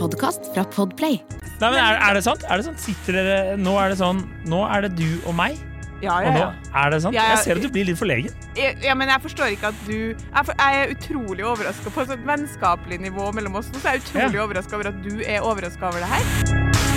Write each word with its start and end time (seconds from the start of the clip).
podkast 0.00 0.50
fra 0.54 0.64
Podplay. 0.74 1.18
Nei, 1.60 1.68
men 1.68 1.76
er, 1.80 1.98
er 2.08 2.16
det 2.16 2.22
sant? 2.24 2.44
Er 2.48 2.60
det 2.60 2.66
sant? 2.70 2.80
Sitter 2.80 3.18
dere 3.18 3.56
Nå 3.60 3.74
er 3.76 3.92
det 3.92 3.98
sånn 4.00 4.22
Nå 4.48 4.62
er 4.64 4.86
det 4.86 4.94
du 4.96 5.08
og 5.28 5.34
meg, 5.36 5.58
Ja, 6.00 6.14
og 6.16 6.24
ja, 6.24 6.32
nå 6.32 6.44
er 6.80 6.94
det 6.94 7.00
sant? 7.04 7.16
Ja, 7.18 7.26
ja. 7.28 7.34
Jeg 7.36 7.44
ser 7.44 7.60
at 7.60 7.66
du 7.66 7.68
blir 7.74 7.84
litt 7.90 7.98
forlegen. 8.00 8.32
Ja, 8.56 8.94
men 8.96 9.12
jeg 9.12 9.20
forstår 9.26 9.52
ikke 9.58 9.74
at 9.74 9.82
du 9.84 9.96
Jeg, 9.98 10.44
for, 10.48 10.54
jeg 10.56 10.80
er 10.86 10.94
utrolig 10.96 11.44
overraska 11.44 11.92
på 11.92 12.06
et 12.06 12.14
sånt 12.14 12.24
vennskapelig 12.28 13.00
nivå 13.04 13.28
mellom 13.36 13.60
oss 13.60 13.68
nå, 13.74 13.82
så 13.82 13.92
jeg 13.92 14.00
er 14.00 14.06
utrolig 14.06 14.40
Ja. 14.40 14.46
overraska 14.48 14.80
over 14.80 14.92
at 14.94 15.04
du 15.04 15.12
er 15.20 15.44
overraska 15.44 15.92
over 15.92 16.00
det 16.00 16.10
her. 16.16 16.89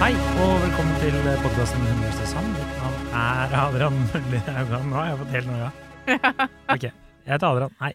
Hei, 0.00 0.14
og 0.40 0.52
velkommen 0.62 0.94
til 1.02 1.16
podkasten 1.42 1.82
Hundreste 1.84 2.26
Sand. 2.30 2.46
Mitt 2.54 2.70
navn 2.80 3.10
er 3.20 3.52
Adrian 3.60 3.98
Mølli 4.08 4.38
Haugan. 4.46 4.86
Nå 4.88 4.96
har 4.96 5.08
jeg 5.10 5.18
fått 5.20 5.34
helt 5.36 5.48
noia. 5.50 5.66
Ok, 6.74 6.84
jeg 6.86 7.32
heter 7.34 7.46
Adrian. 7.50 7.74
Hei. 7.82 7.90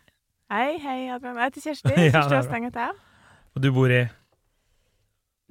Hei, 0.54 0.68
hei, 0.84 0.98
Adrian. 1.16 1.40
Jeg 1.42 1.50
heter 1.50 1.64
Kjersti. 1.66 1.90
Ja, 1.96 1.96
det 1.98 2.06
er 2.06 2.14
Kjersti 2.14 2.36
bra. 2.36 2.42
stengt 2.46 2.70
heter 2.70 2.84
jeg. 2.84 3.00
Og 3.56 3.64
du 3.64 3.70
bor 3.76 3.94
i 3.96 4.04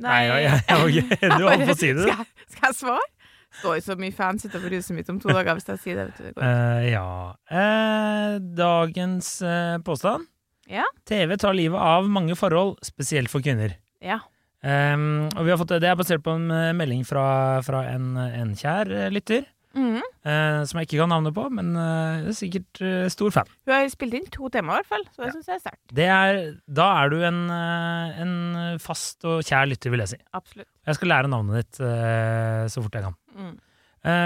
Nei, 0.05 0.21
ja, 0.29 0.37
ja, 0.43 0.53
ja, 0.69 0.77
ok. 0.83 1.17
Du 1.41 1.47
holdt 1.49 1.65
på 1.69 1.75
å 1.75 1.79
si 1.81 1.91
det. 1.95 2.05
Skal 2.07 2.23
jeg, 2.23 2.47
skal 2.55 2.69
jeg 2.71 2.79
svare? 2.79 3.09
Står 3.55 3.81
så 3.87 3.97
mye 3.99 4.15
fans 4.15 4.47
utenfor 4.47 4.75
huset 4.75 4.97
mitt 4.97 5.11
om 5.11 5.19
to 5.23 5.31
dager 5.35 5.59
hvis 5.59 5.69
jeg 5.73 5.83
sier 5.83 5.99
det. 6.01 6.07
Vet 6.13 6.21
du, 6.21 6.29
det 6.29 6.33
går. 6.39 6.47
Eh, 6.47 6.87
ja. 6.93 7.09
Eh, 7.51 8.37
dagens 8.63 9.33
eh, 9.47 9.75
påstand. 9.87 10.31
Ja. 10.71 10.87
TV 11.07 11.35
tar 11.39 11.55
livet 11.59 11.79
av 11.83 12.07
mange 12.11 12.39
forhold, 12.39 12.79
spesielt 12.87 13.31
for 13.31 13.43
kvinner. 13.43 13.75
Ja. 14.03 14.19
Um, 14.65 15.27
og 15.37 15.43
vi 15.45 15.53
har 15.53 15.59
fått, 15.61 15.75
det 15.83 15.91
er 15.91 15.97
basert 15.99 16.23
på 16.25 16.33
en 16.39 16.47
eh, 16.55 16.71
melding 16.77 17.03
fra, 17.05 17.61
fra 17.67 17.83
en, 17.91 18.15
en 18.17 18.55
kjær 18.57 18.89
eh, 18.93 19.11
lytter, 19.13 19.45
Mm. 19.75 19.97
Uh, 20.23 20.61
som 20.71 20.79
jeg 20.79 20.87
ikke 20.87 21.01
kan 21.01 21.11
navnet 21.11 21.35
på, 21.35 21.49
men 21.51 21.73
uh, 21.75 22.29
er 22.29 22.35
sikkert 22.39 22.79
uh, 22.79 23.09
stor 23.11 23.33
fan. 23.35 23.49
Hun 23.67 23.73
har 23.75 23.89
spilt 23.91 24.15
inn 24.15 24.29
to 24.31 24.47
temaer, 24.55 24.85
i 24.85 24.87
hvert 24.87 24.93
fall, 24.93 25.03
så 25.11 25.25
det 25.25 25.27
Ja. 25.27 25.33
syns 25.35 25.49
jeg 25.51 25.57
er 25.57 25.63
sterkt. 25.65 25.81
Det 25.99 26.07
er, 26.15 26.39
da 26.79 26.87
er 27.01 27.11
du 27.11 27.17
en, 27.27 27.41
en 27.51 28.79
fast 28.79 29.27
og 29.27 29.43
kjær 29.43 29.67
lytter, 29.73 29.91
vil 29.91 30.05
jeg 30.05 30.13
si. 30.13 30.21
Absolutt. 30.39 30.69
Jeg 30.87 30.95
skal 31.01 31.11
lære 31.11 31.33
navnet 31.33 31.59
ditt 31.59 31.81
så 31.83 32.85
fort 32.85 33.01
jeg 33.01 33.09
kan. 33.09 33.19
Mm. 33.35 33.57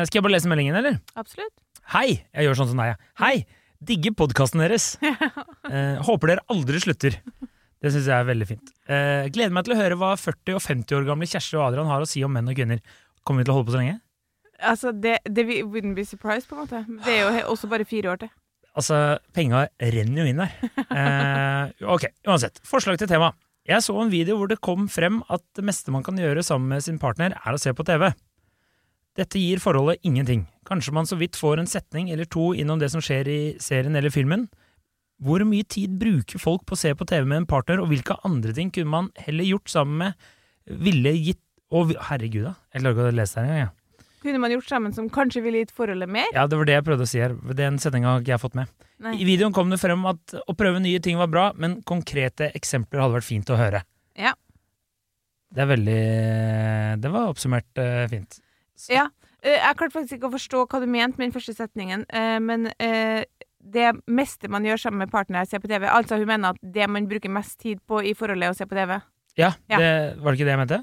Skal 0.04 0.18
jeg 0.20 0.26
bare 0.28 0.34
lese 0.36 0.52
meldingen, 0.52 0.76
eller? 0.82 1.00
Absolutt. 1.16 1.56
Hei! 1.94 2.06
Jeg 2.36 2.44
gjør 2.50 2.60
sånn 2.60 2.70
som 2.74 2.84
deg. 2.84 2.92
jeg. 2.92 3.00
Hei! 3.24 3.34
Digger 3.88 4.18
podkasten 4.20 4.60
deres. 4.60 4.90
Håper 6.10 6.34
dere 6.34 6.44
aldri 6.52 6.84
slutter. 6.84 7.16
Det 7.78 7.92
syns 7.94 8.08
jeg 8.10 8.16
er 8.16 8.26
veldig 8.26 8.48
fint. 8.48 8.72
Eh, 8.90 9.28
gleder 9.30 9.54
meg 9.54 9.66
til 9.66 9.76
å 9.76 9.78
høre 9.78 9.98
hva 10.00 10.10
40 10.18 10.56
og 10.58 10.64
50 10.64 10.98
år 10.98 11.06
gamle 11.06 11.28
Kjersti 11.30 11.58
og 11.58 11.68
Adrian 11.68 11.90
har 11.90 12.02
å 12.02 12.08
si 12.10 12.24
om 12.26 12.32
menn 12.34 12.50
og 12.50 12.58
kvinner. 12.58 12.82
Kommer 13.22 13.44
vi 13.44 13.48
til 13.48 13.54
å 13.54 13.58
holde 13.60 13.70
på 13.70 13.76
så 13.76 13.82
lenge? 13.82 13.98
Altså, 14.58 14.90
det, 14.90 15.18
det 15.30 15.44
wouldn't 15.62 15.94
be 15.94 16.04
surprised, 16.04 16.48
på 16.50 16.56
en 16.56 16.64
måte. 16.64 16.82
Det 17.06 17.14
er 17.14 17.22
jo 17.22 17.52
også 17.54 17.70
bare 17.70 17.86
fire 17.86 18.10
år 18.10 18.22
til. 18.24 18.32
Altså, 18.78 18.96
penga 19.34 19.66
renner 19.78 20.22
jo 20.22 20.32
inn 20.32 20.42
der. 20.42 20.56
Eh, 20.98 21.84
ok, 21.94 22.08
uansett. 22.26 22.58
Forslag 22.66 22.98
til 22.98 23.10
tema. 23.10 23.32
Jeg 23.68 23.84
så 23.84 23.94
en 24.00 24.10
video 24.10 24.38
hvor 24.38 24.48
det 24.50 24.62
kom 24.64 24.86
frem 24.90 25.20
at 25.28 25.42
det 25.58 25.64
meste 25.66 25.92
man 25.92 26.02
kan 26.06 26.18
gjøre 26.18 26.42
sammen 26.46 26.72
med 26.72 26.82
sin 26.86 26.98
partner, 26.98 27.34
er 27.36 27.54
å 27.54 27.60
se 27.60 27.74
på 27.76 27.84
TV. 27.86 28.08
Dette 29.18 29.40
gir 29.42 29.60
forholdet 29.62 30.00
ingenting. 30.06 30.46
Kanskje 30.68 30.94
man 30.94 31.08
så 31.10 31.18
vidt 31.20 31.36
får 31.36 31.60
en 31.60 31.70
setning 31.70 32.08
eller 32.14 32.28
to 32.30 32.52
innom 32.56 32.80
det 32.80 32.90
som 32.94 33.02
skjer 33.04 33.28
i 33.28 33.40
serien 33.62 33.98
eller 33.98 34.14
filmen. 34.14 34.46
Hvor 35.22 35.42
mye 35.48 35.66
tid 35.66 35.96
bruker 35.98 36.38
folk 36.38 36.62
på 36.68 36.76
å 36.76 36.78
se 36.78 36.92
på 36.94 37.06
TV 37.08 37.24
med 37.26 37.42
en 37.42 37.46
partner, 37.50 37.80
og 37.82 37.88
hvilke 37.90 38.14
andre 38.24 38.52
ting 38.54 38.70
kunne 38.70 38.90
man 38.92 39.08
heller 39.18 39.44
gjort 39.44 39.68
sammen 39.72 39.98
med 40.04 40.78
ville 40.84 41.10
gitt 41.16 41.40
og, 41.74 41.90
Herregud, 42.08 42.44
da. 42.46 42.54
Jeg 42.72 42.80
klarer 42.80 42.94
ikke 42.96 43.08
å 43.10 43.16
lese 43.18 43.34
det 43.34 43.42
engang. 43.44 43.58
jeg. 43.58 44.04
Kunne 44.22 44.38
man 44.40 44.50
gjort 44.54 44.68
sammen 44.70 44.94
som 44.96 45.08
kanskje 45.12 45.42
ville 45.44 45.60
gitt 45.62 45.70
forholdet 45.76 46.08
mer? 46.08 46.26
Ja, 46.34 46.46
det 46.48 46.56
var 46.58 46.64
det 46.68 46.74
jeg 46.78 46.84
prøvde 46.86 47.04
å 47.04 47.10
si 47.10 47.20
her. 47.20 47.34
Den 47.58 47.76
setninga 47.82 48.14
har 48.14 48.22
ikke 48.22 48.32
jeg 48.34 48.40
fått 48.42 48.56
med. 48.58 48.70
Nei. 49.04 49.12
I 49.20 49.26
videoen 49.28 49.52
kom 49.54 49.68
det 49.70 49.78
frem 49.78 50.06
at 50.10 50.34
å 50.48 50.54
prøve 50.58 50.80
nye 50.82 50.98
ting 51.04 51.18
var 51.20 51.28
bra, 51.30 51.44
men 51.54 51.82
konkrete 51.86 52.48
eksempler 52.58 53.02
hadde 53.04 53.18
vært 53.18 53.28
fint 53.28 53.52
å 53.52 53.58
høre. 53.60 53.82
Ja. 54.18 54.32
Det 55.54 55.62
er 55.64 55.70
veldig 55.70 56.00
Det 57.04 57.10
var 57.14 57.28
oppsummert 57.30 57.78
uh, 57.78 58.06
fint. 58.10 58.40
Så- 58.76 58.92
Ja. 58.92 59.08
Eh, 59.42 59.54
Jeg 59.54 59.76
klarte 59.76 59.92
faktisk 59.94 60.16
ikke 60.18 60.28
å 60.30 60.34
forstå 60.34 60.66
hva 60.66 60.80
du 60.80 60.86
mente 60.90 61.16
med 61.18 61.30
den 61.30 61.36
første 61.40 61.54
setningen, 61.54 62.04
eh, 62.10 62.38
men 62.40 62.66
det 63.74 63.92
meste 64.06 64.48
man 64.52 64.64
gjør 64.66 64.80
sammen 64.86 65.04
med 65.04 65.12
partner, 65.12 65.42
er 65.42 65.48
å 65.48 65.50
se 65.50 65.60
på 65.60 65.68
TV. 65.70 65.86
Altså, 65.92 66.18
hun 66.20 66.28
mener 66.30 66.54
at 66.54 66.60
det 66.62 66.86
man 66.90 67.08
bruker 67.10 67.32
mest 67.32 67.58
tid 67.60 67.80
på 67.88 68.00
i 68.04 68.14
forholdet, 68.16 68.48
er 68.48 68.54
å 68.54 68.58
se 68.58 68.66
på 68.68 68.78
TV. 68.78 68.98
Ja, 69.38 69.52
Ja. 69.70 69.78
Det, 69.78 69.90
var 70.22 70.32
det 70.32 70.38
ikke 70.40 70.48
det 70.48 70.54
jeg 70.56 70.62
mente? 70.64 70.80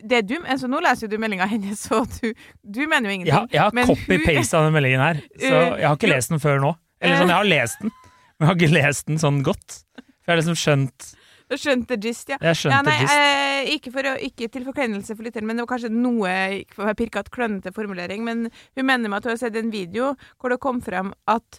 Det 0.00 0.20
du, 0.24 0.36
altså, 0.48 0.68
nå 0.72 0.80
leser 0.80 1.10
du 1.12 1.18
meldinga 1.20 1.46
hennes, 1.46 1.80
så 1.86 2.02
du, 2.18 2.32
du 2.64 2.80
mener 2.88 3.10
jo 3.10 3.18
ingenting. 3.18 3.34
Ja, 3.34 3.44
jeg 3.52 3.60
har 3.60 3.70
copy-paste 3.74 4.24
copy-pasta 4.24 4.64
den 4.64 4.76
meldingen 4.76 5.04
her, 5.04 5.22
så 5.40 5.54
jeg 5.54 5.86
har 5.86 5.98
ikke 5.98 6.12
lest 6.14 6.32
den 6.32 6.42
før 6.42 6.60
nå. 6.64 6.74
Eller 7.00 7.20
sånn, 7.20 7.32
jeg 7.32 7.40
har 7.40 7.48
lest 7.48 7.84
den, 7.84 7.94
men 8.02 8.44
jeg 8.44 8.50
har 8.50 8.58
ikke 8.60 8.74
lest 8.76 9.08
den 9.08 9.20
sånn 9.20 9.40
godt. 9.44 9.80
For 9.96 10.28
jeg 10.28 10.34
har 10.34 10.40
liksom 10.42 10.58
skjønt 10.60 11.06
Du 11.50 11.56
skjønte 11.58 11.96
gist, 12.00 12.28
ja. 12.30 12.36
Skjønt 12.54 12.74
ja, 12.76 12.80
nei, 12.86 12.98
eh, 13.10 13.70
ikke, 13.76 13.90
for 13.94 14.06
ikke 14.22 14.48
til 14.54 14.66
forkleinelse 14.68 15.16
for 15.16 15.26
lytteren, 15.26 15.48
men 15.48 15.58
det 15.58 15.64
var 15.64 15.72
kanskje 15.72 15.90
noe 15.94 16.34
ikke 16.60 16.76
for 16.76 16.90
å 16.92 16.94
pirkete, 16.98 17.32
klønete 17.34 17.72
formulering. 17.74 18.22
Men 18.26 18.44
hun 18.52 18.86
mener 18.86 19.10
med 19.10 19.18
at 19.18 19.26
hun 19.26 19.34
har 19.34 19.40
sett 19.40 19.58
en 19.58 19.72
video 19.72 20.12
hvor 20.38 20.54
det 20.54 20.60
kom 20.62 20.78
frem 20.84 21.10
at 21.26 21.58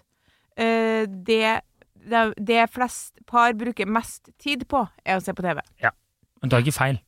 det, 1.27 1.61
det, 2.07 2.25
det 2.37 2.65
flest 2.73 3.21
par 3.29 3.55
bruker 3.57 3.89
mest 3.89 4.31
tid 4.41 4.65
på, 4.69 4.85
er 5.05 5.19
å 5.19 5.23
se 5.23 5.33
på 5.35 5.45
TV. 5.45 5.61
Ja. 5.83 5.93
Hun 6.41 6.51
tar 6.51 6.63
ikke 6.63 6.75
feil. 6.75 6.99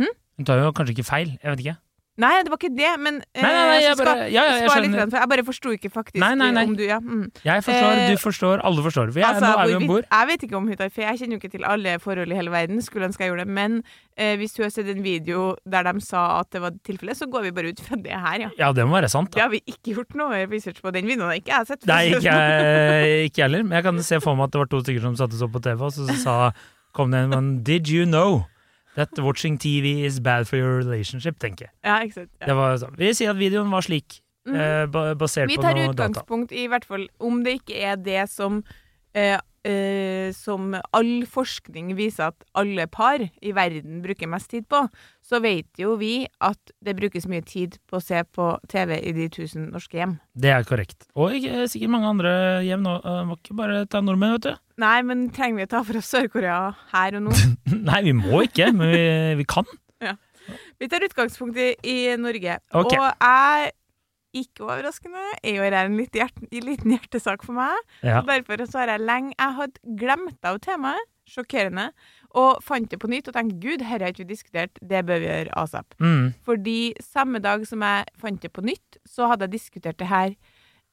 Hm? 0.00 0.14
Hun 0.38 0.48
tar 0.48 0.62
jo 0.62 0.72
kanskje 0.74 0.96
ikke 0.96 1.06
feil, 1.06 1.34
jeg 1.38 1.54
vet 1.54 1.64
ikke. 1.64 1.76
Nei, 2.14 2.44
det 2.46 2.50
var 2.52 2.60
ikke 2.60 2.70
det, 2.70 2.90
men 3.02 3.16
eh, 3.34 3.42
Nei, 3.42 3.48
nei, 3.50 3.62
nei, 3.66 3.78
jeg 3.82 3.96
så 3.98 4.04
bare- 4.06 4.26
ja, 4.30 4.42
ja, 4.46 4.50
jeg 4.62 4.82
litt, 4.84 5.10
for 5.10 5.18
jeg 5.18 5.28
bare 5.32 5.44
forsto 5.48 5.72
ikke 5.74 5.90
faktisk 5.90 6.22
om 6.22 6.74
du 6.78 6.84
ja. 6.86 7.00
Mm. 7.02 7.24
Jeg 7.42 7.64
forstår, 7.66 7.94
Eh, 7.94 8.10
du 8.12 8.20
forstår, 8.22 8.60
alle 8.62 8.84
forstår. 8.84 9.10
Vi 9.10 9.20
er, 9.20 9.26
Altså, 9.26 9.40
nå 9.50 9.58
er 9.58 9.66
vi 9.66 9.74
om 9.74 9.86
bord. 9.88 10.06
Jeg 10.06 10.28
vet 10.28 10.44
ikke 10.46 10.56
om 10.56 10.68
feil, 10.68 11.08
jeg 11.10 11.18
kjenner 11.18 11.34
jo 11.34 11.40
ikke 11.42 11.50
til 11.50 11.64
alle 11.64 11.98
forhold 11.98 12.30
i 12.30 12.36
hele 12.38 12.50
verden, 12.54 12.78
skulle 12.80 13.08
ønske 13.08 13.18
jeg 13.18 13.32
gjorde 13.32 13.44
det, 13.44 13.54
men 13.58 13.82
eh, 14.16 14.36
hvis 14.36 14.54
du 14.54 14.62
har 14.62 14.70
sett 14.70 14.86
en 14.86 15.02
video 15.02 15.56
der 15.66 15.82
de 15.82 16.00
sa 16.00 16.38
at 16.38 16.50
det 16.54 16.62
var 16.62 16.70
tilfellet, 16.86 17.18
så 17.18 17.26
går 17.26 17.42
vi 17.42 17.50
bare 17.50 17.74
ut 17.74 17.80
fra 17.82 17.96
det 17.96 18.12
her, 18.14 18.38
ja. 18.46 18.50
Ja, 18.58 18.70
det 18.72 18.86
må 18.86 18.94
være 18.94 19.10
sant. 19.10 19.32
Det 19.32 19.42
da. 19.42 19.48
har 19.48 19.50
vi 19.50 19.62
ikke 19.66 19.96
gjort 19.98 20.14
noe 20.14 20.46
research 20.46 20.80
på. 20.82 20.92
Den 20.94 21.06
videoen 21.10 21.34
har 21.34 21.42
ikke 21.42 21.50
jeg 21.50 21.66
sett. 21.66 21.86
Nei, 21.90 22.10
ikke 22.14 22.30
jeg 22.30 23.30
ikke 23.32 23.42
heller. 23.42 23.66
Men 23.66 23.82
jeg 23.82 23.90
kan 23.90 23.98
se 24.06 24.20
for 24.22 24.38
meg 24.38 24.46
at 24.46 24.52
det 24.54 24.62
var 24.62 24.70
to 24.70 24.84
stykker 24.86 25.02
som 25.02 25.18
satte 25.18 25.34
seg 25.34 25.48
opp 25.50 25.58
på 25.58 25.66
TV, 25.66 25.82
og 25.82 25.90
så 25.90 26.06
sa, 26.22 26.38
kom 26.94 27.10
det 27.10 27.26
en 27.26 27.34
men, 27.34 27.54
Did 27.66 27.90
you 27.90 28.06
know 28.06 28.44
that 28.96 29.10
watching 29.18 29.58
TV 29.58 30.04
is 30.06 30.20
bad 30.20 30.46
for 30.48 30.56
your 30.56 30.76
relationship? 30.78 31.38
tenker 31.42 31.66
jeg. 31.66 31.72
Ja, 31.84 32.00
ikke 32.04 32.14
sant. 32.20 32.30
Ja. 32.40 32.46
Det 32.46 32.56
var 32.56 32.76
sånn. 32.82 32.94
Vi 32.98 33.12
sier 33.14 33.30
at 33.34 33.40
videoen 33.40 33.70
var 33.70 33.82
slik, 33.86 34.20
mm. 34.46 34.54
eh, 34.54 34.84
ba- 34.86 35.14
basert 35.18 35.50
Vi 35.50 35.56
på 35.58 35.62
tar 35.66 35.74
noe 35.74 35.88
data. 35.90 35.94
utgangspunkt 36.08 36.52
i 36.52 36.66
hvert 36.70 36.84
fall 36.84 37.08
om 37.20 37.42
det 37.44 37.60
ikke 37.60 37.80
er 37.92 37.96
det 37.96 38.28
som 38.30 38.62
eh, 39.14 39.38
eh, 39.64 40.30
som 40.36 40.74
all 40.94 41.12
forskning 41.30 41.92
viser 41.98 42.30
at 42.30 42.46
alle 42.58 42.86
par 42.92 43.22
i 43.24 43.52
verden 43.56 44.02
bruker 44.04 44.30
mest 44.30 44.50
tid 44.52 44.66
på, 44.70 44.82
så 45.24 45.40
vet 45.44 45.80
jo 45.80 45.94
vi 46.00 46.26
at 46.44 46.74
det 46.84 46.96
brukes 46.98 47.26
mye 47.30 47.44
tid 47.46 47.78
på 47.90 47.98
å 47.98 48.04
se 48.04 48.20
på 48.36 48.50
TV 48.70 48.98
i 49.00 49.14
de 49.16 49.28
tusen 49.32 49.70
norske 49.74 49.98
hjem. 49.98 50.18
Det 50.36 50.52
er 50.52 50.66
korrekt. 50.68 51.08
Og 51.16 51.36
ikke, 51.38 51.64
sikkert 51.72 51.94
mange 51.96 52.12
andre 52.12 52.34
hjem 52.66 52.84
nå. 52.84 52.98
Eh, 53.00 53.22
Må 53.28 53.38
ikke 53.40 53.56
bare 53.58 53.84
ta 53.90 54.02
nordmenn, 54.04 54.36
vet 54.36 54.50
du. 54.50 54.60
Nei, 54.84 54.98
men 55.06 55.28
trenger 55.34 55.62
vi 55.62 55.68
å 55.68 55.72
ta 55.76 55.84
fra 55.86 56.02
Sør-Korea 56.02 56.60
her 56.92 57.16
og 57.20 57.28
nå? 57.28 57.38
Nei, 57.88 58.02
vi 58.08 58.14
må 58.18 58.44
ikke, 58.48 58.72
men 58.74 58.92
vi, 58.92 59.06
vi 59.40 59.48
kan. 59.48 59.68
Vi 60.76 60.88
tar 60.92 61.04
utgangspunkt 61.06 61.56
i, 61.56 61.70
i 61.88 61.96
Norge. 62.20 62.58
Ok. 62.76 62.92
Og 62.92 63.06
jeg, 63.06 63.70
ikke 64.34 64.66
overraskende, 64.66 65.22
er 65.42 65.58
jo 65.58 65.64
her 65.64 65.78
en 65.84 65.98
litt 65.98 66.16
hjert, 66.16 66.36
en 66.44 66.68
liten 66.68 66.94
hjertesak 66.94 67.44
for 67.46 67.56
meg. 67.56 67.74
Ja. 68.02 68.20
Og 68.20 68.30
Derfor 68.30 68.64
så 68.66 68.82
har 68.82 68.94
jeg 68.94 69.04
lenge 69.06 69.34
Jeg 69.38 69.58
hadde 69.60 69.96
glemt 70.00 70.48
av 70.48 70.60
temaet, 70.64 71.10
sjokkerende, 71.24 71.88
og 72.36 72.58
fant 72.60 72.90
det 72.90 72.98
på 73.00 73.08
nytt 73.08 73.30
og 73.30 73.36
tenkte 73.36 73.56
gud, 73.62 73.78
dette 73.80 73.88
har 73.88 74.02
ikke 74.10 74.26
vi 74.26 74.34
diskutert, 74.34 74.80
det 74.82 75.00
bør 75.08 75.22
vi 75.22 75.30
gjøre 75.30 75.54
asap. 75.56 75.94
Mm. 76.02 76.34
Fordi 76.44 76.78
samme 77.00 77.40
dag 77.40 77.64
som 77.68 77.84
jeg 77.86 78.10
fant 78.20 78.42
det 78.42 78.50
på 78.52 78.64
nytt, 78.66 78.98
så 79.08 79.30
hadde 79.30 79.48
jeg 79.48 79.54
diskutert 79.56 80.00
det 80.02 80.10
her 80.10 80.34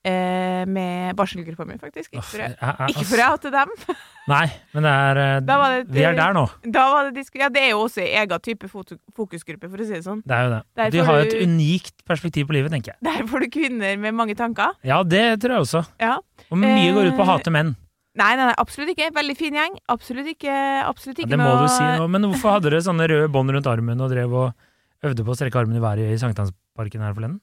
eh, 0.04 0.66
med 0.66 1.16
barselgruppa 1.16 1.66
mi, 1.68 1.76
faktisk. 1.78 2.12
Ikke 2.14 2.24
for, 2.24 2.38
jeg- 2.42 2.56
ikke 2.90 3.06
for 3.06 3.18
jeg 3.22 3.26
hater 3.34 3.52
dem. 3.54 3.70
Nei, 4.32 4.46
men 4.74 4.84
det 4.86 4.92
er 4.92 5.18
eh, 5.22 5.40
det- 5.46 5.88
Vi 5.94 6.04
er 6.06 6.16
der 6.18 6.34
nå. 6.34 6.46
Da 6.66 6.86
var 6.94 7.12
det 7.12 7.26
ja, 7.36 7.50
det 7.50 7.62
er 7.62 7.70
jo 7.72 7.84
også 7.86 8.02
en 8.02 8.24
egen 8.24 8.40
type 8.42 8.70
fokusgruppe, 8.70 9.70
for 9.70 9.78
å 9.78 9.86
si 9.86 9.94
det 9.94 10.04
sånn. 10.06 10.22
Det 10.26 10.36
er 10.38 10.44
jo 10.48 10.50
det. 10.56 10.62
Der 10.76 10.90
De 10.92 11.06
har 11.06 11.20
jo 11.22 11.28
et 11.30 11.38
unikt 11.48 12.06
perspektiv 12.06 12.48
på 12.50 12.54
livet, 12.58 12.72
tenker 12.72 12.94
jeg. 12.94 13.00
Der 13.06 13.24
får 13.28 13.40
du 13.46 13.50
kvinner 13.54 13.98
med 13.98 14.14
mange 14.18 14.36
tanker. 14.36 14.74
Ja, 14.84 15.04
det 15.04 15.40
tror 15.42 15.58
jeg 15.60 15.68
også. 15.68 15.86
Ja. 16.00 16.18
Og 16.50 16.58
mye 16.58 16.92
går 16.94 17.12
ut 17.12 17.18
på 17.18 17.24
å 17.26 17.28
Eh, 17.30 17.34
hate 17.38 17.52
menn. 17.54 17.76
Nei, 18.14 18.36
nei, 18.36 18.44
nei, 18.50 18.56
absolutt 18.60 18.90
ikke. 18.92 19.08
Veldig 19.16 19.38
fin 19.40 19.54
gjeng. 19.56 19.78
Absolutt 19.88 20.28
ikke, 20.28 20.52
absolutt 20.84 21.20
Ja, 21.24 21.26
det 21.32 21.38
må 21.40 21.46
noe 21.48 21.62
du 21.64 21.68
si. 21.72 21.84
nå. 21.84 22.10
Men 22.12 22.22
hvorfor 22.28 22.58
hadde 22.58 22.68
dere 22.70 22.82
sånne 22.84 23.08
røde 23.08 23.30
bånd 23.32 23.50
rundt 23.56 23.70
armen 23.72 24.02
og 24.04 24.10
drev 24.12 24.34
og 24.36 24.54
øvde 25.02 25.24
på 25.24 25.32
å 25.32 25.38
strekke 25.40 25.56
armen 25.62 25.78
i 25.78 25.80
været 25.80 26.12
i 26.12 26.18
Sankthansparken 26.20 27.00
her 27.06 27.14
forleden? 27.16 27.40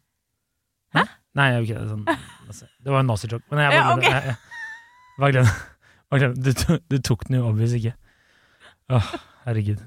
Hæ? 0.94 1.06
Nei, 1.38 1.46
jeg 1.55 1.61
gjør 1.61 1.69
ikke 1.69 1.79
det. 1.79 1.88
Sånn, 1.93 2.26
altså, 2.50 2.69
det 2.85 2.93
var 2.94 3.00
en 3.05 3.11
nazijoke. 3.12 3.44
Men 3.55 3.64
jeg 3.64 3.73
Ja, 3.79 3.85
bare 3.87 3.96
ok. 3.99 4.02
jeg- 4.11 4.26
jeg- 4.26 4.37
Bare 5.19 5.32
glem 5.32 5.44
det. 5.46 5.55
Du, 6.69 6.79
du 6.88 6.99
tok 7.05 7.25
den 7.29 7.37
jo 7.40 7.46
obvious 7.50 7.73
ikke. 7.76 7.93
Å, 8.90 8.99
herregud. 9.44 9.81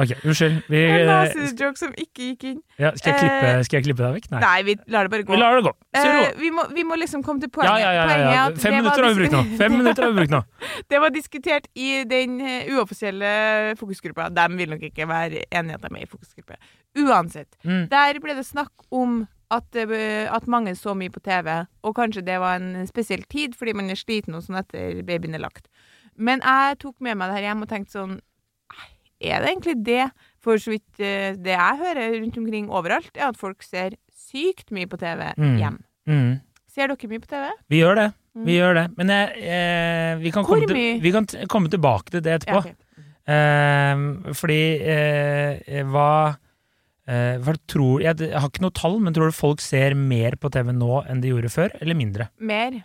Ok, 0.00 0.12
unnskyld. 0.24 0.62
Vi, 0.70 0.78
En 0.86 1.00
eh, 1.02 1.34
nazijoke 1.34 1.76
som 1.78 1.90
ikke 1.98 2.24
gikk 2.30 2.44
inn. 2.48 2.60
ja, 2.78 2.90
skal, 2.96 3.12
jeg 3.12 3.20
klippe, 3.20 3.48
Eh, 3.50 3.62
skal 3.66 3.76
jeg 3.78 3.84
klippe 3.84 4.02
deg 4.06 4.14
vekk? 4.16 4.28
Nei. 4.32 4.40
Nei, 4.40 4.62
vi 4.66 4.74
lar 4.94 5.04
det 5.06 5.10
bare 5.12 5.24
gå. 5.28 5.34
Vi 5.34 5.40
lar 5.40 5.56
det 5.58 5.64
gå. 5.66 5.72
Eh, 5.94 6.32
vi, 6.40 6.50
må, 6.56 6.64
vi 6.74 6.84
må 6.88 6.96
liksom 6.98 7.22
komme 7.26 7.42
til 7.42 7.50
poenget. 7.50 7.82
ja, 7.82 7.90
ja, 7.92 8.04
ja, 8.08 8.30
ja. 8.32 8.44
Fem 8.56 8.76
minutter 8.78 9.02
har 9.04 9.12
vi 9.14 9.18
brukt 9.20 9.34
nå. 9.36 9.42
Fem 9.60 9.72
minutter 9.76 10.02
har 10.06 10.12
vi 10.14 10.18
brukt 10.22 10.34
nå. 10.34 10.42
Det 10.90 11.00
var 11.04 11.10
diskutert 11.14 11.66
i 11.74 12.04
den 12.08 12.40
eh, 12.40 12.70
uoffisielle 12.74 13.76
fokusgruppa. 13.78 14.30
De 14.34 14.46
vil 14.56 14.70
nok 14.70 14.82
ikke 14.90 15.06
være 15.10 15.44
enige 15.50 15.74
at 15.74 15.82
de 15.82 15.90
er 15.90 15.94
med 15.98 16.06
i 16.06 16.10
fokusgruppe. 16.10 16.56
Uansett. 17.04 17.50
Mm. 17.66 17.84
Der 17.92 18.20
ble 18.24 18.34
det 18.40 18.46
snakk 18.46 18.72
om 18.90 19.26
at, 19.50 19.76
eh, 19.76 20.26
at 20.30 20.46
mange 20.50 20.74
så 20.78 20.94
mye 20.94 21.10
på 21.10 21.22
TV, 21.26 21.48
og 21.82 21.94
kanskje 21.96 22.22
det 22.26 22.38
var 22.40 22.60
en 22.60 22.86
spesiell 22.86 23.22
tid 23.30 23.56
fordi 23.58 23.74
man 23.74 23.90
er 23.90 23.98
sliten 23.98 24.34
og 24.38 24.44
sånn 24.46 24.60
etter 24.62 25.00
babyen 25.06 25.34
er 25.34 25.42
lagt. 25.42 25.66
Men 26.16 26.42
jeg 26.44 26.78
tok 26.82 26.96
med 27.00 27.16
meg 27.16 27.30
det 27.30 27.38
her 27.40 27.48
hjem 27.50 27.62
og 27.64 27.68
tenkte 27.70 27.96
sånn 27.96 28.18
Er 29.20 29.42
det 29.42 29.50
egentlig 29.50 29.74
det? 29.84 30.04
For 30.40 30.56
så 30.56 30.70
vidt 30.72 31.00
eh, 31.04 31.34
det 31.36 31.52
jeg 31.52 31.80
hører 31.82 32.14
rundt 32.14 32.38
omkring 32.40 32.70
overalt, 32.72 33.10
er 33.18 33.26
at 33.28 33.36
folk 33.36 33.60
ser 33.62 33.98
sykt 34.16 34.70
mye 34.72 34.88
på 34.88 34.96
TV 34.96 35.34
Mm. 35.36 35.58
hjem. 35.60 35.76
Mm. 36.08 36.40
Ser 36.70 36.88
dere 36.88 37.10
mye 37.10 37.20
på 37.20 37.28
TV? 37.28 37.50
Vi 37.68 37.82
gjør 37.82 37.98
det. 37.98 38.06
Mm. 38.34 38.44
Vi 38.46 38.54
gjør 38.56 38.74
det. 38.78 38.86
Men 38.96 39.12
jeg, 39.12 39.42
eh, 39.44 40.14
vi, 40.22 40.30
kan 40.32 40.44
til, 40.46 41.00
vi 41.02 41.12
kan 41.12 41.26
komme 41.52 41.68
tilbake 41.68 42.10
til 42.14 42.22
det 42.24 42.38
etterpå. 42.40 42.62
Ja, 42.64 42.72
okay. 42.72 42.74
Eh, 43.30 44.32
fordi 44.32 44.62
eh, 44.80 45.60
eh, 45.66 45.84
hva 45.84 46.36
tror 47.70 48.04
jeg, 48.04 48.30
har 48.30 48.48
ikke 48.50 48.62
noe 48.64 48.76
tall, 48.76 49.00
men 49.02 49.16
tror 49.16 49.30
du 49.30 49.36
folk 49.36 49.62
ser 49.64 49.96
mer 49.98 50.36
på 50.40 50.50
TV 50.52 50.72
nå 50.76 51.02
enn 51.10 51.22
de 51.22 51.32
gjorde 51.32 51.50
før, 51.52 51.74
eller 51.80 51.98
mindre? 51.98 52.30
Mer. 52.38 52.82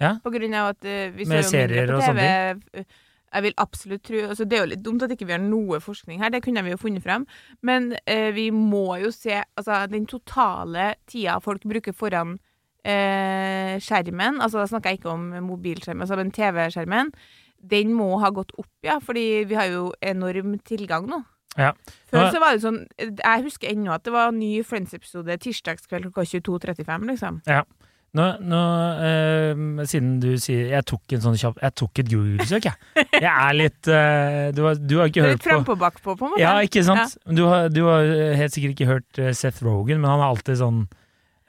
Ja. 0.00 0.16
På 0.22 0.30
grunn 0.34 0.54
av 0.54 0.74
at 0.74 0.86
uh, 0.86 1.10
vi 1.16 1.26
ser 1.26 1.46
serier 1.46 1.88
mindre 1.88 2.00
på 2.00 2.10
TV. 2.12 2.24
eh, 2.82 3.04
Jeg 3.36 3.42
vil 3.46 3.54
absolutt 3.58 4.02
tro 4.06 4.18
altså 4.28 4.44
Det 4.44 4.56
er 4.56 4.60
jo 4.62 4.68
litt 4.70 4.82
dumt 4.84 5.02
at 5.02 5.12
ikke 5.12 5.26
vi 5.26 5.34
har 5.34 5.42
noe 5.42 5.80
forskning 5.82 6.20
her, 6.22 6.30
det 6.30 6.42
kunne 6.44 6.62
vi 6.64 6.74
jo 6.74 6.80
funnet 6.80 7.04
frem. 7.04 7.24
Men 7.64 7.94
uh, 7.96 8.30
vi 8.36 8.50
må 8.54 8.98
jo 9.02 9.10
se 9.14 9.40
altså, 9.42 9.86
den 9.92 10.06
totale 10.06 10.94
tida 11.08 11.38
folk 11.44 11.64
bruker 11.64 11.96
foran 11.96 12.36
uh, 12.36 13.72
skjermen. 13.82 14.40
Altså 14.40 14.62
Da 14.62 14.68
snakker 14.70 14.92
jeg 14.92 15.00
ikke 15.00 15.14
om 15.16 15.30
mobilskjermen, 15.48 16.04
altså 16.04 16.20
men 16.20 16.30
TV-skjermen. 16.30 17.14
Den 17.66 17.94
må 17.96 18.18
ha 18.20 18.30
gått 18.30 18.52
opp, 18.60 18.70
ja, 18.84 19.00
fordi 19.02 19.46
vi 19.48 19.56
har 19.58 19.72
jo 19.72 19.88
enorm 20.04 20.58
tilgang 20.60 21.08
nå. 21.10 21.22
Ja. 21.56 21.72
Før 22.12 22.30
så 22.34 22.40
var 22.42 22.54
det 22.54 22.62
sånn 22.64 22.82
Jeg 23.00 23.44
husker 23.46 23.70
ennå 23.72 23.94
at 23.94 24.04
det 24.04 24.12
var 24.14 24.28
en 24.30 24.38
ny 24.40 24.60
Friends-episode 24.66 25.36
tirsdagskveld 25.42 26.10
klokka 26.10 26.26
22.35, 26.36 27.06
liksom. 27.12 27.40
Nå, 28.16 28.26
nå 28.48 28.60
eh, 29.04 29.62
Siden 29.90 30.16
du 30.22 30.28
sier 30.40 30.70
Jeg 30.72 30.86
tok 30.88 31.16
en 31.16 31.24
sånn 31.24 31.38
kjapp 31.40 31.58
Jeg 31.64 31.76
tok 31.82 32.02
et 32.02 32.12
Google-søk, 32.12 32.68
jeg. 32.68 33.06
Jeg 33.16 33.32
er 33.32 33.56
litt 33.56 33.90
eh, 33.92 34.42
du, 34.56 34.62
har, 34.66 34.78
du 34.80 34.94
har 35.00 35.10
ikke 35.10 35.24
hørt 35.24 35.36
litt 35.36 35.44
på 35.44 35.50
frampå 35.50 35.76
bakpå, 35.80 36.14
på 36.14 36.28
en 36.28 36.34
måte. 36.34 36.42
Ja, 36.44 36.54
ikke 36.64 36.84
sant? 36.86 37.16
Du, 37.26 37.42
har, 37.50 37.68
du 37.72 37.82
har 37.88 38.06
helt 38.40 38.54
sikkert 38.54 38.76
ikke 38.76 38.90
hørt 38.90 39.20
eh, 39.20 39.32
Seth 39.36 39.64
Rogan, 39.66 40.00
men 40.00 40.12
han 40.12 40.22
er 40.22 40.30
alltid 40.30 40.60
sånn 40.62 40.82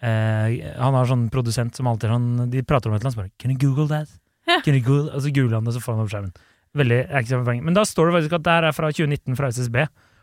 eh, 0.01 0.57
Han 0.81 0.97
har 0.97 1.09
sånn 1.09 1.27
produsent 1.33 1.77
som 1.77 1.89
alltid 1.91 2.11
sånn 2.15 2.29
De 2.51 2.63
prater 2.67 2.91
om 2.91 2.97
et 2.97 3.01
eller 3.03 3.11
annet, 3.11 3.19
så 3.19 3.23
bare 3.23 3.35
Can 3.39 3.53
you 3.53 3.59
google 3.61 3.87
that? 3.93 4.11
Can 4.65 4.75
you 4.75 4.83
google? 4.83 5.11
Og 5.13 5.23
så 5.23 5.33
googler 5.35 5.59
han 5.59 5.67
det, 5.67 5.75
så 5.77 5.83
får 5.83 5.97
han 5.97 6.05
opp 6.05 6.13
skjermen. 6.13 6.35
Veldig, 6.75 6.99
er 7.07 7.23
ikke 7.23 7.43
poeng. 7.45 7.63
Men 7.63 7.73
da 7.77 7.85
står 7.87 8.09
det 8.09 8.17
faktisk 8.19 8.33
at 8.39 8.43
det 8.43 8.51
her 8.57 8.67
er 8.69 8.75
fra 8.75 8.91
2019 8.91 9.37
fra 9.39 9.47
SSB, 9.53 9.77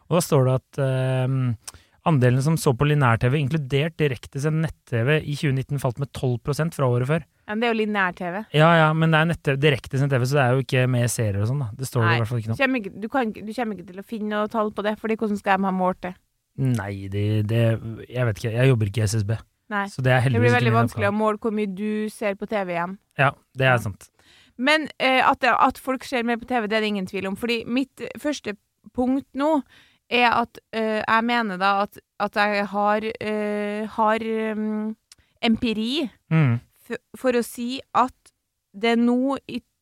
og 0.09 0.19
da 0.19 0.21
står 0.21 0.45
det 0.45 0.55
at 0.61 0.81
eh, 0.85 1.81
andelen 2.05 2.43
som 2.45 2.57
så 2.61 2.75
på 2.77 2.85
lineær-TV, 2.91 3.39
inkludert 3.41 3.97
direktesendt 3.97 4.61
nett-TV, 4.67 5.23
i 5.25 5.35
2019 5.41 5.81
falt 5.81 5.99
med 6.03 6.11
12% 6.13 6.77
fra 6.77 6.91
året 6.91 7.09
før. 7.09 7.25
Ja, 7.45 7.55
men 7.55 7.61
det 7.63 7.69
er 7.69 7.73
jo 7.75 7.79
lineær-TV. 7.81 8.37
Ja, 8.57 8.69
ja, 8.83 8.91
men 8.97 9.13
det 9.15 9.39
er 9.49 9.57
direktesendt 9.61 10.13
TV, 10.13 10.27
så 10.29 10.37
det 10.39 10.45
er 10.45 10.53
jo 10.59 10.65
ikke 10.65 10.85
med 10.89 11.09
serier 11.13 11.41
og 11.43 11.49
sånn, 11.51 11.65
da. 11.65 11.71
Det 11.77 11.89
står 11.89 12.05
det 12.05 12.13
i 12.13 12.21
hvert 12.23 12.31
fall 12.31 12.43
ikke 12.43 12.53
noe. 12.53 12.61
kommer, 12.61 12.85
ikke, 12.85 12.95
du, 13.01 13.09
kan, 13.13 13.33
du 13.33 13.53
kommer 13.57 13.79
ikke 13.81 13.89
til 13.91 14.05
å 14.05 14.07
finne 14.07 14.31
noe 14.37 14.53
tall 14.53 14.71
på 14.77 14.85
det, 14.85 14.95
Fordi 15.01 15.17
hvordan 15.21 15.41
skal 15.41 15.59
de 15.59 15.69
ha 15.69 15.75
målt 15.75 16.01
det? 16.05 16.15
Nei, 16.55 17.09
det, 17.11 17.25
det 17.51 17.63
Jeg 18.07 18.27
vet 18.29 18.39
ikke. 18.39 18.53
Jeg 18.55 18.71
jobber 18.71 18.91
ikke 18.91 19.03
i 19.03 19.09
SSB. 19.11 19.33
Nei. 19.75 19.87
Så 19.91 20.05
det 20.05 20.13
er 20.13 20.29
Det 20.31 20.41
blir 20.41 20.53
veldig 20.55 20.75
vanskelig 20.75 21.09
å 21.09 21.15
måle 21.17 21.41
hvor 21.43 21.55
mye 21.57 21.71
du 21.73 22.07
ser 22.13 22.37
på 22.39 22.47
TV 22.47 22.77
igjen. 22.77 22.99
Ja, 23.19 23.33
det 23.57 23.67
er 23.67 23.73
Ja. 23.75 23.79
sant. 23.83 24.11
Men 24.57 24.89
eh, 24.99 25.21
at, 25.29 25.45
at 25.45 25.79
folk 25.79 26.05
ser 26.05 26.23
mer 26.23 26.37
på 26.39 26.47
TV, 26.47 26.67
det 26.69 26.77
er 26.77 26.81
det 26.85 26.93
ingen 26.93 27.07
tvil 27.11 27.27
om. 27.27 27.37
Fordi 27.37 27.65
mitt 27.67 28.03
første 28.23 28.55
punkt 28.95 29.27
nå 29.35 29.63
er 30.11 30.29
at 30.31 30.59
eh, 30.77 31.01
jeg 31.03 31.25
mener 31.25 31.57
da 31.59 31.73
at, 31.83 31.99
at 32.21 32.37
jeg 32.37 32.67
har, 32.71 33.07
eh, 33.21 33.87
har 33.97 34.27
um, 34.53 34.97
empiri 35.43 36.09
Mm. 36.31 36.61
for, 36.87 36.97
for 37.17 37.37
å 37.39 37.43
si 37.47 37.81
at 37.95 38.33
det 38.75 38.97
nå, 38.99 39.37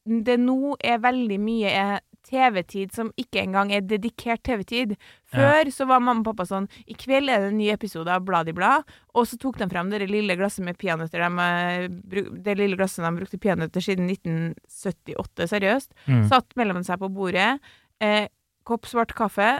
det 0.05 0.39
nå 0.41 0.77
er 0.85 0.99
veldig 1.03 1.39
mye 1.41 1.71
eh, 1.73 1.99
TV-tid 2.29 2.93
som 2.95 3.11
ikke 3.21 3.43
engang 3.43 3.73
er 3.75 3.85
dedikert 3.85 4.43
TV-tid. 4.47 4.95
Før 5.33 5.71
så 5.75 5.87
var 5.89 6.03
mamma 6.03 6.23
og 6.23 6.29
pappa 6.31 6.47
sånn 6.49 6.69
I 6.87 6.97
kveld 6.99 7.31
er 7.33 7.45
det 7.45 7.53
en 7.53 7.59
ny 7.61 7.71
episode 7.73 8.13
av 8.13 8.25
Blad 8.27 8.51
i 8.53 8.57
blad. 8.57 8.89
Og 9.17 9.29
så 9.29 9.39
tok 9.41 9.61
de 9.61 9.69
frem 9.71 9.93
det 9.93 10.05
lille 10.11 10.37
glasset 10.39 10.65
med 10.67 10.79
peanøtter. 10.81 11.25
De, 11.25 11.47
eh, 11.47 12.29
det 12.47 12.59
lille 12.61 12.79
glasset 12.79 13.05
de 13.05 13.15
brukte 13.19 13.41
peanøtter 13.43 13.85
siden 13.85 14.11
1978, 14.11 15.49
seriøst. 15.55 15.91
Mm. 16.07 16.27
Satt 16.33 16.57
mellom 16.59 16.85
seg 16.87 17.01
på 17.03 17.11
bordet. 17.13 17.57
Eh, 18.03 18.27
kopp 18.69 18.87
svart 18.91 19.17
kaffe. 19.19 19.51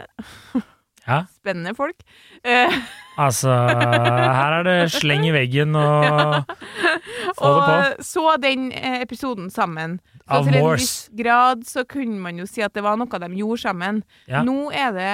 Ja. 1.07 1.23
Spennende 1.35 1.75
folk. 1.77 2.03
Eh, 2.43 2.73
Altså, 3.13 3.51
her 3.53 4.53
er 4.57 4.63
det 4.65 4.75
sleng 4.89 5.27
i 5.27 5.33
veggen 5.35 5.75
og 5.77 6.47
få 6.47 6.47
det 6.49 7.35
på. 7.37 7.49
og 7.51 7.99
så 8.01 8.23
den 8.41 8.71
eh, 8.73 9.03
episoden 9.03 9.51
sammen. 9.53 9.99
Så 10.23 10.39
Av 10.39 10.47
til 10.47 10.57
en 10.57 10.65
viss 10.71 10.95
grad 11.13 11.61
så 11.69 11.83
kunne 11.85 12.17
man 12.23 12.39
jo 12.41 12.47
si 12.49 12.63
at 12.65 12.73
det 12.73 12.81
var 12.81 12.97
noe 12.97 13.19
de 13.21 13.29
gjorde 13.37 13.61
sammen. 13.61 14.01
Ja. 14.25 14.41
Nå 14.41 14.71
er 14.73 14.95
det 14.97 15.11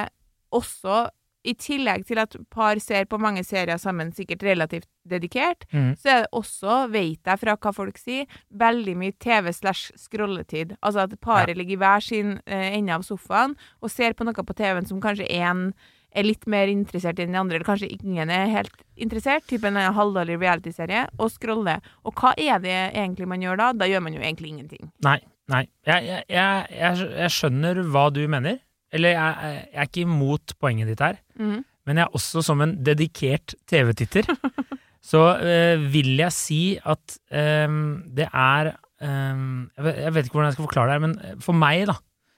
også, 0.55 1.09
i 1.47 1.53
tillegg 1.55 2.05
til 2.09 2.19
at 2.19 2.35
par 2.51 2.79
ser 2.83 3.05
på 3.07 3.19
mange 3.21 3.43
serier 3.47 3.77
sammen, 3.79 4.11
sikkert 4.15 4.43
relativt 4.43 4.87
dedikert, 5.07 5.63
Mm. 5.73 5.95
så 5.97 6.09
er 6.09 6.21
det 6.25 6.31
også, 6.33 6.89
vet 6.91 7.23
jeg 7.25 7.39
fra 7.39 7.55
hva 7.55 7.71
folk 7.73 7.97
sier, 7.97 8.25
veldig 8.51 8.95
mye 8.97 9.13
TV 9.19 9.51
slash 9.53 9.91
scrolletid. 9.97 10.75
Altså 10.83 11.05
at 11.07 11.15
paret 11.21 11.55
ligger 11.57 11.73
i 11.77 11.79
hver 11.79 12.03
sin 12.03 12.39
eh, 12.45 12.75
ende 12.77 12.93
av 12.93 13.01
sofaen 13.07 13.55
og 13.81 13.89
ser 13.89 14.13
på 14.13 14.25
noe 14.27 14.33
på 14.33 14.53
TV-en 14.55 14.85
som 14.85 14.99
kanskje 15.01 15.27
én 15.29 15.71
er 16.11 16.23
litt 16.25 16.47
mer 16.49 16.67
interessert 16.67 17.19
enn 17.21 17.31
de 17.31 17.37
andre, 17.37 17.55
eller 17.59 17.65
kanskje 17.67 17.91
ingen 18.01 18.29
er 18.33 18.47
helt 18.49 18.73
interessert, 18.97 19.45
type 19.47 19.63
en 19.69 19.75
halvdårlig 19.77 20.39
realityserie, 20.41 21.07
og 21.19 21.29
scroller. 21.31 21.81
Og 22.03 22.13
hva 22.17 22.33
er 22.35 22.59
det 22.59 22.77
egentlig 22.95 23.27
man 23.29 23.41
gjør 23.41 23.57
da? 23.61 23.73
Da 23.73 23.85
gjør 23.85 24.01
man 24.01 24.13
jo 24.17 24.19
egentlig 24.23 24.49
ingenting. 24.49 24.91
Nei. 25.05 25.19
nei. 25.47 25.67
Jeg, 25.85 26.03
jeg, 26.05 26.23
jeg, 26.33 27.11
jeg 27.13 27.29
skjønner 27.35 27.83
hva 27.93 28.07
du 28.11 28.23
mener. 28.27 28.57
Eller 28.95 29.15
jeg, 29.15 29.55
jeg 29.73 29.81
er 29.83 29.89
ikke 29.89 30.05
imot 30.07 30.55
poenget 30.61 30.89
ditt 30.91 31.03
her. 31.05 31.19
mm. 31.39 31.59
Men 31.87 31.97
jeg 31.97 32.05
er 32.05 32.17
også 32.19 32.43
som 32.45 32.59
en 32.61 32.75
dedikert 32.85 33.55
TV-titter, 33.69 34.27
så 35.09 35.23
eh, 35.41 35.79
vil 35.89 36.11
jeg 36.19 36.35
si 36.35 36.59
at 36.77 37.15
ehm, 37.33 38.03
det 38.13 38.27
er 38.29 38.75
ehm, 39.01 39.71
jeg, 39.73 40.13
vet, 40.13 40.27
ikke 40.27 40.35
hvordan 40.37 40.51
jeg 40.51 40.57
skal 40.59 40.67
forklare 40.67 40.91
det, 40.91 40.97
her, 40.99 41.05
men 41.07 41.41
for 41.41 41.57
meg, 41.57 41.87
da, 41.89 41.95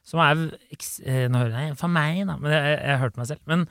som 0.07 0.21
er 0.23 0.45
eh, 0.45 1.25
Nå 1.29 1.41
hører 1.43 1.57
jeg 1.57 1.75
For 1.77 1.91
meg, 1.91 2.23
da, 2.29 2.37
men 2.39 2.53
jeg, 2.55 2.63
jeg, 2.63 2.77
jeg 2.89 3.01
hørte 3.03 3.21
meg 3.21 3.27
selv. 3.29 3.41
Men 3.51 3.65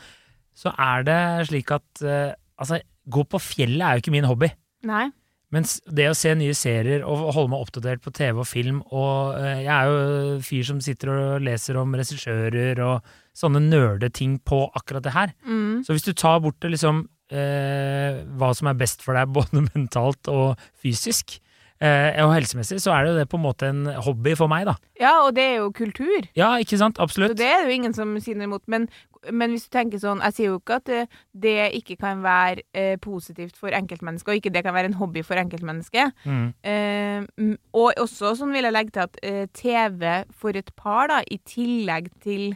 så 0.61 0.75
er 0.78 1.07
det 1.09 1.23
slik 1.49 1.73
at 1.75 2.05
eh, 2.05 2.37
Altså, 2.61 2.83
gå 3.09 3.25
på 3.25 3.40
fjellet 3.40 3.81
er 3.81 3.97
jo 3.97 4.02
ikke 4.02 4.12
min 4.12 4.28
hobby. 4.28 4.50
Nei. 4.85 5.07
Mens 5.54 5.78
det 5.90 6.07
å 6.07 6.16
se 6.16 6.30
nye 6.38 6.54
serier 6.54 7.02
og 7.02 7.33
holde 7.35 7.50
meg 7.50 7.64
oppdatert 7.64 8.02
på 8.04 8.12
TV 8.14 8.38
og 8.38 8.47
film 8.47 8.83
og 8.87 9.35
eh, 9.35 9.64
Jeg 9.64 9.73
er 9.75 9.88
jo 9.90 10.37
fyr 10.47 10.69
som 10.69 10.83
sitter 10.85 11.11
og 11.11 11.47
leser 11.47 11.78
om 11.80 11.97
regissører 11.99 12.78
og 12.87 13.11
sånne 13.37 13.62
nerdeting 13.64 14.38
på 14.47 14.62
akkurat 14.78 15.04
det 15.07 15.14
her. 15.14 15.35
Mm. 15.42 15.83
Så 15.87 15.97
hvis 15.97 16.07
du 16.07 16.12
tar 16.14 16.38
bort 16.45 16.61
det 16.62 16.71
liksom 16.76 17.04
eh, 17.35 18.23
hva 18.38 18.50
som 18.54 18.71
er 18.71 18.78
best 18.78 19.02
for 19.02 19.19
deg, 19.19 19.30
både 19.37 19.66
mentalt 19.73 20.30
og 20.30 20.61
fysisk, 20.78 21.38
eh, 21.80 22.19
og 22.23 22.35
helsemessig, 22.37 22.80
så 22.83 22.95
er 22.95 23.04
det 23.04 23.12
jo 23.12 23.19
det 23.21 23.28
på 23.33 23.40
en 23.40 23.47
måte 23.47 23.71
en 23.71 23.85
hobby 24.07 24.37
for 24.38 24.50
meg, 24.52 24.69
da. 24.69 24.76
Ja, 25.00 25.14
og 25.25 25.35
det 25.38 25.47
er 25.47 25.57
jo 25.64 25.71
kultur. 25.75 26.28
Ja, 26.38 26.52
ikke 26.62 26.78
sant? 26.80 27.00
Absolutt. 27.02 27.35
Så 27.35 27.42
det 27.42 27.49
er 27.50 27.64
det 27.64 27.73
jo 27.73 27.78
ingen 27.80 27.97
som 27.97 28.14
sier 28.23 28.38
noe 28.38 28.50
imot. 28.50 28.66
Men, 28.71 28.87
men 29.33 29.53
hvis 29.53 29.67
du 29.69 29.73
tenker 29.75 30.00
sånn 30.00 30.23
Jeg 30.25 30.33
sier 30.33 30.47
jo 30.49 30.59
ikke 30.61 30.79
at 30.81 30.87
det, 30.89 31.00
det 31.37 31.57
ikke 31.77 31.97
kan 32.00 32.23
være 32.25 32.62
eh, 32.73 32.97
positivt 32.97 33.57
for 33.61 33.69
enkeltmennesket, 33.77 34.33
og 34.33 34.41
ikke 34.41 34.53
det 34.55 34.62
kan 34.65 34.75
være 34.75 34.89
en 34.93 34.97
hobby 35.00 35.21
for 35.27 35.37
enkeltmennesket. 35.37 36.15
Mm. 36.25 36.47
Eh, 36.65 37.55
og 37.77 38.00
også 38.00 38.33
sånn 38.39 38.55
vil 38.57 38.65
jeg 38.65 38.73
legge 38.77 38.95
til 38.97 39.05
at 39.05 39.21
eh, 39.23 39.45
TV 39.53 40.07
for 40.33 40.57
et 40.57 40.73
par, 40.77 41.11
da, 41.12 41.21
i 41.29 41.37
tillegg 41.45 42.09
til 42.25 42.55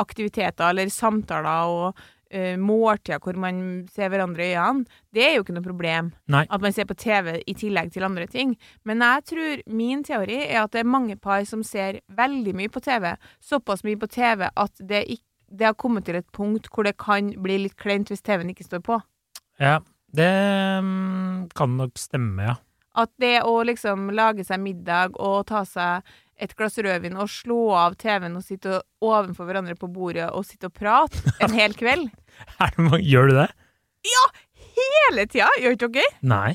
aktiviteter 0.00 0.70
eller 0.72 0.88
samtaler 0.92 1.72
og 1.72 1.98
eh, 2.32 2.54
måltider 2.60 3.20
hvor 3.22 3.36
man 3.40 3.58
ser 3.92 4.08
hverandre 4.12 4.46
i 4.46 4.54
øynene, 4.56 4.86
det 5.12 5.24
er 5.26 5.34
jo 5.36 5.42
ikke 5.44 5.56
noe 5.56 5.66
problem. 5.66 6.12
Nei. 6.32 6.44
At 6.48 6.62
man 6.64 6.72
ser 6.72 6.88
på 6.88 6.96
TV 6.98 7.34
i 7.46 7.54
tillegg 7.58 7.92
til 7.92 8.06
andre 8.08 8.26
ting. 8.30 8.54
Men 8.88 9.04
jeg 9.04 9.26
tror 9.32 9.64
min 9.72 10.04
teori 10.06 10.40
er 10.46 10.62
at 10.62 10.72
det 10.72 10.80
er 10.84 10.88
mange 10.88 11.16
par 11.20 11.44
som 11.48 11.64
ser 11.66 12.00
veldig 12.08 12.54
mye 12.56 12.72
på 12.72 12.80
TV. 12.84 13.12
Såpass 13.44 13.84
mye 13.84 14.00
på 14.00 14.08
TV 14.12 14.48
at 14.48 14.80
det, 14.80 15.04
ikk- 15.16 15.28
det 15.52 15.68
har 15.68 15.78
kommet 15.78 16.06
til 16.08 16.18
et 16.18 16.28
punkt 16.34 16.68
hvor 16.72 16.86
det 16.88 16.96
kan 17.00 17.32
bli 17.44 17.58
litt 17.66 17.76
kleint 17.80 18.10
hvis 18.10 18.24
TV-en 18.24 18.52
ikke 18.52 18.66
står 18.66 18.82
på. 18.86 18.98
Ja, 19.60 19.78
det 20.16 20.32
mm, 20.84 21.52
kan 21.56 21.76
nok 21.78 22.00
stemme, 22.00 22.50
ja. 22.50 22.58
At 22.98 23.12
det 23.22 23.38
å 23.48 23.54
liksom 23.64 24.10
lage 24.12 24.44
seg 24.44 24.60
middag 24.60 25.14
og 25.16 25.46
ta 25.48 25.62
seg 25.68 26.08
et 26.42 26.52
glass 26.58 26.76
rødvin 26.82 27.16
og 27.20 27.30
slå 27.30 27.60
av 27.78 27.96
TV-en 28.00 28.36
og 28.40 28.44
sitte 28.44 28.80
ovenfor 29.04 29.48
hverandre 29.48 29.76
på 29.78 29.88
bordet 29.92 30.26
og 30.32 30.44
sitte 30.48 30.68
og 30.68 30.76
prate 30.76 31.36
en 31.44 31.54
hel 31.56 31.76
kveld. 31.78 32.10
Gjør 33.12 33.30
du 33.30 33.38
det? 33.38 33.48
Ja! 34.08 34.26
Hele 34.72 35.26
tida! 35.28 35.48
Gjør 35.60 35.76
ikke 35.76 35.92
dere? 35.94 36.12
Nei. 36.24 36.52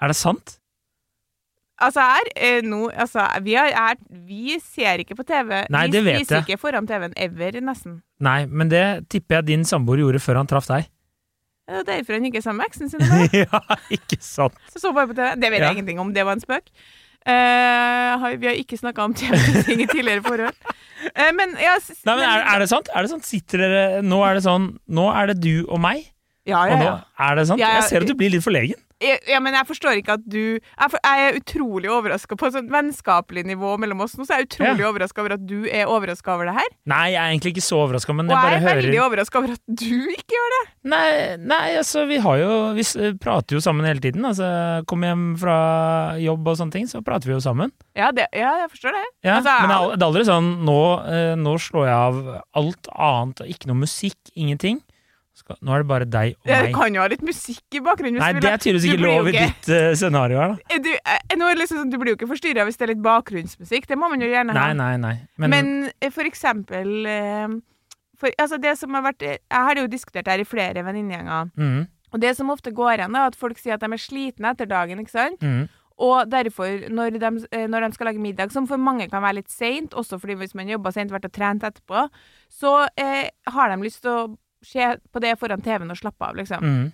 Er 0.00 0.12
det 0.12 0.16
sant? 0.20 0.59
Altså 1.80 2.04
her, 2.04 2.30
eh, 2.36 2.60
nå, 2.66 2.90
altså, 2.92 3.24
vi, 3.44 3.54
er, 3.56 3.96
vi 4.28 4.58
ser 4.60 5.00
ikke 5.00 5.16
på 5.16 5.24
TV. 5.28 5.62
Nei, 5.72 5.86
vi 5.88 6.02
spiser 6.20 6.42
ikke 6.44 6.58
foran 6.60 6.88
TV-en 6.88 7.14
ever, 7.16 7.60
nesten. 7.64 8.00
Nei, 8.20 8.44
men 8.46 8.68
det 8.72 8.84
tipper 9.12 9.40
jeg 9.40 9.48
din 9.54 9.64
samboer 9.68 10.02
gjorde 10.02 10.20
før 10.20 10.42
han 10.42 10.50
traff 10.50 10.68
deg. 10.68 10.90
Det 11.70 11.78
er 11.80 11.86
derfor 11.86 12.18
han 12.18 12.26
ikke 12.26 12.40
er 12.40 12.44
sammen 12.44 12.64
med 12.64 12.72
eksen 12.72 12.90
sin. 12.92 13.04
nå. 13.06 13.28
ja, 13.44 13.60
ikke 13.94 14.18
sant? 14.24 14.56
Så 14.72 14.82
så 14.82 14.92
bare 14.96 15.08
på 15.08 15.16
TV. 15.16 15.30
Det 15.40 15.52
vet 15.54 15.62
Ja. 15.62 15.70
jeg 15.70 15.78
ingenting 15.78 16.02
om, 16.02 16.12
det 16.12 16.26
var 16.26 16.36
en 16.36 16.42
spøk. 16.42 16.68
Uh, 17.20 18.30
vi 18.40 18.48
har 18.48 18.56
ikke 18.56 18.78
snakka 18.80 19.04
om 19.04 19.14
TV-ting 19.14 19.80
i 19.84 19.88
tidligere 19.88 20.24
forhold. 20.24 20.56
Uh, 21.12 21.30
men 21.36 21.52
ja, 21.60 21.76
Nei, 22.08 22.14
men 22.16 22.24
er, 22.26 22.44
er 22.54 22.62
det 22.64 22.68
sant? 22.72 22.88
Er 22.92 23.04
det 23.04 23.12
sant? 23.12 23.24
Sitter 23.28 23.60
dere 23.64 23.82
Nå 24.04 24.18
er 24.24 24.36
det 24.36 24.42
sånn 24.44 24.66
Nå 24.88 25.06
er 25.12 25.30
det 25.30 25.36
du 25.40 25.62
og 25.62 25.80
meg, 25.80 26.02
ja, 26.48 26.62
ja, 26.68 26.74
ja, 26.74 26.78
nå 26.80 26.86
ja. 26.88 26.94
er 27.28 27.38
det 27.38 27.44
sant? 27.48 27.60
Jeg 27.62 27.84
ser 27.88 28.04
at 28.04 28.08
du 28.08 28.16
blir 28.16 28.32
litt 28.32 28.44
forlegen. 28.44 28.80
Ja, 29.00 29.16
ja, 29.28 29.38
men 29.40 29.54
jeg 29.56 29.64
forstår 29.68 29.96
ikke 30.00 30.12
at 30.18 30.24
du 30.28 30.38
Jeg, 30.60 30.90
jeg 30.92 31.26
er 31.26 31.38
utrolig 31.38 31.88
overraska 31.88 32.36
på 32.36 32.46
et 32.50 32.52
sånt 32.58 32.70
vennskapelig 32.72 33.46
nivå 33.48 33.74
mellom 33.80 34.02
oss 34.04 34.16
nå, 34.18 34.26
så 34.28 34.36
jeg 34.36 34.44
er 34.44 34.48
utrolig 34.50 34.84
Ja. 34.84 34.90
overraska 34.90 35.22
over 35.22 35.34
at 35.38 35.46
du 35.48 35.64
er 35.70 35.88
overraska 35.88 36.34
over 36.34 36.50
det 36.50 36.54
her. 36.58 36.68
Nei, 36.92 37.06
jeg 37.14 37.20
er 37.22 37.30
egentlig 37.32 37.52
ikke 37.54 37.64
så 37.64 37.78
overraska, 37.86 38.12
men 38.16 38.28
Og 38.30 38.36
jeg 38.36 38.50
jeg 38.52 38.60
er 38.60 38.66
veldig 38.68 38.92
hører 38.92 39.06
overraska 39.06 39.38
over 39.40 39.54
at 39.56 39.62
du 39.80 39.96
ikke 40.16 40.36
gjør 40.36 40.52
det. 40.56 40.62
Nei, 40.92 41.36
nei, 41.36 41.76
altså, 41.80 42.06
vi 42.08 42.18
har 42.24 42.38
jo 42.40 42.52
Vi 42.76 42.84
prater 43.20 43.56
jo 43.56 43.60
sammen 43.64 43.86
hele 43.88 44.00
tiden. 44.00 44.24
Altså, 44.24 44.84
kommer 44.86 45.08
hjem 45.14 45.26
fra 45.40 45.56
jobb 46.20 46.46
og 46.52 46.56
sånne 46.60 46.72
ting, 46.72 46.86
så 46.90 47.02
prater 47.04 47.30
vi 47.30 47.36
jo 47.38 47.40
sammen. 47.44 47.72
Ja, 47.96 48.10
det, 48.12 48.28
ja 48.36 48.52
jeg 48.64 48.70
forstår 48.76 48.96
det. 48.98 49.04
Ja, 49.24 49.38
Altså, 49.40 49.56
men 49.64 49.70
er 49.70 49.96
det 49.96 50.02
er 50.02 50.08
aldri 50.10 50.24
sånn 50.28 50.50
nå, 50.66 50.78
eh, 51.08 51.34
nå 51.40 51.56
slår 51.60 51.86
jeg 51.88 51.96
av 51.96 52.42
alt 52.60 52.88
annet, 52.96 53.44
ikke 53.48 53.70
noe 53.70 53.80
musikk, 53.80 54.18
ingenting. 54.36 54.80
Nå 55.60 55.74
er 55.74 55.84
det 55.84 55.88
bare 55.90 56.06
deg 56.08 56.36
og 56.38 56.50
Jeg 56.52 56.66
Det 56.66 56.74
kan 56.76 56.94
jo 56.94 57.00
ha 57.02 57.08
litt 57.12 57.24
musikk 57.26 57.78
i 57.78 57.82
bakgrunnen. 57.84 58.20
Nei, 58.22 58.32
det 58.38 58.50
er 58.50 58.62
tydeligvis 58.62 58.86
ikke 58.90 59.02
lov 59.04 59.30
i 59.30 59.34
ditt 59.36 59.72
uh, 59.72 59.90
scenario 59.98 60.40
her, 60.42 60.54
da. 60.54 60.78
Du, 60.84 60.92
det 61.40 61.56
liksom 61.58 61.82
sånn, 61.82 61.90
du 61.92 61.98
blir 62.00 62.14
jo 62.14 62.20
ikke 62.20 62.30
forstyrra 62.30 62.66
hvis 62.68 62.78
det 62.80 62.86
er 62.86 62.94
litt 62.94 63.02
bakgrunnsmusikk. 63.04 63.88
Det 63.90 63.98
må 63.98 64.12
man 64.12 64.22
jo 64.22 64.30
gjerne 64.30 64.54
ha. 64.56 64.70
nei, 64.76 64.94
nei. 65.00 65.16
Men, 65.36 65.54
Men, 65.56 65.74
eh, 66.00 66.12
for 66.14 66.28
eksempel 66.28 66.94
for, 68.20 68.32
altså 68.38 68.58
det 68.60 68.76
som 68.78 68.94
har 68.94 69.04
vært, 69.08 69.22
Jeg 69.22 69.40
har 69.50 69.80
jo 69.80 69.88
diskutert 69.88 70.28
det 70.28 70.34
her 70.34 70.44
i 70.44 70.48
flere 70.48 70.84
venninnegjenger. 70.84 71.50
mm, 71.56 71.86
Og 72.12 72.20
det 72.20 72.36
som 72.36 72.50
ofte 72.50 72.72
går 72.74 72.98
igjen, 72.98 73.16
er 73.16 73.30
at 73.30 73.36
folk 73.36 73.58
sier 73.58 73.74
at 73.74 73.80
de 73.80 73.92
er 73.92 74.02
slitne 74.02 74.50
etter 74.50 74.66
dagen. 74.66 74.98
ikke 75.00 75.10
sant? 75.10 75.40
mm, 75.40 75.68
Og 76.00 76.30
derfor, 76.30 76.88
når 76.88 77.18
de, 77.20 77.30
når 77.68 77.80
de 77.80 77.92
skal 77.92 78.06
lage 78.06 78.18
middag, 78.18 78.52
som 78.52 78.66
for 78.66 78.76
mange 78.78 79.08
kan 79.10 79.22
være 79.22 79.34
litt 79.42 79.50
seint, 79.50 79.92
også 79.92 80.18
fordi 80.18 80.34
hvis 80.34 80.54
man 80.54 80.68
jobber 80.68 80.90
seint, 80.90 81.10
vært 81.12 81.26
og 81.28 81.32
trent 81.32 81.62
etterpå, 81.62 82.08
så 82.48 82.88
eh, 82.96 83.28
har 83.46 83.68
de 83.68 83.82
lyst 83.82 84.02
til 84.02 84.10
å 84.10 84.36
se 84.64 84.86
på 85.12 85.22
det 85.22 85.36
foran 85.40 85.62
TV-en 85.64 85.92
og 85.94 86.00
slappe 86.00 86.26
av, 86.26 86.36
liksom. 86.40 86.64
mm. 86.64 86.88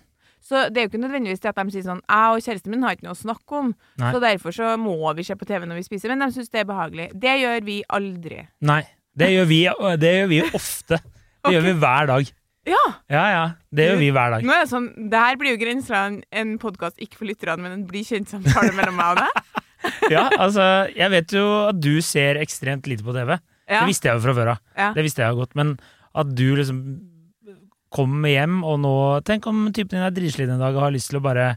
Så 0.47 0.67
det 0.71 0.79
er 0.79 0.85
jo 0.85 0.91
ikke 0.91 1.01
nødvendigvis 1.01 1.41
det 1.43 1.49
at 1.49 1.57
de 1.59 1.73
sier 1.73 1.83
sånn 1.83 1.99
Jeg 2.05 2.35
og 2.37 2.43
kjæresten 2.45 2.71
min 2.71 2.83
har 2.85 2.93
ikke 2.95 3.07
noe 3.07 3.15
å 3.15 3.19
snakke 3.19 3.57
om, 3.57 3.71
Nei. 3.99 4.11
så 4.13 4.21
derfor 4.23 4.53
så 4.55 4.75
må 4.79 4.95
vi 5.17 5.25
se 5.27 5.35
på 5.35 5.47
TV 5.49 5.65
når 5.67 5.81
vi 5.81 5.85
spiser. 5.87 6.13
Men 6.13 6.23
de 6.23 6.29
syns 6.35 6.51
det 6.53 6.61
er 6.61 6.69
behagelig. 6.69 7.07
Det 7.17 7.33
gjør 7.41 7.65
vi 7.67 7.77
aldri. 7.97 8.43
Nei. 8.69 8.83
Det 9.17 9.31
gjør 9.33 9.49
vi, 9.49 9.59
det 9.97 10.11
gjør 10.13 10.29
vi 10.29 10.41
ofte. 10.53 10.99
Det 11.43 11.55
gjør 11.55 11.65
vi 11.65 11.73
hver 11.81 12.09
dag. 12.13 12.31
Ja! 12.67 12.83
Ja, 13.09 13.25
ja. 13.33 13.43
Det 13.73 13.89
gjør 13.89 13.99
vi 14.03 14.09
hver 14.13 14.35
dag. 14.35 14.45
Nå 14.45 14.53
er 14.53 14.65
det 14.65 14.71
sånn 14.71 14.87
Det 15.11 15.19
her 15.23 15.37
blir 15.39 15.53
jo 15.55 15.59
grensa 15.61 16.03
en 16.11 16.55
podkast 16.61 16.99
ikke 17.03 17.21
for 17.21 17.29
lytterne, 17.29 17.63
men 17.63 17.75
en 17.79 17.85
bli 17.89 18.03
kjent-samtale 18.07 18.75
mellom 18.77 18.99
meg 18.99 19.15
og 19.15 19.23
deg. 19.25 19.63
Ja, 20.11 20.23
altså, 20.41 20.63
jeg 20.97 21.11
vet 21.13 21.33
jo 21.37 21.43
at 21.69 21.77
du 21.79 22.01
ser 22.03 22.39
ekstremt 22.41 22.87
lite 22.89 23.05
på 23.05 23.13
TV. 23.15 23.35
Ja. 23.69 23.83
Det 23.83 23.91
visste 23.91 24.09
jeg 24.09 24.17
jo 24.17 24.23
fra 24.23 24.33
før 24.35 24.49
av. 24.55 24.63
Ja. 24.75 24.87
Det 24.95 25.03
visste 25.05 25.21
jeg 25.23 25.31
jo 25.35 25.43
godt. 25.43 25.53
Men 25.59 25.75
at 26.17 26.31
du 26.35 26.47
liksom 26.57 26.79
kommer 27.93 28.29
hjem, 28.33 28.61
og 28.67 28.79
nå 28.83 28.93
Tenk 29.27 29.47
om 29.49 29.67
typen 29.71 29.97
din 29.97 30.05
er 30.05 30.13
dritsliten 30.15 30.55
en 30.57 30.63
dag 30.63 30.75
og 30.75 30.87
har 30.87 30.95
lyst 30.95 31.11
til 31.11 31.19
å 31.21 31.25
bare 31.25 31.51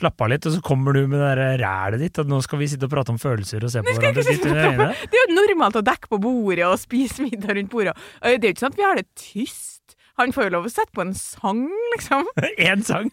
slappe 0.00 0.22
av 0.24 0.30
litt, 0.30 0.46
og 0.46 0.54
så 0.54 0.60
kommer 0.64 0.94
du 0.94 1.00
med 1.10 1.18
det 1.18 1.30
der 1.34 1.58
rælet 1.64 2.00
ditt, 2.04 2.18
at 2.22 2.28
nå 2.30 2.38
skal 2.44 2.60
vi 2.60 2.68
sitte 2.70 2.86
og 2.86 2.92
prate 2.92 3.10
om 3.12 3.18
følelser 3.20 3.64
og 3.66 3.72
se 3.72 3.82
på 3.82 3.94
hverandre 3.96 4.22
inn 4.22 4.44
i 4.46 4.52
øynene. 4.54 4.86
Det 5.10 5.18
er 5.18 5.24
jo 5.26 5.34
normalt 5.40 5.80
å 5.80 5.82
dekke 5.84 6.12
på 6.12 6.20
bordet 6.22 6.68
og 6.68 6.78
spise 6.80 7.24
middag 7.26 7.56
rundt 7.58 7.72
bordet. 7.72 7.96
Det 8.22 8.36
er 8.38 8.46
jo 8.46 8.52
ikke 8.54 8.62
sånn 8.62 8.74
at 8.76 8.78
vi 8.78 8.86
har 8.86 9.00
det 9.00 9.08
tyst. 9.18 9.96
Han 10.20 10.34
får 10.36 10.46
jo 10.46 10.54
lov 10.54 10.68
å 10.68 10.72
sette 10.72 10.94
på 10.94 11.02
en 11.02 11.14
sang, 11.18 11.64
liksom. 11.96 12.30
Én 12.70 12.86
sang! 12.86 13.10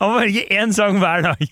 Han 0.00 0.10
må 0.10 0.14
velge 0.18 0.42
én 0.50 0.72
sang 0.74 0.98
hver 0.98 1.22
dag. 1.28 1.42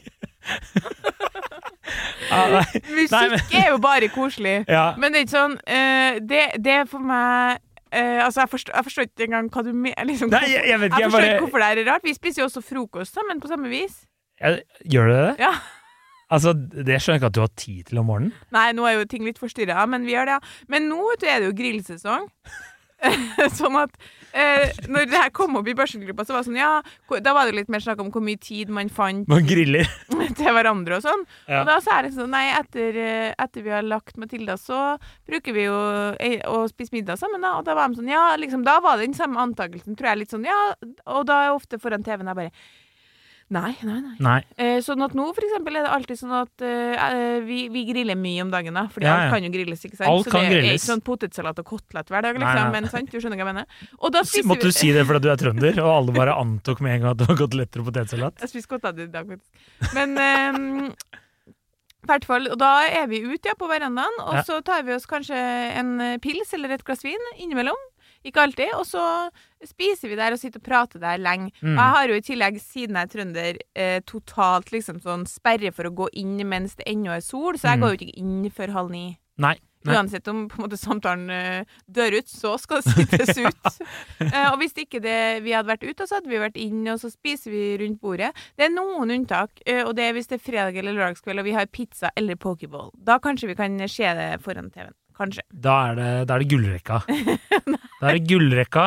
ja, 2.30 2.40
nei. 2.50 2.64
Musikk 2.90 3.12
Nei, 3.14 3.28
men- 3.30 3.54
er 3.60 3.68
jo 3.70 3.78
bare 3.82 4.08
koselig. 4.10 4.56
Ja. 4.66 4.88
Men 4.98 5.14
det 5.14 5.20
er 5.20 5.28
ikke 5.28 5.36
sånn 5.36 5.54
uh, 5.62 6.18
det, 6.26 6.42
det 6.66 6.74
er 6.80 6.90
for 6.90 7.06
meg 7.06 7.62
eh, 7.92 8.24
Altså, 8.24 8.42
jeg 8.44 8.52
forstår, 8.52 8.76
jeg 8.76 8.88
forstår 8.88 9.08
ikke 9.08 9.28
engang 9.28 9.48
hva 9.52 9.64
du 9.66 9.72
mener. 9.72 10.04
Liksom, 10.10 10.32
Nei, 10.34 10.44
jeg, 10.52 10.66
jeg 10.72 10.80
vet 10.82 10.90
ikke, 10.90 11.00
jeg 11.00 11.06
jeg 11.06 11.10
forstår 11.10 11.26
bare 11.26 11.32
ikke 11.32 11.46
hvorfor 11.46 11.64
det 11.64 11.86
er 11.86 11.90
rart. 11.92 12.06
Vi 12.06 12.14
spiser 12.18 12.42
jo 12.42 12.50
også 12.50 12.62
frokost 12.64 13.18
sammen 13.18 13.40
på 13.42 13.50
samme 13.52 13.72
vis. 13.72 14.04
jeg, 14.40 14.62
Gjør 14.92 15.10
du 15.12 15.16
det? 15.16 15.34
Ja. 15.46 15.56
Altså, 16.26 16.50
det 16.58 16.96
skjønner 16.98 17.20
jeg 17.20 17.20
ikke 17.20 17.28
at 17.30 17.34
du 17.36 17.40
har 17.44 17.50
tid 17.54 17.82
til 17.86 17.98
om 18.00 18.08
morgenen. 18.10 18.32
Nei, 18.50 18.72
nå 18.74 18.82
er 18.88 18.96
jo 18.96 19.04
ting 19.06 19.22
litt 19.22 19.36
forstyrra, 19.38 19.84
men 19.86 20.02
vi 20.02 20.16
gjør 20.16 20.26
det, 20.26 20.38
ja. 20.40 20.64
Men 20.72 20.88
nå 20.90 21.12
du, 21.20 21.26
er 21.30 21.38
det 21.38 21.52
jo 21.52 21.54
grillsesong. 21.54 22.24
sånn 23.60 23.76
at 23.78 23.94
eh, 24.36 24.78
når 24.92 25.08
det 25.10 25.20
her 25.20 25.32
kom 25.34 25.56
opp 25.58 25.68
i 25.70 25.74
børsengruppa, 25.76 26.26
så 26.26 26.36
var 26.36 26.44
det 26.44 26.50
sånn, 26.50 26.60
ja, 26.60 27.20
da 27.24 27.34
var 27.36 27.48
det 27.48 27.56
litt 27.56 27.72
mer 27.72 27.82
snakk 27.84 28.02
om 28.04 28.12
hvor 28.14 28.24
mye 28.24 28.40
tid 28.42 28.70
man 28.72 28.90
fant 28.92 29.28
Man 29.30 29.46
griller. 29.48 29.88
til 30.38 30.52
hverandre 30.52 30.98
og 30.98 31.04
sånn. 31.06 31.26
Ja. 31.48 31.62
Og 31.62 31.70
da 31.70 31.78
så 31.84 31.96
er 31.96 32.06
det 32.06 32.14
sånn, 32.16 32.32
nei, 32.34 32.46
etter, 32.56 33.00
eh, 33.02 33.28
etter 33.42 33.66
vi 33.66 33.74
har 33.74 33.86
lagt 33.86 34.20
Matilda, 34.20 34.58
så 34.60 34.80
bruker 35.28 35.56
vi 35.56 35.66
jo 35.66 35.76
eh, 36.22 36.40
å 36.48 36.64
spise 36.70 36.94
middag 36.96 37.20
sammen, 37.20 37.44
da. 37.44 37.56
Og 37.60 37.66
da 37.68 37.76
var 37.78 37.90
de 37.90 38.00
sånn, 38.00 38.12
ja, 38.12 38.28
liksom, 38.40 38.64
da 38.66 38.78
var 38.84 38.98
det 38.98 39.10
den 39.10 39.18
samme 39.18 39.42
antakelsen, 39.42 39.98
tror 39.98 40.12
jeg, 40.12 40.24
litt 40.24 40.34
sånn, 40.34 40.46
ja, 40.48 40.58
og 41.06 41.28
da 41.28 41.40
er 41.40 41.50
jeg 41.50 41.60
ofte 41.60 41.80
foran 41.82 42.06
TV-en, 42.06 42.32
jeg 42.32 42.40
bare, 42.42 42.66
nei, 43.54 43.72
nei, 43.86 43.96
nei. 44.02 44.14
Nei. 44.26 44.38
Eh, 44.58 44.78
sånn 44.82 45.02
at 45.06 45.12
nå, 45.14 45.26
for 45.36 45.44
eksempel, 45.46 45.76
er 45.78 45.86
det 45.86 45.92
alltid 45.94 46.18
sånn 46.18 46.32
at 46.34 46.64
eh, 46.66 46.94
eh, 47.08 47.36
vi, 47.46 47.58
vi 47.70 47.84
griller 47.90 48.18
mye 48.18 48.42
om 48.42 48.50
dagen, 48.50 48.74
da. 48.74 48.86
Fordi 48.92 49.06
Ja, 49.06 49.12
ja. 49.14 49.26
alt 49.28 49.36
kan 49.36 49.46
jo 49.46 49.50
grilles, 49.54 49.84
ikke 49.86 50.00
sant. 50.00 50.08
Alt 50.10 50.26
så 50.26 50.34
kan 50.34 50.48
det 50.50 50.56
er 50.62 50.68
ikke 50.72 50.84
sånn 50.86 51.04
potetsalat 51.06 51.60
og 51.62 51.68
kotelett 51.70 52.10
hver 52.10 52.26
dag, 52.26 52.38
Nei, 52.40 52.42
liksom. 52.46 52.62
nei. 52.72 52.80
Men 52.80 52.90
sant, 52.90 53.12
du 53.12 53.20
skjønner 53.20 53.38
hva 53.38 53.44
jeg 53.46 53.52
mener. 53.54 53.84
Og 54.00 54.12
da 54.16 54.24
spiser 54.28 54.50
Måtte 54.50 54.66
vi 54.70 54.74
du 54.74 54.80
si 54.80 54.90
det 54.96 55.06
fordi 55.06 55.22
du 55.26 55.30
er 55.34 55.40
trønder, 55.44 55.78
og 55.84 55.92
alle 56.00 56.16
bare 56.18 56.34
antok 56.40 56.82
med 56.82 56.96
en 56.96 57.06
gang 57.06 57.14
at 57.14 57.22
det 57.22 57.30
var 57.30 57.40
koteletter 57.44 57.84
og 57.84 57.90
potetsalat? 57.92 58.42
Jeg 58.42 58.54
spiste 58.56 58.72
kotelett 58.74 59.06
i 59.06 59.12
dag, 59.14 59.30
faktisk. 59.30 59.94
Men 59.94 60.18
i 62.06 62.08
hvert 62.12 62.26
fall, 62.28 62.44
og 62.52 62.58
da 62.60 62.72
er 62.86 63.08
vi 63.10 63.18
ute 63.26 63.50
ja, 63.50 63.56
på 63.58 63.66
verandaen, 63.66 64.20
og 64.22 64.36
Ja. 64.38 64.42
så 64.46 64.60
tar 64.62 64.84
vi 64.86 64.94
oss 64.94 65.06
kanskje 65.10 65.34
en 65.80 66.00
eh, 66.00 66.18
pils 66.22 66.52
eller 66.54 66.70
et 66.76 66.84
glass 66.86 67.02
vin 67.02 67.18
innimellom. 67.36 67.78
Ikke 68.26 68.42
alltid. 68.42 68.72
Og 68.74 68.86
så 68.88 69.02
spiser 69.66 70.10
vi 70.10 70.18
der 70.18 70.34
og 70.34 70.40
sitter 70.42 70.60
og 70.62 70.66
prater 70.66 71.02
der 71.02 71.20
lenge. 71.22 71.52
Mm. 71.62 71.76
Og 71.76 71.78
jeg 71.78 71.94
har 71.96 72.10
jo 72.10 72.18
i 72.18 72.24
tillegg, 72.26 72.58
siden 72.62 72.98
jeg 72.98 73.06
er 73.08 73.12
trønder, 73.14 73.60
eh, 73.78 74.00
totalt 74.06 74.72
liksom 74.74 74.98
sånn 75.04 75.24
sperre 75.30 75.72
for 75.74 75.88
å 75.88 75.94
gå 75.94 76.10
inn 76.18 76.36
mens 76.48 76.74
det 76.76 76.88
ennå 76.90 77.14
er 77.16 77.24
sol, 77.24 77.54
så 77.54 77.70
jeg 77.72 77.78
Mm. 77.78 77.82
går 77.86 77.94
jo 77.94 77.98
ikke 78.02 78.18
inn 78.18 78.50
før 78.50 78.72
halv 78.76 78.90
ni. 78.90 79.06
Nei. 79.38 79.56
Nei. 79.86 79.94
Uansett 79.94 80.26
om 80.26 80.48
på 80.50 80.58
en 80.58 80.64
måte 80.64 80.78
samtalen 80.80 81.30
uh, 81.30 81.62
dør 81.86 82.16
ut, 82.18 82.26
så 82.26 82.56
skal 82.58 82.80
det 82.82 82.90
sittes 82.90 83.38
ut. 83.38 83.66
uh, 84.34 84.48
og 84.50 84.58
hvis 84.58 84.74
ikke 84.82 84.98
det, 85.00 85.44
vi 85.44 85.52
hadde 85.54 85.70
vært 85.70 85.86
ute, 85.86 86.08
så 86.08 86.16
hadde 86.18 86.32
vi 86.32 86.40
vært 86.42 86.56
inne, 86.58 86.96
og 86.96 86.98
så 86.98 87.10
spiser 87.12 87.52
vi 87.54 87.76
rundt 87.78 88.00
bordet. 88.02 88.32
Det 88.58 88.66
er 88.66 88.72
noen 88.74 89.12
unntak, 89.14 89.52
uh, 89.62 89.84
og 89.86 89.94
det 89.94 90.08
er 90.08 90.16
hvis 90.16 90.26
det 90.26 90.40
er 90.40 90.42
fredag 90.42 90.80
eller 90.82 90.96
lørdagskveld 90.96 91.38
og 91.38 91.46
vi 91.46 91.54
har 91.54 91.70
pizza 91.70 92.10
eller 92.16 92.34
pokerball. 92.34 92.90
Da 92.98 93.20
kanskje 93.22 93.52
vi 93.52 93.54
kan 93.54 93.78
se 93.86 94.10
det 94.18 94.40
foran 94.42 94.72
TV-en. 94.74 94.96
Kanskje. 95.16 95.42
Da 95.50 95.74
er 95.90 95.98
det, 95.98 96.08
da 96.28 96.36
er 96.36 96.44
det 96.44 96.50
gullrekka. 96.52 97.00
Da 98.00 98.10
er 98.10 98.18
det 98.18 98.26
gullrekka, 98.28 98.86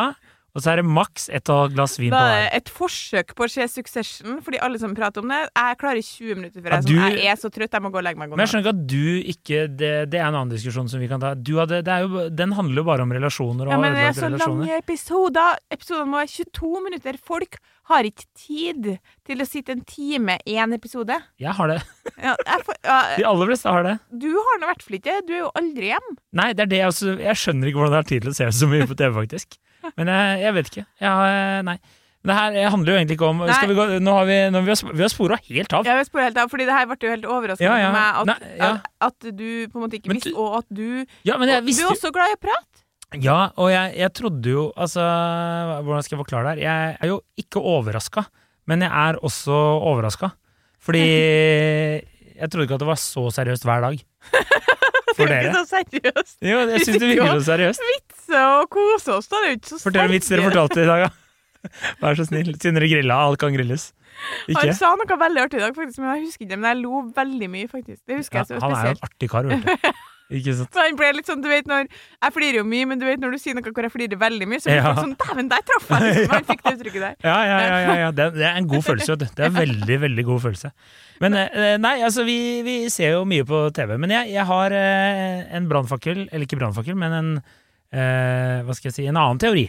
og 0.56 0.62
så 0.64 0.72
er 0.74 0.82
det 0.82 0.86
maks 0.90 1.28
ett 1.30 1.50
og 1.54 1.74
glass 1.76 1.98
vin 2.00 2.10
på 2.14 2.18
er 2.20 2.32
hver. 2.50 2.56
et 2.58 2.70
forsøk 2.74 3.36
på 3.38 3.46
å 3.46 3.50
se 3.54 3.68
Succession, 3.70 4.40
fordi 4.42 4.60
alle 4.66 4.80
som 4.82 4.96
prater 4.98 5.22
om 5.22 5.30
det 5.30 5.40
Jeg 5.56 5.78
klarer 5.82 6.02
20 6.02 6.36
minutter 6.40 6.62
før 6.62 6.70
jeg, 6.70 6.80
er 6.80 6.88
du- 6.88 6.94
sånn, 6.96 7.18
jeg 7.20 7.32
er 7.34 7.36
så 7.38 7.50
trøtt, 7.54 7.72
jeg 7.78 7.82
må 7.86 7.92
gå 7.94 7.98
og 8.02 8.04
legge 8.08 8.18
meg. 8.18 8.30
Men 8.30 8.40
jeg 8.46 8.50
skjønner 8.54 8.66
ikke 8.66 8.76
at 8.76 8.88
du 8.88 9.06
ikke 9.34 9.60
Det, 9.78 9.92
det 10.10 10.20
er 10.20 10.26
en 10.28 10.36
annen 10.40 10.50
diskusjon 10.56 10.90
som 10.90 11.00
vi 11.00 11.08
kan 11.08 11.20
ta. 11.22 11.34
Du 11.36 11.54
hadde, 11.60 11.84
det 11.86 12.00
jo, 12.02 12.30
den 12.30 12.52
handler 12.58 12.82
jo 12.82 12.84
bare 12.90 13.02
om 13.06 13.12
relasjoner 13.12 13.70
Ja, 13.70 13.78
men 13.78 13.94
det 13.94 14.08
er 14.10 14.14
så 14.18 14.30
lange 14.34 14.78
episoder. 14.80 15.58
Episodene 15.72 16.10
må 16.10 16.18
være 16.24 16.34
22 16.46 16.84
minutter. 16.84 17.18
Folk 17.22 17.58
har 17.90 18.04
ikke 18.06 18.26
tid 18.38 19.00
til 19.26 19.38
å 19.42 19.48
sitte 19.50 19.70
en 19.74 19.82
time 19.82 20.36
i 20.46 20.58
en 20.62 20.74
episode. 20.74 21.16
Jeg 21.40 21.54
har 21.54 21.68
det. 21.68 21.80
Ja, 22.20 22.34
jeg 22.36 22.64
for, 22.66 22.76
ja, 22.84 22.96
De 23.16 23.24
aller 23.24 23.48
fleste 23.48 23.70
har 23.72 23.84
det. 23.86 23.94
du 24.12 24.28
har 24.36 24.58
nå 24.60 24.66
i 24.66 24.70
hvert 24.74 24.82
fall 24.84 24.98
ikke 24.98 25.14
Du 25.26 25.32
er 25.34 25.40
jo 25.46 25.52
aldri 25.56 25.88
hjem. 25.94 26.08
Nei, 26.36 26.50
det 26.52 26.66
er 26.66 26.70
det 26.74 26.80
jeg 26.82 26.88
også 26.92 27.14
Jeg 27.22 27.36
skjønner 27.40 27.70
ikke 27.70 27.80
hvordan 27.80 27.94
jeg 27.96 28.02
har 28.04 28.10
tid 28.10 28.22
til 28.26 28.32
å 28.34 28.36
se 28.36 28.48
så 28.60 28.68
mye 28.68 28.88
på 28.90 28.98
TV, 29.00 29.14
faktisk. 29.22 29.56
Men 29.96 30.12
jeg, 30.12 30.42
jeg 30.44 30.56
vet 30.58 30.70
ikke. 30.74 30.86
Jeg 31.04 31.64
nei. 31.68 31.78
Men 32.20 32.32
det 32.34 32.36
her 32.36 32.72
handler 32.74 32.92
jo 32.92 32.98
egentlig 33.00 33.16
ikke 33.16 33.28
om 33.32 33.38
vi, 33.48 33.76
gå, 33.78 33.84
Nå 34.04 34.14
har 34.18 34.26
vi, 34.28 34.38
nå, 34.52 34.60
vi 34.66 34.74
har, 34.74 34.82
vi 34.92 35.04
har 35.06 35.12
spora 35.12 35.38
helt 35.46 35.76
av. 35.78 35.88
Jeg 35.88 36.00
vil 36.02 36.08
spørre 36.10 36.26
helt 36.28 36.40
av, 36.42 36.50
fordi 36.52 36.66
det 36.68 36.76
her 36.76 36.90
ble 36.90 36.98
jo 37.00 37.14
helt 37.14 37.28
overraskende 37.32 37.70
Ja, 37.70 37.78
ja. 37.80 37.88
for 37.88 37.96
meg 37.96 38.20
at, 38.20 38.28
Nei, 38.28 38.50
ja. 38.60 38.72
at, 38.76 38.90
at 39.08 39.38
du 39.40 39.48
på 39.72 39.80
en 39.80 39.86
måte 39.86 40.00
ikke 40.02 40.12
visste, 40.12 40.34
og 40.36 40.58
at 40.60 40.68
du 40.68 40.84
Ja, 41.28 41.38
men 41.40 41.48
jeg 41.54 41.64
og 41.64 41.70
Du 41.72 41.86
er 41.86 41.94
også 41.94 42.12
glad 42.16 42.34
i 42.34 42.36
å 42.36 42.42
prate. 42.44 42.84
Ja, 43.24 43.38
og 43.56 43.72
jeg, 43.72 43.96
jeg 43.98 44.14
trodde 44.20 44.52
jo 44.52 44.66
Altså, 44.78 45.02
hvordan 45.88 46.06
skal 46.06 46.18
jeg 46.18 46.22
forklare 46.26 46.44
det 46.44 46.52
her? 46.60 46.64
Jeg 46.68 46.98
er 47.00 47.14
jo 47.14 47.22
ikke 47.40 47.64
overraska, 47.64 48.26
men 48.70 48.84
jeg 48.86 48.92
er 49.08 49.22
også 49.24 49.56
overraska. 49.80 50.34
Fordi 50.84 51.06
Jeg 52.40 52.48
trodde 52.52 52.68
ikke 52.68 52.78
at 52.78 52.84
det 52.84 52.88
var 52.88 53.00
så 53.00 53.26
seriøst 53.36 53.66
hver 53.68 53.82
dag. 53.84 54.04
Det 55.20 55.36
er 55.36 55.44
jo 55.44 55.50
ikke 55.50 55.60
så 55.60 55.70
seriøst. 55.76 56.36
Jo, 56.50 56.58
jeg 56.70 56.82
syns 56.86 57.00
det 57.04 57.10
virker 57.12 57.32
så 57.36 57.46
seriøst. 57.52 57.86
Vitse 57.92 58.42
og 58.56 58.70
kose 58.76 59.16
oss, 59.20 59.28
da. 59.32 59.36
Det 59.44 59.48
er 59.48 59.52
jo 59.54 59.60
ikke 59.60 59.72
så 59.74 59.80
Fortell 59.84 60.06
en 60.08 60.14
vits 60.16 60.32
dere 60.32 60.46
fortalte 60.48 60.84
i 60.84 60.90
dag, 60.90 61.06
da. 61.08 61.70
Vær 62.04 62.20
så 62.20 62.26
snill. 62.30 62.54
Siden 62.56 62.78
dere 62.80 62.88
grilla, 62.92 63.18
alt 63.28 63.40
kan 63.42 63.56
grilles. 63.56 63.90
Ikke? 64.48 64.60
Han 64.66 64.76
sa 64.76 64.92
noe 65.00 65.18
veldig 65.22 65.42
artig 65.46 65.60
i 65.60 65.64
dag, 65.64 65.76
faktisk, 65.76 66.00
men 66.04 66.10
jeg 66.16 66.26
husker 66.28 66.46
ikke 66.46 66.52
det. 66.54 66.60
Men 66.60 66.70
jeg 66.74 66.82
lo 66.84 67.02
veldig 67.16 67.50
mye, 67.52 67.68
faktisk. 67.72 68.02
Det 68.08 68.20
husker 68.22 68.40
Ja, 68.40 68.46
jeg 68.46 68.48
så 68.48 68.60
spesielt. 68.60 68.64
han 68.64 68.80
er 68.80 68.88
jo 68.88 68.96
en 68.96 69.06
artig 69.10 69.30
kar, 69.32 69.50
vet 69.50 69.66
du. 69.66 69.92
Ikke 70.30 70.54
sant? 70.54 70.70
Så 70.76 70.84
han 70.86 70.94
ble 71.00 71.08
litt 71.18 71.26
sånn, 71.26 71.40
du 71.42 71.48
vet 71.50 71.66
når 71.66 71.88
Jeg 71.90 72.34
flirer 72.36 72.60
jo 72.60 72.64
mye, 72.70 72.86
men 72.86 73.00
du 73.02 73.06
vet 73.08 73.18
når 73.24 73.32
du 73.34 73.40
sier 73.42 73.56
noe 73.58 73.64
hvor 73.66 73.88
jeg 73.88 73.94
flirer 73.96 74.20
veldig 74.22 74.48
mye, 74.52 74.60
så 74.62 74.70
blir 74.70 74.78
Ja. 74.78 74.92
folk 74.94 75.00
sånn 75.08 75.16
Dæven, 75.24 75.50
der 75.50 75.64
traff 75.66 75.88
jeg! 75.90 76.04
Liksom. 76.06 76.34
Han 76.36 76.46
fikk 76.52 76.62
det 76.68 76.74
uttrykket 76.78 77.02
der. 77.08 77.16
Ja, 77.30 77.38
ja, 77.50 77.58
ja. 77.66 77.80
ja, 77.88 77.96
ja. 78.04 78.12
Det, 78.20 78.26
er- 78.28 78.38
det 78.38 78.46
er 78.52 78.60
en 78.62 78.68
god 78.70 78.86
følelse. 78.86 79.16
Det 79.24 79.30
er 79.40 79.48
en 79.50 79.58
veldig, 79.58 79.98
veldig 80.06 80.26
god 80.30 80.44
følelse. 80.46 80.72
Men 81.20 81.34
eh, 81.42 81.78
nei, 81.82 81.96
altså, 82.06 82.24
vi, 82.30 82.38
vi 82.64 82.78
ser 82.94 83.18
jo 83.18 83.26
mye 83.28 83.44
på 83.50 83.64
TV. 83.76 83.98
Men 83.98 84.14
jeg, 84.20 84.32
jeg 84.38 84.46
har 84.54 84.72
eh, 84.78 85.50
en 85.58 85.68
brannfakkel, 85.72 86.28
eller 86.32 86.46
ikke 86.46 86.62
brannfakkel, 86.62 86.96
men 86.96 87.18
en 87.24 87.34
eh, 87.92 88.62
Hva 88.68 88.78
skal 88.78 88.92
jeg 88.92 89.00
si 89.02 89.10
En 89.10 89.18
annen 89.18 89.42
teori. 89.42 89.68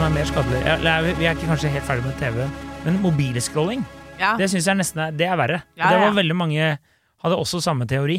Som 0.00 0.06
er 0.08 0.14
mer 0.16 0.28
skadelig. 0.30 0.60
Vi 1.18 1.26
er 1.28 1.34
ikke 1.36 1.48
kanskje 1.50 1.70
helt 1.74 1.84
ferdig 1.84 2.06
med 2.06 2.14
TV, 2.16 2.36
men 2.86 2.94
mobilscrolling. 3.02 3.82
Ja. 4.16 4.30
Det 4.40 4.46
syns 4.48 4.68
jeg 4.70 4.78
nesten 4.78 5.02
er, 5.04 5.10
det 5.12 5.26
er 5.28 5.36
verre. 5.36 5.58
Ja, 5.76 5.90
det 5.92 5.98
var 6.00 6.14
veldig 6.16 6.36
mange 6.40 6.68
hadde 7.20 7.36
også 7.36 7.60
samme 7.60 7.84
teori. 7.90 8.16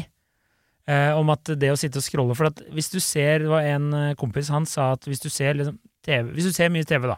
Eh, 0.86 1.10
om 1.18 1.32
at 1.34 1.50
det 1.58 1.72
å 1.72 1.78
sitte 1.78 1.98
og 1.98 2.04
scrolle 2.06 2.34
For 2.34 2.48
at 2.48 2.58
hvis 2.74 2.88
du 2.90 2.96
ser 2.98 3.44
Det 3.44 3.50
var 3.52 3.62
en 3.70 3.84
eh, 3.94 4.14
kompis, 4.18 4.48
han 4.50 4.64
sa 4.66 4.88
at 4.96 5.06
hvis 5.06 5.22
du 5.22 5.28
ser 5.30 5.54
liksom 5.54 5.76
TV 6.02 6.32
Hvis 6.34 6.48
du 6.50 6.56
ser 6.56 6.72
mye 6.74 6.82
TV, 6.82 7.06
da, 7.06 7.14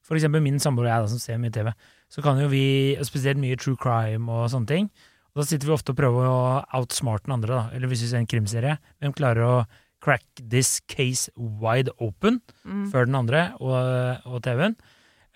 for 0.00 0.16
eksempel 0.16 0.40
min 0.40 0.56
samboer 0.64 0.88
og 0.88 0.92
jeg 0.94 1.04
da, 1.04 1.10
som 1.12 1.20
ser 1.20 1.40
mye 1.42 1.52
TV, 1.52 1.68
så 2.08 2.24
kan 2.24 2.40
jo 2.40 2.48
vi, 2.48 2.64
spesielt 3.04 3.40
mye 3.40 3.58
true 3.60 3.76
crime 3.80 4.32
og 4.32 4.48
sånne 4.52 4.70
ting, 4.70 4.88
og 5.32 5.42
da 5.42 5.48
sitter 5.48 5.68
vi 5.68 5.76
ofte 5.76 5.92
og 5.92 6.00
prøver 6.00 6.28
å 6.28 6.40
outsmarte 6.80 7.28
den 7.28 7.36
andre, 7.36 7.52
da. 7.52 7.76
Eller 7.76 7.92
hvis 7.92 8.04
vi 8.04 8.10
ser 8.14 8.20
en 8.20 8.28
krimserie, 8.28 8.78
hvem 9.00 9.16
klarer 9.16 9.44
å 9.44 9.54
crack 10.02 10.24
this 10.50 10.80
case 10.90 11.30
wide 11.36 11.90
open 12.02 12.40
Mm. 12.66 12.84
før 12.92 13.06
den 13.06 13.14
andre 13.18 13.42
og, 13.60 14.26
og 14.26 14.42
TV-en, 14.42 14.76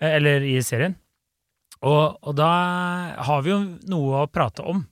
eh, 0.01 0.15
eller 0.17 0.43
i 0.43 0.57
serien. 0.63 0.95
Og, 1.81 2.17
og 2.23 2.35
da 2.39 2.47
har 3.27 3.41
vi 3.45 3.51
jo 3.53 3.59
noe 3.91 4.23
å 4.23 4.29
prate 4.31 4.63
om. 4.65 4.85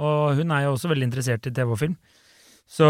Og 0.00 0.36
hun 0.38 0.52
er 0.54 0.64
jo 0.68 0.76
også 0.76 0.88
veldig 0.92 1.08
interessert 1.10 1.48
i 1.48 1.52
TV 1.52 1.72
og 1.74 1.80
film. 1.80 1.96
Så 2.70 2.86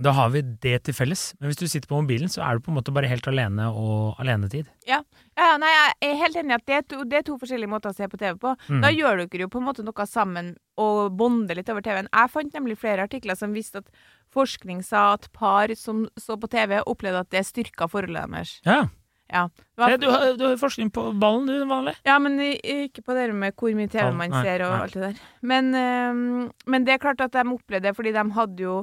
da 0.00 0.12
har 0.14 0.28
vi 0.30 0.40
det 0.62 0.76
til 0.86 0.94
felles. 0.94 1.32
Men 1.40 1.50
hvis 1.50 1.58
du 1.58 1.66
sitter 1.66 1.90
på 1.90 1.98
mobilen, 1.98 2.30
så 2.30 2.44
er 2.46 2.56
du 2.56 2.62
på 2.62 2.70
en 2.70 2.76
måte 2.78 2.92
bare 2.94 3.08
helt 3.10 3.26
alene 3.26 3.66
og 3.74 4.14
alenetid. 4.22 4.68
Ja, 4.86 5.00
ja, 5.36 5.48
nei, 5.58 5.72
jeg 5.74 6.12
er 6.12 6.20
helt 6.22 6.38
enig 6.38 6.54
i 6.54 6.58
at 6.60 6.66
det 6.70 6.76
er, 6.78 6.84
to, 6.92 7.00
det 7.10 7.18
er 7.18 7.26
to 7.26 7.34
forskjellige 7.42 7.72
måter 7.72 7.90
å 7.90 7.96
se 7.98 8.06
på 8.08 8.20
TV 8.20 8.38
på. 8.38 8.54
Mm. 8.70 8.78
Da 8.84 8.92
gjør 8.94 9.24
dere 9.24 9.42
jo 9.44 9.50
på 9.50 9.58
en 9.58 9.66
måte 9.66 9.82
noe 9.84 10.06
sammen 10.06 10.52
og 10.80 11.10
bonder 11.18 11.58
litt 11.58 11.68
over 11.74 11.82
TV-en. 11.84 12.08
Jeg 12.14 12.32
fant 12.36 12.54
nemlig 12.54 12.78
flere 12.78 13.08
artikler 13.10 13.36
som 13.36 13.52
viste 13.56 13.82
at 13.82 13.90
forskning 14.34 14.82
sa 14.86 15.12
at 15.16 15.28
par 15.36 15.72
som 15.78 16.04
så 16.18 16.36
på 16.40 16.50
TV, 16.50 16.78
opplevde 16.86 17.24
at 17.24 17.30
det 17.34 17.44
styrka 17.48 17.88
forholdet 17.90 18.30
deres. 18.30 18.56
Ja, 18.66 18.86
Ja, 19.30 19.44
var, 19.78 19.96
du, 19.98 20.08
har, 20.10 20.32
du 20.34 20.42
har 20.42 20.56
forskning 20.58 20.88
på 20.90 21.12
ballen, 21.14 21.46
du, 21.46 21.64
vanlig. 21.70 21.92
ja 22.02 22.16
men 22.18 22.34
ikke 22.42 23.04
på 23.06 23.14
det 23.14 23.28
med 23.32 23.54
hvor 23.54 23.70
mye 23.78 23.86
TV 23.86 24.08
man 24.10 24.32
nei, 24.34 24.40
ser 24.42 24.64
og 24.66 24.72
nei. 24.72 24.80
alt 24.82 24.96
det 24.96 25.02
der. 25.04 25.20
Men, 25.46 25.68
øhm, 25.74 26.50
men 26.66 26.84
det 26.84 26.96
er 26.96 26.98
klart 26.98 27.20
at 27.22 27.32
de 27.36 27.44
opplevde 27.46 27.86
det, 27.86 27.94
fordi 27.94 28.10
de 28.16 28.24
hadde 28.34 28.64
jo 28.64 28.80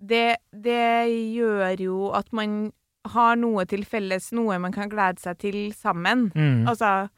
det, 0.00 0.36
det 0.50 1.12
gjør 1.36 1.76
jo 1.84 1.98
at 2.16 2.32
man 2.32 2.72
har 3.12 3.36
noe 3.36 3.66
til 3.68 3.84
felles, 3.84 4.30
noe 4.32 4.56
man 4.62 4.72
kan 4.72 4.88
glede 4.88 5.20
seg 5.20 5.38
til 5.42 5.60
sammen. 5.76 6.30
Mm. 6.34 6.64
Altså, 6.70 7.08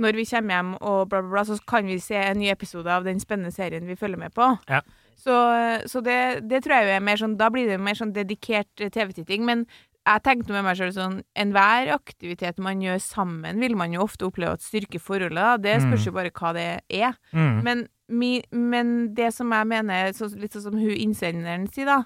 når 0.00 0.16
vi 0.16 0.24
kommer 0.30 0.54
hjem 0.56 0.72
og 0.80 1.08
bla, 1.10 1.20
bla, 1.20 1.30
bla, 1.34 1.44
så 1.44 1.58
kan 1.68 1.86
vi 1.86 1.98
se 2.00 2.16
en 2.16 2.38
ny 2.40 2.48
episode 2.50 2.88
av 2.90 3.04
den 3.04 3.20
spennende 3.20 3.52
serien 3.52 3.86
vi 3.86 3.96
følger 3.98 4.18
med 4.18 4.32
på. 4.34 4.48
Ja. 4.70 4.80
Så, 5.16 5.36
så 5.86 6.00
det, 6.04 6.18
det 6.50 6.62
tror 6.64 6.80
jeg 6.80 6.96
er 6.96 7.00
mer 7.04 7.16
sånn 7.20 7.36
Da 7.38 7.48
blir 7.52 7.68
det 7.70 7.78
mer 7.80 7.94
sånn 7.98 8.12
dedikert 8.14 8.80
eh, 8.80 8.90
TV-titting. 8.90 9.44
Men 9.46 9.66
jeg 10.02 10.22
tenkte 10.26 10.50
med 10.50 10.64
meg 10.66 10.78
sjøl 10.80 10.90
sånn 10.96 11.18
Enhver 11.38 11.92
aktivitet 11.94 12.58
man 12.58 12.80
gjør 12.82 12.98
sammen, 12.98 13.60
vil 13.62 13.76
man 13.78 13.92
jo 13.94 14.02
ofte 14.02 14.26
oppleve 14.26 14.56
at 14.58 14.64
styrker 14.64 14.98
forholdet. 15.02 15.62
Det 15.62 15.76
spørs 15.84 16.02
Mm. 16.02 16.06
jo 16.08 16.12
bare 16.16 16.30
hva 16.34 16.52
det 16.56 16.68
er. 16.90 17.14
Mm. 17.32 17.62
Men, 17.62 17.84
mi, 18.08 18.42
men 18.50 19.14
det 19.14 19.32
som 19.34 19.52
jeg 19.54 19.66
mener, 19.70 20.10
så, 20.12 20.26
litt 20.34 20.52
sånn 20.56 20.66
som 20.70 20.78
hun 20.80 20.90
innsenderen 20.96 21.68
sier, 21.70 21.86
da, 21.86 22.00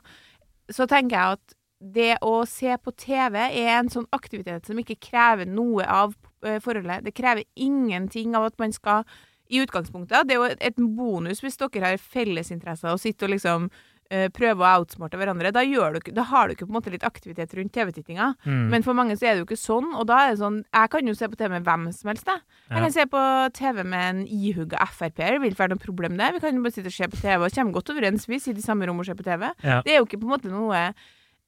så 0.68 0.86
tenker 0.86 1.16
jeg 1.16 1.38
at 1.38 1.56
det 1.80 2.18
å 2.24 2.46
se 2.48 2.76
på 2.80 2.92
TV 2.96 3.36
er 3.38 3.78
en 3.78 3.88
sånn 3.92 4.06
aktivitet 4.12 4.66
som 4.66 4.78
ikke 4.80 4.96
krever 5.00 5.46
noe 5.48 5.84
av 5.84 6.14
eh, 6.44 6.56
forholdet. 6.60 7.04
Det 7.04 7.14
krever 7.16 7.44
ingenting 7.56 8.36
av 8.36 8.46
at 8.50 8.58
man 8.58 8.72
skal 8.72 9.04
i 9.48 9.60
utgangspunktet. 9.62 10.26
Det 10.28 10.36
er 10.36 10.40
jo 10.42 10.54
et 10.70 10.76
bonus 10.96 11.42
hvis 11.44 11.56
dere 11.60 11.84
har 11.92 11.98
fellesinteresser 12.00 12.90
og 12.92 12.98
sitter 13.02 13.28
og 13.28 13.34
liksom 13.36 13.68
uh, 13.70 14.26
prøver 14.34 14.62
å 14.62 14.72
outsmarte 14.80 15.18
hverandre. 15.18 15.52
Da, 15.54 15.62
du, 15.66 16.12
da 16.14 16.24
har 16.30 16.46
du 16.48 16.54
ikke 16.54 16.66
på 16.66 16.72
en 16.74 16.78
måte 16.78 16.92
litt 16.94 17.06
aktivitet 17.06 17.54
rundt 17.58 17.72
TV-tittinga. 17.74 18.32
Mm. 18.46 18.68
Men 18.74 18.82
for 18.86 18.94
mange 18.98 19.16
så 19.18 19.26
er 19.26 19.34
det 19.34 19.44
jo 19.44 19.48
ikke 19.48 19.58
sånn, 19.60 19.92
og 19.98 20.06
da 20.10 20.20
er 20.26 20.34
det 20.34 20.40
sånn 20.42 20.60
Jeg 20.64 20.90
kan 20.90 21.06
jo 21.10 21.14
se 21.18 21.28
på 21.32 21.38
TV 21.40 21.54
med 21.56 21.66
hvem 21.66 21.88
som 21.94 22.10
helst, 22.12 22.26
jeg. 22.26 22.42
Jeg 22.68 22.76
Ja. 22.76 22.82
kan 22.84 22.92
se 22.92 23.06
på 23.06 23.22
TV 23.54 23.84
med 23.84 24.08
en 24.10 24.22
ihugga 24.26 24.86
Frp-er, 24.90 25.36
det 25.36 25.40
vil 25.42 25.52
ikke 25.54 25.64
være 25.64 25.74
noe 25.76 25.84
problem 25.86 26.16
det. 26.18 26.32
Vi 26.34 26.40
kan 26.40 26.54
jo 26.54 26.62
bare 26.62 26.72
sitte 26.76 26.92
og 26.92 26.98
se 26.98 27.10
på 27.12 27.20
TV 27.22 27.44
og 27.44 27.52
kommer 27.54 27.72
godt 27.78 27.90
overens, 27.94 28.26
vi 28.28 28.38
sitter 28.38 28.58
i 28.58 28.66
samme 28.66 28.86
rom 28.86 28.98
og 29.00 29.06
ser 29.06 29.14
på 29.18 29.26
TV. 29.26 29.50
Ja. 29.62 29.82
Det 29.82 29.92
er 29.94 29.98
jo 30.00 30.06
ikke 30.06 30.18
på 30.22 30.26
en 30.26 30.34
måte 30.36 30.50
noe 30.50 30.82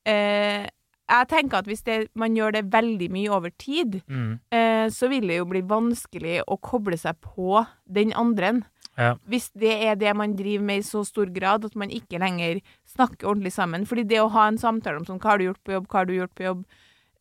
eh, 0.07 0.67
Jeg 1.09 1.29
tenker 1.31 1.59
at 1.63 1.69
hvis 1.71 1.83
det, 1.87 2.09
man 2.15 2.35
gjør 2.37 2.53
det 2.59 2.65
veldig 2.73 3.07
mye 3.15 3.31
over 3.33 3.51
tid, 3.59 4.03
Mm. 4.09 4.41
eh, 4.53 4.89
så 4.93 5.09
vil 5.09 5.27
det 5.29 5.39
jo 5.39 5.47
bli 5.49 5.63
vanskelig 5.63 6.43
å 6.47 6.59
koble 6.61 6.99
seg 7.01 7.17
på 7.25 7.63
den 7.91 8.13
andre. 8.13 8.63
Ja. 8.99 9.15
Hvis 9.31 9.51
det 9.55 9.73
er 9.89 9.95
det 9.97 10.15
man 10.17 10.35
driver 10.37 10.65
med 10.65 10.79
i 10.79 10.83
så 10.83 11.05
stor 11.07 11.27
grad 11.33 11.65
at 11.65 11.75
man 11.77 11.89
ikke 11.89 12.19
lenger 12.19 12.61
snakker 12.85 13.29
ordentlig 13.31 13.53
sammen. 13.55 13.87
Fordi 13.87 14.05
det 14.11 14.19
å 14.21 14.29
ha 14.35 14.49
en 14.49 14.59
samtale 14.59 14.99
om 14.99 15.05
sånn, 15.07 15.21
hva 15.23 15.31
har 15.31 15.39
du 15.39 15.45
gjort 15.49 15.63
på 15.65 15.73
jobb, 15.77 15.87
hva 15.89 15.99
har 16.01 16.05
du 16.11 16.15
gjort 16.17 16.35
på 16.35 16.45
jobb, 16.49 16.65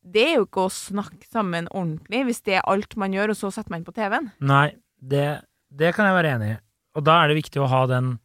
det 0.08 0.23
er 0.23 0.36
jo 0.38 0.45
ikke 0.47 0.65
å 0.65 0.71
snakke 0.71 1.28
sammen 1.30 1.67
ordentlig, 1.76 2.26
hvis 2.26 2.41
det 2.43 2.56
er 2.58 2.65
alt 2.67 2.95
man 2.97 3.12
gjør, 3.13 3.30
og 3.30 3.36
så 3.38 3.52
setter 3.54 3.71
man 3.71 3.84
på 3.84 3.93
TV-en. 3.93 4.32
Nei, 4.39 4.71
det, 5.02 5.41
det 5.71 5.93
kan 5.95 6.06
jeg 6.08 6.15
være 6.15 6.36
enig 6.38 6.52
i. 6.56 6.58
Og 6.95 7.04
da 7.04 7.21
er 7.23 7.28
det 7.30 7.38
viktig 7.43 7.62
å 7.62 7.67
ha 7.69 7.86
den 7.91 8.17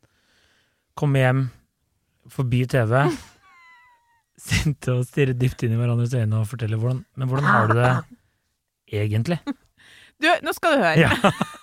komme 0.96 1.18
hjem, 1.22 1.50
forbi 2.30 2.64
TV, 2.70 2.94
sitte 4.40 4.94
og 4.96 5.06
stirre 5.08 5.34
dypt 5.38 5.62
inn 5.66 5.74
i 5.74 5.78
hverandres 5.80 6.14
øyne 6.16 6.40
og 6.40 6.48
fortelle 6.50 6.78
hvordan 6.80 7.02
Men 7.16 7.28
hvordan 7.28 7.48
har 7.50 7.66
du 7.68 7.74
det 7.78 7.90
egentlig? 9.02 9.38
Du, 10.22 10.28
nå 10.44 10.54
skal 10.56 10.76
du 10.76 10.84
høre. 10.84 10.98
Ja. 11.00 11.10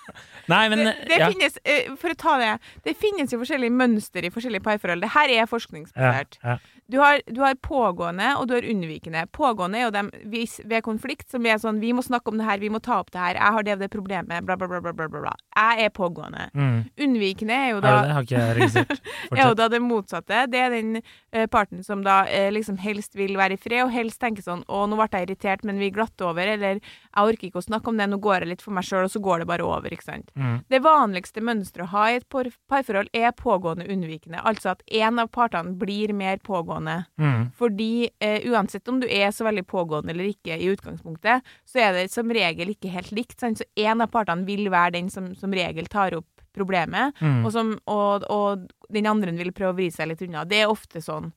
Nei, 0.50 0.64
men 0.72 0.84
det, 0.84 0.96
det 1.08 1.20
ja. 1.22 1.30
finnes, 1.32 1.56
eh, 1.64 1.92
for 2.00 2.12
å 2.14 2.18
ta 2.18 2.36
det, 2.42 2.50
det 2.86 2.96
finnes 2.98 3.32
jo 3.32 3.40
forskjellige 3.42 3.74
mønster 3.76 4.26
i 4.26 4.32
forskjellige 4.34 4.66
parforhold. 4.66 5.06
Det 5.06 5.14
her 5.16 5.28
er 5.30 5.40
Ja, 5.40 5.48
forskningsbasert. 5.50 6.40
ja. 6.44 6.58
Du, 6.90 6.96
har, 6.98 7.20
du 7.30 7.38
har 7.38 7.54
pågående, 7.62 8.32
og 8.40 8.48
du 8.50 8.56
har 8.56 8.64
unnvikende. 8.66 9.22
Pågående 9.30 9.78
er 9.78 9.84
jo 9.84 9.90
dem 9.94 10.08
ved 10.26 10.82
konflikt, 10.82 11.28
som 11.30 11.44
er 11.46 11.60
sånn 11.62 11.78
Vi 11.78 11.92
må 11.94 12.02
snakke 12.02 12.32
om 12.32 12.40
det 12.40 12.48
her, 12.48 12.58
vi 12.58 12.70
må 12.72 12.80
ta 12.82 12.96
opp 12.98 13.12
det 13.14 13.20
her. 13.22 13.38
Jeg 13.38 13.54
har 13.56 13.66
det 13.66 13.76
og 13.76 13.84
det 13.84 13.88
problemet, 13.92 14.42
bla, 14.46 14.56
bla, 14.58 14.66
bla, 14.66 14.80
bla, 14.82 14.94
bla, 14.98 15.06
bla. 15.12 15.34
Jeg 15.54 15.86
er 15.86 15.92
pågående. 15.94 16.48
Mm. 16.50 16.80
Unnvikende 17.06 17.54
er 17.54 17.68
jo 17.70 17.78
Er 17.78 17.84
da 17.84 17.92
det 17.94 18.08
det? 18.08 18.16
Har 18.16 18.26
ikke 18.26 18.40
jeg 18.40 18.56
registrert. 18.58 19.12
er 19.38 19.42
jo 19.44 19.54
da 19.60 19.68
det 19.70 19.82
motsatte. 19.84 20.42
Det 20.50 20.64
er 20.64 20.74
den 20.74 20.98
eh, 20.98 21.46
parten 21.46 21.86
som 21.86 22.02
da 22.02 22.24
eh, 22.26 22.50
liksom 22.50 22.80
helst 22.82 23.14
vil 23.14 23.38
være 23.38 23.54
i 23.54 23.62
fred, 23.62 23.84
og 23.84 23.94
helst 23.94 24.18
tenker 24.22 24.42
sånn 24.42 24.66
Å, 24.66 24.82
nå 24.90 24.98
ble 24.98 25.08
jeg 25.14 25.28
irritert, 25.28 25.62
men 25.68 25.78
vi 25.78 25.92
glatter 25.94 26.32
over. 26.32 26.50
Eller 26.56 26.82
jeg 27.10 27.26
orker 27.32 27.48
ikke 27.48 27.58
å 27.60 27.66
snakke 27.66 27.88
om 27.90 27.96
det, 27.98 28.06
nå 28.10 28.18
går 28.22 28.38
jeg 28.44 28.48
litt 28.52 28.62
for 28.62 28.72
meg 28.76 28.84
sjøl, 28.86 29.04
og 29.04 29.10
så 29.10 29.20
går 29.20 29.38
det 29.42 29.46
bare 29.50 29.64
over. 29.66 29.90
ikke 29.90 30.06
sant? 30.06 30.30
Mm. 30.38 30.60
Det 30.70 30.80
vanligste 30.84 31.42
mønsteret 31.42 31.86
å 31.88 31.90
ha 31.90 32.04
i 32.10 32.16
et 32.20 32.26
parforhold 32.30 33.08
er 33.12 33.32
pågående 33.32 33.88
unnvikende. 33.90 34.40
Altså 34.46 34.70
at 34.74 34.82
en 34.86 35.18
av 35.18 35.28
partene 35.34 35.74
blir 35.80 36.12
mer 36.14 36.38
pågående. 36.38 37.04
Mm. 37.18 37.50
Fordi 37.58 38.10
eh, 38.20 38.46
uansett 38.50 38.88
om 38.88 39.00
du 39.02 39.08
er 39.10 39.30
så 39.34 39.44
veldig 39.48 39.66
pågående 39.66 40.14
eller 40.14 40.30
ikke 40.30 40.54
i 40.58 40.70
utgangspunktet, 40.70 41.42
så 41.66 41.78
er 41.82 41.92
det 41.98 42.10
som 42.12 42.30
regel 42.30 42.70
ikke 42.76 42.92
helt 42.94 43.10
likt. 43.12 43.38
Sant? 43.40 43.58
Så 43.58 43.64
en 43.76 44.00
av 44.00 44.10
partene 44.14 44.46
vil 44.46 44.68
være 44.70 44.94
den 44.98 45.10
som 45.10 45.34
som 45.34 45.52
regel 45.54 45.86
tar 45.90 46.14
opp 46.18 46.26
problemet, 46.54 47.14
Mm. 47.20 47.44
og, 47.46 47.52
som, 47.52 47.68
og, 47.86 48.24
og 48.30 48.64
den 48.90 49.06
andre 49.06 49.30
vil 49.38 49.52
prøve 49.52 49.70
å 49.70 49.76
vri 49.78 49.90
seg 49.94 50.08
litt 50.10 50.22
unna. 50.26 50.44
Det 50.44 50.62
er 50.64 50.70
ofte 50.72 50.98
sånn. 51.00 51.32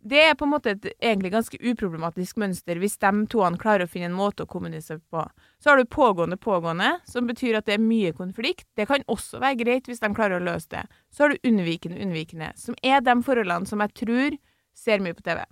Det 0.00 0.20
er 0.24 0.36
på 0.38 0.46
en 0.46 0.52
måte 0.54 0.72
et 0.72 0.86
egentlig 0.96 1.32
ganske 1.34 1.58
uproblematisk 1.60 2.38
mønster 2.40 2.78
hvis 2.80 2.96
de 3.02 3.10
toene 3.32 3.60
klarer 3.60 3.84
å 3.84 3.90
finne 3.90 4.08
en 4.08 4.16
måte 4.16 4.46
å 4.46 4.50
kommunisere 4.50 5.02
på. 5.12 5.24
Så 5.60 5.70
har 5.70 5.80
du 5.80 5.84
pågående 5.84 6.38
pågående, 6.40 6.94
som 7.08 7.28
betyr 7.28 7.58
at 7.58 7.68
det 7.68 7.76
er 7.76 7.84
mye 7.84 8.14
konflikt. 8.16 8.66
Det 8.76 8.88
kan 8.88 9.04
også 9.12 9.42
være 9.42 9.60
greit 9.60 9.90
hvis 9.90 10.00
de 10.00 10.12
klarer 10.16 10.40
å 10.40 10.46
løse 10.46 10.72
det. 10.72 10.86
Så 11.12 11.26
har 11.26 11.34
du 11.34 11.50
unnvikende 11.50 12.00
unnvikende, 12.00 12.52
som 12.56 12.78
er 12.82 13.04
de 13.04 13.18
forholdene 13.26 13.68
som 13.68 13.84
jeg 13.84 13.96
tror 14.04 14.40
ser 14.80 15.02
mye 15.04 15.16
på 15.16 15.24
TV. 15.26 15.42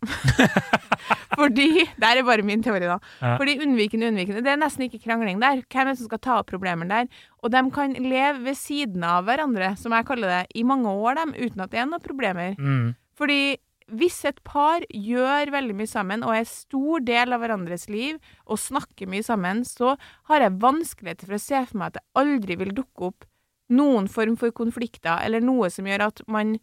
Fordi 1.38 1.68
Der 2.00 2.18
er 2.18 2.24
bare 2.26 2.42
min 2.42 2.62
teori, 2.64 2.86
da. 2.88 2.98
Ja. 3.20 3.36
Fordi 3.38 3.58
unnvikende 3.62 4.08
unnvikende, 4.10 4.42
det 4.42 4.54
er 4.54 4.60
nesten 4.60 4.86
ikke 4.86 5.02
krangling 5.04 5.42
der. 5.42 5.62
Hvem 5.68 5.84
er 5.84 5.92
det 5.92 6.00
som 6.00 6.08
skal 6.08 6.22
ta 6.24 6.38
opp 6.40 6.48
problemene 6.50 6.88
der? 6.88 7.24
Og 7.42 7.52
de 7.52 7.62
kan 7.74 7.94
leve 7.94 8.46
ved 8.46 8.58
siden 8.58 9.04
av 9.06 9.28
hverandre, 9.28 9.74
som 9.78 9.94
jeg 9.94 10.08
kaller 10.08 10.32
det, 10.32 10.42
i 10.58 10.64
mange 10.66 10.90
år, 10.90 11.20
dem, 11.20 11.36
uten 11.36 11.62
at 11.62 11.74
det 11.74 11.82
er 11.82 11.90
noen 11.90 12.04
problemer. 12.04 12.56
Mm. 12.58 12.94
Fordi 13.18 13.40
hvis 13.88 14.18
et 14.28 14.40
par 14.44 14.84
gjør 14.92 15.52
veldig 15.54 15.76
mye 15.78 15.90
sammen 15.90 16.24
og 16.26 16.34
er 16.36 16.48
stor 16.48 17.04
del 17.06 17.32
av 17.32 17.40
hverandres 17.42 17.88
liv 17.88 18.18
og 18.44 18.60
snakker 18.60 19.08
mye 19.08 19.24
sammen, 19.24 19.64
så 19.64 19.94
har 20.28 20.44
jeg 20.44 20.58
vanskeligheter 20.60 21.30
for 21.30 21.38
å 21.38 21.42
se 21.42 21.62
for 21.70 21.80
meg 21.80 21.92
at 21.92 21.98
det 22.00 22.06
aldri 22.20 22.58
vil 22.60 22.74
dukke 22.76 23.10
opp 23.10 23.28
noen 23.72 24.08
form 24.08 24.36
for 24.40 24.52
konflikter 24.56 25.24
eller 25.24 25.44
noe 25.44 25.68
som 25.72 25.88
gjør 25.88 26.08
at 26.08 26.22
man 26.28 26.56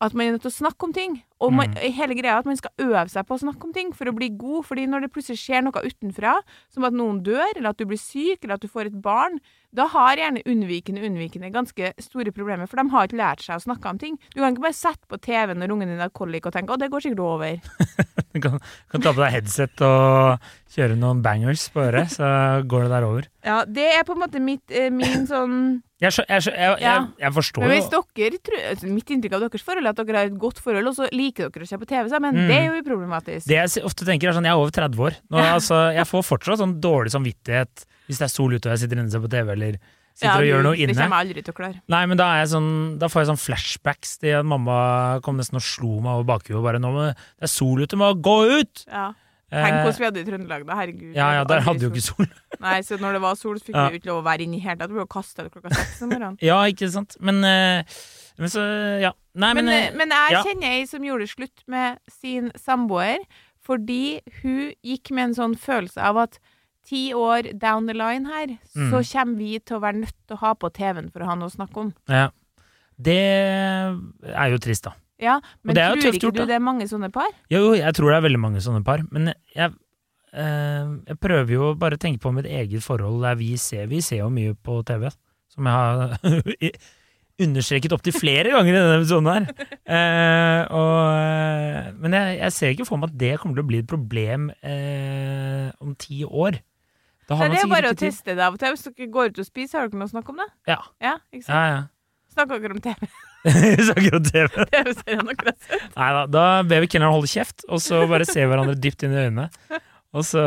at 0.00 0.14
man 0.16 0.26
er 0.26 0.36
nødt 0.36 0.46
til 0.46 0.52
å 0.52 0.60
snakke 0.62 0.86
om 0.86 0.94
ting. 0.96 1.18
Og 1.40 1.52
man, 1.52 1.70
Mm. 1.70 1.92
hele 1.96 2.14
greia 2.14 2.38
at 2.38 2.44
man 2.44 2.56
skal 2.56 2.70
øve 2.78 3.08
seg 3.08 3.26
på 3.26 3.34
å 3.34 3.40
snakke 3.40 3.64
om 3.64 3.72
ting 3.72 3.92
for 3.92 4.04
å 4.06 4.14
bli 4.14 4.28
god. 4.28 4.64
fordi 4.66 4.86
når 4.86 5.00
det 5.02 5.12
plutselig 5.12 5.40
skjer 5.40 5.62
noe 5.64 5.72
utenfra, 5.72 6.40
som 6.68 6.84
at 6.84 6.92
noen 6.92 7.22
dør, 7.22 7.56
eller 7.56 7.70
at 7.70 7.78
du 7.78 7.86
blir 7.86 7.98
syk, 7.98 8.44
eller 8.44 8.54
at 8.54 8.60
du 8.60 8.68
får 8.68 8.86
et 8.86 9.02
barn, 9.02 9.40
da 9.72 9.86
har 9.86 10.16
gjerne 10.16 10.42
unnvikende 10.44 11.00
unnvikende 11.06 11.52
ganske 11.54 11.92
store 12.02 12.32
problemer, 12.34 12.66
for 12.68 12.76
de 12.76 12.90
har 12.90 13.06
ikke 13.06 13.16
lært 13.20 13.44
seg 13.44 13.56
å 13.56 13.62
snakke 13.62 13.88
om 13.88 13.98
ting. 13.98 14.18
Du 14.34 14.40
kan 14.40 14.52
ikke 14.52 14.66
bare 14.66 14.74
sette 14.74 15.06
på 15.08 15.20
TV 15.20 15.54
når 15.54 15.70
ungen 15.70 15.88
din 15.88 15.98
har 15.98 16.10
kolik 16.10 16.46
og 16.46 16.52
tenke 16.52 16.74
'å, 16.74 16.78
det 16.78 16.90
går 16.90 17.00
sikkert 17.00 17.18
over'. 17.18 17.60
Du 18.30 18.38
kan, 18.38 18.60
kan 18.88 19.00
ta 19.02 19.10
på 19.10 19.18
deg 19.24 19.32
headset 19.32 19.80
og 19.82 20.38
kjøre 20.70 20.96
noen 20.96 21.20
bangers 21.20 21.68
på 21.68 21.82
øret, 21.82 22.12
så 22.14 22.62
går 22.62 22.82
det 22.82 22.90
der 22.90 23.02
over. 23.02 23.22
Ja, 23.42 23.64
det 23.64 23.88
er 23.98 24.04
på 24.04 24.12
en 24.12 24.20
måte 24.20 24.38
mitt, 24.40 24.70
eh, 24.70 24.90
min 24.90 25.26
sånn 25.26 25.82
Jeg, 26.00 26.12
jeg, 26.28 26.42
jeg, 26.80 27.08
jeg, 27.18 27.32
forstår 27.32 27.62
jo 27.62 27.68
altså, 28.70 28.86
Mitt 28.86 29.10
inntrykk 29.10 29.32
av 29.32 29.40
deres 29.40 29.62
forhold 29.62 29.84
er 29.84 29.90
at 29.90 29.96
dere 29.96 30.16
har 30.16 30.24
et 30.26 30.38
godt 30.38 30.58
forhold, 30.58 30.86
og 30.86 30.94
så 30.94 31.08
liker 31.12 31.29
dere 31.36 31.62
å 31.62 31.68
se 31.68 31.78
på 31.78 31.86
TV 31.86 32.08
sammen. 32.10 32.34
Mm. 32.34 32.48
Det 32.48 32.56
er 32.58 32.66
jo 32.66 32.80
uproblematisk. 32.82 33.46
Det 33.46 33.56
jeg 33.60 33.84
ofte 33.84 34.04
tenker 34.08 34.28
er 34.28 34.32
sånn, 34.34 34.44
jeg 34.44 34.52
er 34.56 34.58
over 34.58 34.70
30 34.70 34.98
år. 35.06 35.14
Nå, 35.30 35.38
altså, 35.38 35.78
jeg 35.94 36.06
får 36.10 36.22
fortsatt 36.26 36.58
sånn 36.58 36.80
dårlig 36.80 37.12
samvittighet 37.14 37.86
hvis 38.10 38.18
det 38.18 38.26
er 38.26 38.32
sol 38.34 38.52
ute 38.56 38.66
og 38.66 38.74
jeg 38.74 38.82
sitter 38.84 38.98
inne 38.98 39.06
og 39.06 39.12
ser 39.14 39.20
på 39.22 39.30
TV, 39.30 39.52
eller 39.54 39.78
sitter 40.18 40.42
og 40.42 40.48
gjør 40.50 40.62
noe 40.66 40.76
inne. 40.76 40.92
Det 40.92 40.98
kommer 40.98 41.20
jeg 41.22 41.28
aldri 41.30 41.42
til 41.46 41.52
å 41.54 41.56
klare. 41.60 41.80
Nei, 41.94 42.02
men 42.10 42.18
da, 42.18 42.28
sånn, 42.50 42.70
da 42.98 43.06
får 43.08 43.22
jeg 43.22 43.28
sånn 43.30 43.40
flashbacks 43.44 44.18
til 44.20 44.34
at 44.40 44.44
mamma 44.50 45.20
kom 45.22 45.38
nesten 45.38 45.56
og 45.60 45.64
slo 45.64 46.00
meg 46.02 46.12
over 46.18 46.26
bakhuet 46.34 46.58
og 46.58 46.66
bare 46.66 46.82
nå, 46.82 46.90
men 46.92 47.12
det 47.14 47.46
er 47.46 47.52
sol 47.54 47.80
ute, 47.80 47.96
må 48.00 48.10
gå 48.18 48.36
ut! 48.60 48.84
Ja. 48.90 49.12
Eh, 49.50 49.64
Tenk 49.64 49.80
hvordan 49.82 49.98
vi 49.98 50.04
hadde 50.06 50.14
det 50.14 50.22
i 50.22 50.30
Trøndelag, 50.30 50.62
da. 50.68 50.74
Herregud. 50.78 51.14
ja, 51.16 51.28
ja, 51.40 51.44
der 51.48 51.62
hadde 51.66 51.82
jo 51.82 51.88
ikke 51.90 52.02
sol. 52.04 52.26
Nei, 52.62 52.76
så 52.86 52.98
når 53.02 53.16
det 53.16 53.22
var 53.24 53.34
sol, 53.38 53.56
så 53.58 53.66
fikk 53.66 53.74
Ja. 53.80 53.88
vi 53.90 53.98
ikke 53.98 54.10
lov 54.12 54.20
å 54.20 54.26
være 54.28 54.44
inne 54.46 54.58
i 54.58 54.62
hele 54.62 54.78
tatt. 54.78 54.92
Vi 54.92 54.98
ble 55.00 55.06
kasta 55.10 55.46
ut 55.46 55.50
klokka 55.54 55.72
seks 55.74 56.02
om 56.06 56.12
morgenen. 56.12 56.36
Ja, 56.46 56.60
ikke 56.70 56.86
sant? 56.94 57.16
Men, 57.18 57.40
eh, 57.42 57.82
men 58.40 58.48
så, 58.52 58.62
ja. 59.04 59.12
Nei, 59.36 59.52
men, 59.54 59.68
Men, 59.68 59.74
eh, 59.76 59.92
men 60.00 60.10
jeg 60.16 60.32
ja. 60.34 60.42
kjenner 60.46 60.74
ei 60.80 60.86
som 60.90 61.04
gjorde 61.06 61.28
slutt 61.30 61.62
med 61.70 62.00
sin 62.10 62.50
samboer 62.58 63.20
fordi 63.62 64.20
hun 64.40 64.72
gikk 64.82 65.10
med 65.14 65.28
en 65.28 65.36
sånn 65.36 65.54
følelse 65.60 66.00
av 66.02 66.16
at 66.24 66.38
ti 66.88 67.10
år 67.14 67.50
down 67.60 67.86
the 67.86 67.94
line 67.94 68.24
her, 68.26 68.56
Mm. 68.74 68.88
så 68.90 69.02
kommer 69.12 69.36
vi 69.38 69.58
til 69.60 69.76
å 69.76 69.82
være 69.84 70.00
nødt 70.00 70.16
til 70.26 70.34
å 70.38 70.40
ha 70.40 70.54
på 70.56 70.70
TV-en 70.72 71.10
for 71.12 71.20
å 71.22 71.26
ha 71.28 71.34
noe 71.36 71.50
å 71.52 71.54
snakke 71.54 71.76
om. 71.84 71.92
ja. 72.08 72.30
Det 73.00 73.16
er 73.16 74.50
jo 74.52 74.58
trist, 74.60 74.84
da. 74.84 74.92
Ja, 75.20 75.38
men 75.64 75.76
tror 75.76 75.96
ikke 76.00 76.20
gjort, 76.26 76.36
du 76.36 76.46
det 76.48 76.56
er 76.56 76.60
mange 76.64 76.84
sånne 76.88 77.08
par? 77.12 77.28
Jo, 77.52 77.60
jo, 77.70 77.72
jeg 77.78 77.94
tror 77.96 78.10
det 78.12 78.16
er 78.18 78.24
veldig 78.26 78.40
mange 78.40 78.60
sånne 78.64 78.82
par, 78.84 79.00
men 79.12 79.30
jeg, 79.54 79.72
eh, 80.32 80.90
jeg 81.08 81.18
prøver 81.20 81.54
jo 81.54 81.70
bare 81.80 81.96
å 81.96 82.00
tenke 82.00 82.20
på 82.24 82.32
mitt 82.36 82.48
eget 82.48 82.84
forhold 82.84 83.22
der 83.24 83.36
vi 83.40 83.54
ser 83.60 83.86
Vi 83.86 84.00
ser 84.04 84.18
jo 84.24 84.28
mye 84.32 84.52
på 84.56 84.82
TV, 84.84 85.08
som 85.52 85.64
jeg 85.64 85.72
har 85.72 86.18
understreket 87.46 87.94
opptil 87.96 88.14
flere 88.16 88.52
ganger 88.54 88.72
i 88.72 88.78
denne 88.78 88.96
episoden 89.00 89.30
her. 89.30 89.46
Eh, 89.90 90.62
og, 90.76 90.96
eh, 91.18 91.92
men 92.00 92.16
jeg, 92.16 92.40
jeg 92.40 92.56
ser 92.56 92.74
ikke 92.74 92.88
for 92.88 93.00
meg 93.00 93.12
at 93.12 93.20
det 93.20 93.32
kommer 93.40 93.58
til 93.58 93.64
å 93.64 93.70
bli 93.70 93.80
et 93.82 93.90
problem 93.90 94.50
eh, 94.60 95.70
om 95.82 95.94
ti 95.98 96.22
år. 96.24 96.60
Nei, 97.30 97.48
det 97.52 97.60
er 97.62 97.70
bare 97.70 97.92
å 97.94 97.98
teste 97.98 98.34
det 98.34 98.42
av 98.42 98.56
og 98.56 98.60
til. 98.60 98.74
Hvis 98.74 98.88
dere 98.88 99.10
går 99.14 99.30
ut 99.30 99.42
og 99.42 99.46
spiser, 99.46 99.78
har 99.78 99.90
dere 99.90 100.00
noe 100.00 100.10
å 100.10 100.14
snakke 100.14 100.32
om 100.32 100.40
det? 100.42 100.48
Ja. 100.70 100.80
Ja? 101.02 101.16
Ja, 101.36 101.60
ja. 101.70 101.82
Snakker 102.34 102.62
dere 102.62 102.78
om 102.78 102.82
TV? 102.82 103.10
Vi 103.76 103.84
snakker 103.86 104.16
om 104.16 104.24
TV. 104.24 104.64
TV-serien? 104.74 105.30
Nei 105.96 106.08
da, 106.16 106.24
da 106.28 106.42
ber 106.66 106.82
vi 106.84 106.90
kelneren 106.92 107.14
holde 107.14 107.30
kjeft, 107.30 107.64
og 107.72 107.80
så 107.80 108.02
bare 108.10 108.26
se 108.28 108.44
hverandre 108.44 108.76
dypt 108.76 109.06
inn 109.06 109.14
i 109.14 109.22
øynene. 109.22 109.46
Og 110.10 110.24
så 110.26 110.40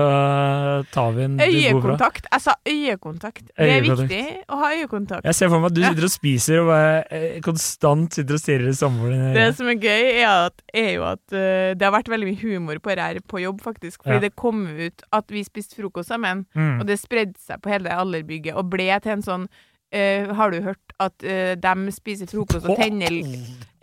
tar 0.92 1.12
vi 1.16 1.24
en. 1.24 1.38
Øyekontakt. 1.40 2.26
Jeg 2.34 2.42
sa 2.44 2.56
øyekontakt. 2.68 3.46
Det 3.48 3.54
er 3.64 3.78
Øyekontakt. 3.80 4.10
viktig 4.12 4.44
å 4.52 4.58
ha 4.60 4.72
øyekontakt. 4.76 5.24
Jeg 5.30 5.36
ser 5.38 5.52
for 5.54 5.64
meg 5.64 5.70
at 5.72 5.78
du 5.78 5.82
sitter 5.86 6.08
og 6.10 6.12
spiser 6.12 6.60
og 6.60 6.68
bare 6.68 6.98
eh, 7.16 7.38
konstant 7.46 8.18
sitter 8.20 8.36
og 8.36 8.44
stirrer 8.44 8.68
i 8.68 8.76
samboeren 8.76 9.34
Det 9.38 9.46
som 9.56 9.72
er 9.72 9.80
gøy, 9.80 10.10
er, 10.20 10.28
at, 10.50 10.66
er 10.74 10.90
jo 10.98 11.06
at 11.08 11.24
uh, 11.32 11.72
det 11.80 11.88
har 11.88 11.96
vært 11.96 12.12
veldig 12.12 12.28
mye 12.34 12.42
humor 12.44 12.82
på 12.84 12.96
her 13.00 13.22
på 13.24 13.40
jobb, 13.46 13.62
faktisk. 13.64 14.04
Fordi 14.04 14.20
Ja. 14.20 14.20
det 14.28 14.36
kom 14.36 14.66
ut 14.68 15.04
at 15.14 15.32
vi 15.32 15.44
spiste 15.48 15.80
frokost 15.80 16.10
sammen, 16.12 16.46
Mm. 16.56 16.82
og 16.82 16.88
det 16.88 17.00
spredde 17.00 17.40
seg 17.40 17.62
på 17.64 17.70
hele 17.72 17.90
allerbygget 17.90 18.56
og 18.56 18.70
ble 18.70 18.92
til 19.02 19.12
en 19.16 19.22
sånn 19.24 19.48
eh, 19.94 20.32
Har 20.36 20.54
du 20.54 20.60
hørt 20.66 20.96
at 21.02 21.26
uh, 21.26 21.54
de 21.58 21.94
spiser 21.96 22.30
frokost 22.30 22.68
og 22.68 22.78
tenner 22.80 23.14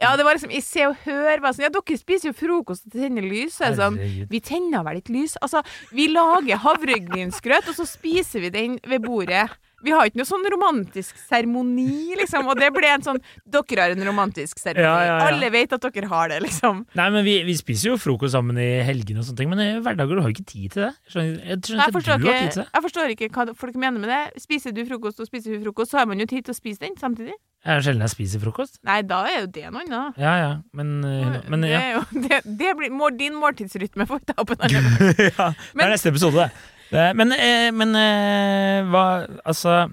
Ja, 0.01 0.15
det 0.17 0.25
var 0.25 0.37
liksom 0.37 0.53
I 0.55 0.63
Se 0.65 0.87
og 0.89 0.99
Hør 1.05 1.43
var 1.43 1.55
sånn 1.57 1.67
Ja, 1.67 1.73
dere 1.75 1.99
spiser 2.01 2.31
jo 2.31 2.37
frokost 2.37 2.87
og 2.89 2.99
tenner 2.99 3.27
lys. 3.27 3.59
Så 3.59 3.73
sånn 3.79 3.99
Vi 4.31 4.43
tenner 4.45 4.85
vel 4.87 5.01
ikke 5.03 5.17
lys? 5.17 5.37
Altså, 5.45 5.65
vi 5.95 6.09
lager 6.13 6.63
havregrynsgrøt, 6.65 7.71
og 7.71 7.79
så 7.79 7.89
spiser 7.89 8.47
vi 8.47 8.55
den 8.55 8.79
ved 8.89 9.05
bordet. 9.07 9.49
Vi 9.85 9.95
har 9.95 10.09
ikke 10.09 10.21
noe 10.21 10.29
sånn 10.29 10.47
romantisk 10.53 11.19
seremoni, 11.29 12.15
liksom. 12.21 12.49
Og 12.51 12.59
det 12.61 12.71
ble 12.75 12.91
en 12.93 13.05
sånn 13.05 13.21
Dere 13.51 13.87
har 13.87 13.95
en 13.95 14.07
romantisk 14.07 14.61
seremoni. 14.61 14.87
Ja, 14.87 14.97
ja, 15.07 15.19
ja. 15.21 15.29
Alle 15.31 15.51
vet 15.53 15.75
at 15.77 15.85
dere 15.87 16.11
har 16.11 16.33
det, 16.33 16.41
liksom. 16.47 16.85
Nei, 16.99 17.09
men 17.15 17.27
vi, 17.27 17.37
vi 17.49 17.57
spiser 17.59 17.93
jo 17.93 17.99
frokost 18.01 18.37
sammen 18.37 18.59
i 18.61 18.71
helgene 18.87 19.23
og 19.23 19.29
sånne 19.29 19.43
ting, 19.43 19.53
men 19.53 19.63
i 19.65 19.69
hverdager 19.85 20.17
du 20.17 20.23
har 20.25 20.31
jo 20.31 20.37
ikke 20.37 20.49
tid 20.49 20.77
til 20.77 20.87
det. 20.87 20.93
Jeg 21.07 21.15
skjønner, 21.15 21.37
jeg 21.37 21.61
skjønner 21.65 21.81
Nei, 21.81 21.87
jeg, 21.87 21.97
forstår 21.99 22.21
tid 22.21 22.31
ikke, 22.31 22.41
til 22.57 22.63
det. 22.63 22.67
jeg 22.71 22.87
forstår 22.89 23.15
ikke 23.15 23.31
hva 23.37 23.47
folk 23.63 23.79
mener 23.87 24.03
med 24.03 24.13
det. 24.13 24.43
Spiser 24.45 24.75
du 24.77 24.83
frokost 24.89 25.23
og 25.23 25.31
spiser 25.31 25.57
hun 25.57 25.65
frokost, 25.69 25.95
så 25.95 26.03
har 26.03 26.11
man 26.11 26.21
jo 26.23 26.29
tid 26.31 26.49
til 26.49 26.57
å 26.57 26.59
spise 26.59 26.85
den 26.85 26.99
samtidig. 27.01 27.37
Det 27.61 27.75
er 27.75 27.83
sjelden 27.85 28.07
jeg 28.07 28.13
spiser 28.15 28.41
frokost. 28.41 28.79
Nei, 28.89 29.03
da 29.05 29.21
er 29.29 29.43
jo 29.43 29.49
det 29.53 29.67
noe 29.69 29.85
annet. 29.85 30.21
Ja, 30.21 30.35
ja, 30.41 30.53
men, 30.77 30.95
eh, 31.05 31.41
men 31.53 31.67
det 31.67 31.73
ja. 31.75 31.81
er 31.81 31.97
jo, 31.99 32.05
det, 32.25 32.39
det 32.61 32.77
blir, 32.79 32.93
må, 32.95 33.11
din 33.13 33.37
måltidsrytme 33.37 34.07
får 34.09 34.23
ta 34.31 34.37
opp 34.41 34.55
en 34.57 34.65
annen 34.65 34.87
gang. 34.89 35.27
ja. 35.29 35.51
Det 35.53 35.85
er 35.85 35.93
neste 35.93 36.13
episode, 36.15 36.47
det. 36.47 36.79
Det. 36.91 37.07
Men, 37.17 37.33
eh, 37.33 37.71
men 37.73 37.95
eh, 37.97 38.83
hva 38.91 39.05
Altså 39.47 39.91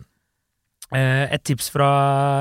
eh, 0.93 1.33
Et 1.33 1.43
tips 1.43 1.69
fra 1.73 1.89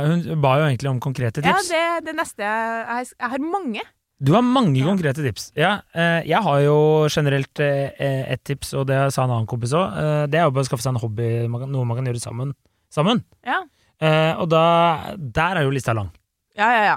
Hun 0.06 0.40
ba 0.42 0.56
jo 0.60 0.66
egentlig 0.70 0.90
om 0.90 1.00
konkrete 1.00 1.42
Ja, 1.44 1.52
tips. 1.56 1.68
det 1.68 1.76
er 1.82 2.00
det 2.06 2.14
neste. 2.16 2.42
Jeg, 2.42 3.06
jeg 3.18 3.30
har 3.34 3.38
mange. 3.38 3.82
Du 4.18 4.32
har 4.32 4.40
mange 4.42 4.78
Ja. 4.80 4.86
konkrete 4.88 5.20
tips. 5.22 5.50
Ja, 5.56 5.80
eh, 5.94 6.22
jeg 6.24 6.40
har 6.42 6.60
jo 6.64 7.06
generelt 7.12 7.60
eh, 7.60 8.32
ett 8.32 8.44
tips, 8.44 8.72
og 8.74 8.86
det 8.88 9.12
sa 9.12 9.24
en 9.24 9.30
annen 9.34 9.46
kompis 9.50 9.74
òg. 9.76 9.92
Eh, 9.92 10.26
det 10.32 10.38
er 10.40 10.44
jo 10.46 10.54
bare 10.56 10.64
å 10.64 10.68
skaffe 10.70 10.82
seg 10.86 10.94
en 10.94 11.00
hobby, 11.02 11.28
noe 11.48 11.84
man 11.84 11.96
kan 11.98 12.06
gjøre 12.08 12.22
sammen. 12.22 12.54
sammen. 12.90 13.24
Ja. 13.44 13.58
Eh, 14.00 14.32
og 14.40 14.48
da 14.48 15.14
Der 15.18 15.56
er 15.60 15.62
jo 15.64 15.70
lista 15.70 15.92
lang. 15.92 16.08
Ja, 16.56 16.70
ja, 16.72 16.84
ja. 16.84 16.96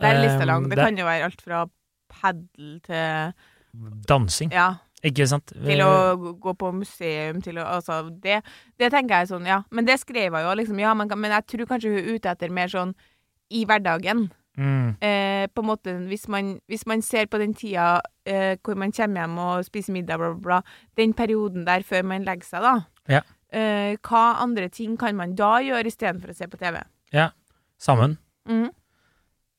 Der 0.00 0.14
er 0.14 0.22
lista 0.22 0.40
Eh, 0.42 0.46
lang. 0.46 0.62
Det 0.68 0.76
det- 0.76 0.84
kan 0.84 0.96
jo 0.96 1.04
være 1.04 1.24
alt 1.24 1.40
fra 1.42 1.66
padel 2.08 2.80
til 2.82 3.32
Dansing, 4.08 4.50
Ja, 4.52 4.76
ikke 5.10 5.26
sant? 5.30 5.52
til 5.52 5.82
å 5.84 5.92
gå 6.42 6.54
på 6.58 6.72
museum, 6.74 7.42
til 7.44 7.60
å 7.62 7.66
Altså, 7.76 8.00
det, 8.22 8.40
det 8.80 8.90
tenker 8.94 9.22
jeg 9.22 9.30
sånn, 9.32 9.46
ja. 9.48 9.60
Men 9.70 9.88
det 9.88 9.98
skrev 10.02 10.34
jeg 10.34 10.46
jo, 10.46 10.56
liksom. 10.60 10.80
Ja, 10.82 10.94
men, 10.98 11.10
men 11.16 11.34
jeg 11.34 11.46
tror 11.52 11.70
kanskje 11.70 11.92
hun 11.94 12.00
er 12.02 12.10
ute 12.16 12.32
etter 12.32 12.52
mer 12.54 12.72
sånn 12.72 12.96
i 13.54 13.64
hverdagen. 13.68 14.28
Mm, 14.56 14.96
Eh, 15.04 15.46
på 15.52 15.60
en 15.60 15.68
måte, 15.68 15.92
hvis 16.08 16.28
man, 16.32 16.54
hvis 16.66 16.86
man 16.88 17.02
ser 17.04 17.26
på 17.28 17.38
den 17.38 17.52
tida 17.54 18.00
eh, 18.24 18.56
hvor 18.64 18.78
man 18.80 18.92
kommer 18.92 19.20
hjem 19.20 19.38
og 19.38 19.66
spiser 19.66 19.92
middag, 19.92 20.16
bla, 20.18 20.30
bla, 20.32 20.40
bla, 20.46 20.60
den 20.96 21.12
perioden 21.12 21.66
der 21.66 21.84
før 21.84 22.06
man 22.08 22.24
legger 22.24 22.48
seg, 22.48 22.64
da. 22.64 22.74
Ja. 23.12 23.20
Eh, 23.52 23.96
hva 24.00 24.22
andre 24.42 24.68
ting 24.72 24.96
kan 24.98 25.16
man 25.16 25.36
da 25.36 25.58
gjøre 25.62 25.92
istedenfor 25.92 26.32
å 26.32 26.36
se 26.38 26.48
på 26.48 26.58
TV? 26.60 26.80
Ja. 27.12 27.30
sammen. 27.78 28.16
Mm. 28.48 28.70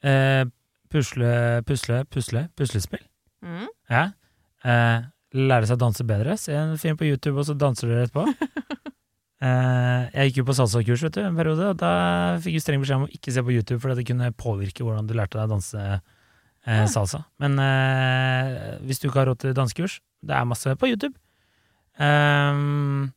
Eh, 0.04 0.46
pusle, 0.90 1.62
pusle, 1.68 2.04
pusle. 2.10 2.48
Puslespill. 2.58 3.06
Mm. 3.46 3.68
Ja. 3.90 4.04
Eh, 4.66 5.06
lære 5.36 5.68
seg 5.68 5.78
å 5.80 5.84
danse 5.86 6.06
bedre. 6.08 6.38
Se 6.40 6.56
en 6.56 6.78
film 6.80 6.98
på 7.00 7.08
YouTube, 7.10 7.40
og 7.42 7.48
så 7.48 7.56
danser 7.58 7.92
dere 7.92 8.06
etterpå. 8.08 8.24
eh, 9.48 10.08
jeg 10.14 10.30
gikk 10.32 10.42
jo 10.42 10.48
på 10.48 10.56
salsakurs 10.60 11.04
vet 11.08 11.18
du, 11.18 11.22
en 11.26 11.40
periode, 11.40 11.72
og 11.74 11.82
da 11.82 11.92
fikk 12.44 12.58
jeg 12.58 12.66
streng 12.66 12.84
beskjed 12.84 13.02
om 13.02 13.08
å 13.08 13.14
ikke 13.20 13.34
se 13.36 13.44
på 13.44 13.56
YouTube, 13.56 13.82
for 13.84 13.94
det 13.98 14.08
kunne 14.08 14.32
påvirke 14.40 14.88
hvordan 14.88 15.10
du 15.10 15.16
lærte 15.18 15.40
deg 15.40 15.50
å 15.50 15.54
danse 15.58 15.84
Ja. 16.68 16.88
salsa. 16.92 17.26
Men 17.40 17.60
eh, 17.64 18.78
hvis 18.84 19.00
du 19.00 19.08
ikke 19.08 19.22
har 19.22 19.30
råd 19.32 19.44
til 19.46 19.54
dansekurs, 19.56 20.00
det 20.24 20.36
er 20.36 20.50
masse 20.50 20.74
på 20.80 20.90
YouTube. 20.90 21.16
Um, 21.98 23.14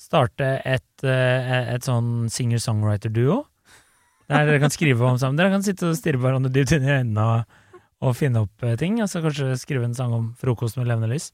starte 0.00 0.48
et, 0.64 1.04
et 1.04 1.84
sånn 1.86 2.30
singer-songwriter-duo. 2.32 3.42
Der 4.26 4.48
dere 4.48 4.62
kan 4.62 4.72
skrive 4.74 5.06
om 5.06 5.18
sammen. 5.20 5.38
Dere 5.38 5.52
kan 5.52 5.62
sitte 5.62 5.92
og 5.92 5.98
stirre 5.98 6.18
hverandre 6.18 6.50
dypt 6.50 6.72
inn 6.74 6.86
i 6.86 6.94
øynene 6.96 7.26
og, 7.30 7.58
og 8.02 8.16
finne 8.18 8.42
opp 8.42 8.64
ting. 8.80 8.98
Altså 9.04 9.22
kanskje 9.22 9.52
skrive 9.60 9.86
en 9.86 9.94
sang 9.94 10.14
om 10.16 10.30
frokost 10.40 10.80
med 10.80 10.88
levende 10.90 11.12
lys. 11.12 11.30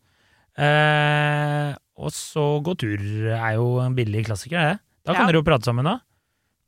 Eh, 0.59 1.73
og 2.03 2.11
så 2.12 2.45
gå 2.65 2.75
tur 2.81 3.01
er 3.33 3.55
jo 3.57 3.69
en 3.83 3.95
billig 3.97 4.25
klassiker, 4.29 4.59
det. 4.73 4.79
Da 5.07 5.15
kan 5.15 5.25
Ja. 5.27 5.31
dere 5.33 5.41
jo 5.41 5.47
prate 5.47 5.65
sammen, 5.69 5.85
da. 5.88 5.99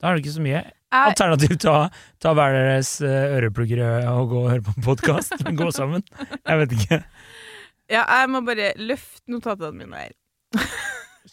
Da 0.00 0.08
er 0.10 0.16
det 0.16 0.24
ikke 0.24 0.36
så 0.36 0.42
mye. 0.44 0.62
Alternativt 0.94 1.60
ta, 1.64 1.90
ta 2.22 2.32
hver 2.34 2.52
deres 2.54 3.00
eh, 3.02 3.34
øreplugger 3.38 3.80
og 4.12 4.28
gå 4.30 4.42
og 4.44 4.50
høre 4.52 4.62
på 4.62 4.74
podkast. 4.84 5.34
Men 5.44 5.56
gå 5.58 5.70
sammen. 5.74 6.04
Jeg 6.46 6.58
vet 6.60 6.72
ikke. 6.78 6.98
ja, 7.90 8.04
jeg 8.06 8.30
må 8.30 8.40
bare 8.46 8.72
løfte 8.78 9.22
notatene 9.32 9.74
mine 9.84 9.96
her. 10.06 10.12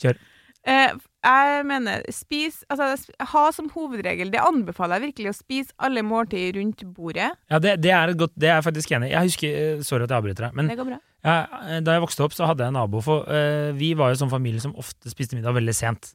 Kjør. 0.02 0.18
Eh, 0.68 0.92
jeg 1.26 1.64
mener, 1.66 2.04
spis 2.14 2.60
Altså, 2.70 3.10
ha 3.32 3.42
som 3.50 3.66
hovedregel 3.74 4.30
Det 4.30 4.38
anbefaler 4.46 5.00
jeg 5.00 5.08
virkelig 5.08 5.32
å 5.32 5.34
spise 5.34 5.74
alle 5.82 6.04
måltider 6.06 6.60
rundt 6.60 6.84
bordet. 6.94 7.32
Ja, 7.50 7.58
det, 7.58 7.80
det 7.82 7.90
er 7.98 8.14
godt 8.18 8.36
Det 8.38 8.46
er 8.50 8.60
jeg 8.60 8.68
faktisk 8.68 8.94
enig 8.94 9.10
i. 9.10 9.16
Jeg 9.16 9.32
husker 9.32 9.58
eh, 9.58 9.82
Sorry 9.86 10.06
at 10.06 10.14
jeg 10.14 10.22
avbryter 10.22 10.48
deg, 10.48 10.60
men 10.60 10.70
Det 10.70 10.78
går 10.78 10.90
bra. 10.92 11.00
jeg, 11.26 11.82
da 11.88 11.96
jeg 11.98 12.04
vokste 12.06 12.26
opp, 12.28 12.38
så 12.38 12.50
hadde 12.50 12.66
jeg 12.66 12.74
en 12.74 12.78
nabo 12.78 13.02
for 13.06 13.26
eh, 13.34 13.72
Vi 13.78 13.94
var 13.98 14.14
jo 14.14 14.22
sånn 14.22 14.34
familie 14.34 14.62
som 14.62 14.78
ofte 14.78 15.10
spiste 15.14 15.38
middag 15.38 15.58
veldig 15.58 15.76
sent. 15.78 16.14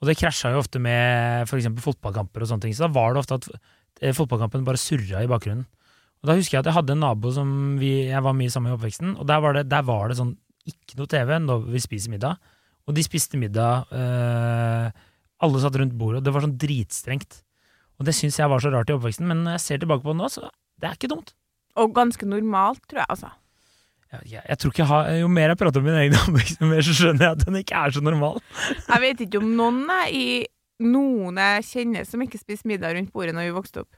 Og 0.00 0.08
det 0.08 0.16
krasja 0.22 0.54
jo 0.54 0.62
ofte 0.62 0.80
med 0.80 1.50
f.eks. 1.50 1.68
fotballkamper 1.84 2.46
og 2.46 2.48
sånne 2.52 2.68
ting. 2.68 2.76
Så 2.76 2.86
da 2.86 2.92
var 2.94 3.12
det 3.12 3.24
ofte 3.24 3.40
at 3.40 3.50
eh, 4.00 4.14
fotballkampen 4.16 4.62
bare 4.66 4.80
surra 4.80 5.24
i 5.26 5.28
bakgrunnen. 5.30 5.66
Og 6.20 6.30
da 6.30 6.36
husker 6.36 6.56
jeg 6.56 6.62
at 6.62 6.70
jeg 6.70 6.76
hadde 6.78 6.94
en 6.94 7.02
nabo 7.02 7.32
som 7.34 7.50
vi, 7.80 8.06
jeg 8.10 8.22
var 8.24 8.36
mye 8.36 8.52
sammen 8.52 8.70
med 8.70 8.76
i 8.76 8.78
oppveksten, 8.78 9.12
og 9.16 9.26
der 9.28 9.42
var 9.42 9.56
det, 9.56 9.66
der 9.72 9.84
var 9.88 10.10
det 10.10 10.18
sånn 10.20 10.34
ikke 10.68 10.98
noe 10.98 11.08
TV 11.08 11.38
når 11.40 11.62
vi 11.72 11.80
spiser 11.80 12.12
middag. 12.12 12.36
Og 12.90 12.96
de 12.96 13.04
spiste 13.06 13.38
middag 13.38 13.90
eh, 13.94 14.90
Alle 15.40 15.62
satt 15.62 15.78
rundt 15.78 15.94
bordet, 15.96 16.20
og 16.20 16.26
det 16.26 16.32
var 16.34 16.44
sånn 16.44 16.56
dritstrengt. 16.60 17.42
Og 18.00 18.08
det 18.08 18.16
syns 18.16 18.38
jeg 18.40 18.50
var 18.50 18.62
så 18.62 18.72
rart 18.72 18.90
i 18.90 18.96
oppveksten, 18.96 19.28
men 19.28 19.44
når 19.44 19.58
jeg 19.58 19.64
ser 19.66 19.82
tilbake 19.82 20.02
på 20.04 20.14
det 20.14 20.20
nå, 20.20 20.30
så 20.32 20.48
det 20.80 20.88
er 20.88 20.96
ikke 20.96 21.12
dumt. 21.12 21.34
Og 21.80 21.92
ganske 21.96 22.26
normalt, 22.26 22.82
tror 22.90 23.02
jeg, 23.02 23.10
altså. 23.12 23.30
Jeg, 24.10 24.24
jeg, 24.32 24.42
jeg 24.48 24.58
tror 24.58 24.72
ikke 24.72 24.82
jeg 24.82 24.90
har, 24.90 25.10
Jo 25.20 25.28
mer 25.30 25.52
jeg 25.52 25.58
prater 25.60 25.82
om 25.82 25.86
min 25.86 25.98
egen 26.00 26.16
oppvekst, 26.22 26.58
jo 26.60 26.70
mer 26.72 26.82
så 26.86 26.96
skjønner 26.98 27.26
jeg 27.26 27.38
at 27.38 27.44
den 27.46 27.60
ikke 27.60 27.84
er 27.84 27.94
så 27.94 28.02
normal. 28.04 28.40
Jeg 28.90 29.04
vet 29.04 29.22
ikke 29.26 29.40
om 29.42 29.52
noen 29.60 29.84
i 30.10 30.24
noen 30.80 31.36
jeg 31.36 31.64
kjenner 31.68 32.06
som 32.08 32.22
ikke 32.24 32.40
spiste 32.40 32.68
middag 32.68 32.94
rundt 32.96 33.10
bordet 33.12 33.34
når 33.36 33.50
vi 33.50 33.56
vokste 33.58 33.82
opp. 33.82 33.90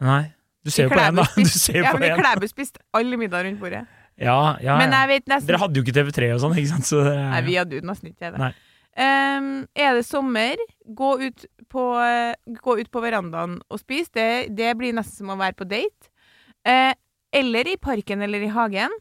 Nei. 0.00 0.30
Du 0.64 0.72
ser 0.72 0.88
jo 0.88 0.92
på 0.92 1.00
én, 1.00 1.16
da. 1.16 1.26
Du 1.36 1.48
ser 1.52 1.76
ja, 1.82 1.92
på 1.92 2.00
men 2.00 2.14
i 2.14 2.20
Klæbu 2.20 2.46
spiste 2.48 2.80
alle 2.96 3.20
middag 3.20 3.44
rundt 3.46 3.60
bordet. 3.60 3.84
Ja, 4.20 4.56
ja, 4.60 4.76
Men 4.76 4.92
jeg 4.92 5.08
vet 5.14 5.30
nesten 5.32 5.48
Dere 5.48 5.62
hadde 5.62 5.80
jo 5.80 5.84
ikke 5.86 5.96
TV3 5.96 6.26
og 6.34 6.42
sånn, 6.42 6.58
ikke 6.60 6.72
sant? 6.74 6.88
Så 6.88 7.00
ja. 7.06 7.30
Nei, 7.32 7.40
vi 7.46 7.56
hadde 7.56 7.78
jo 7.78 7.84
nesten 7.88 8.12
ikke 8.12 8.32
det. 8.34 8.50
Ehm, 9.00 9.52
er 9.78 9.94
det 9.96 10.04
sommer, 10.04 10.60
gå 10.84 11.12
ut 11.22 11.46
på, 11.72 11.84
gå 12.60 12.78
ut 12.80 12.90
på 12.92 13.04
verandaen 13.04 13.60
og 13.70 13.80
spis. 13.80 14.10
Det, 14.12 14.50
det 14.56 14.74
blir 14.76 14.96
nesten 14.96 15.22
som 15.22 15.32
å 15.32 15.38
være 15.40 15.56
på 15.56 15.68
date. 15.70 16.10
Uh, 16.66 16.92
eller 17.32 17.70
i 17.70 17.78
parken 17.80 18.20
eller 18.26 18.42
i 18.44 18.50
hagen. 18.52 18.92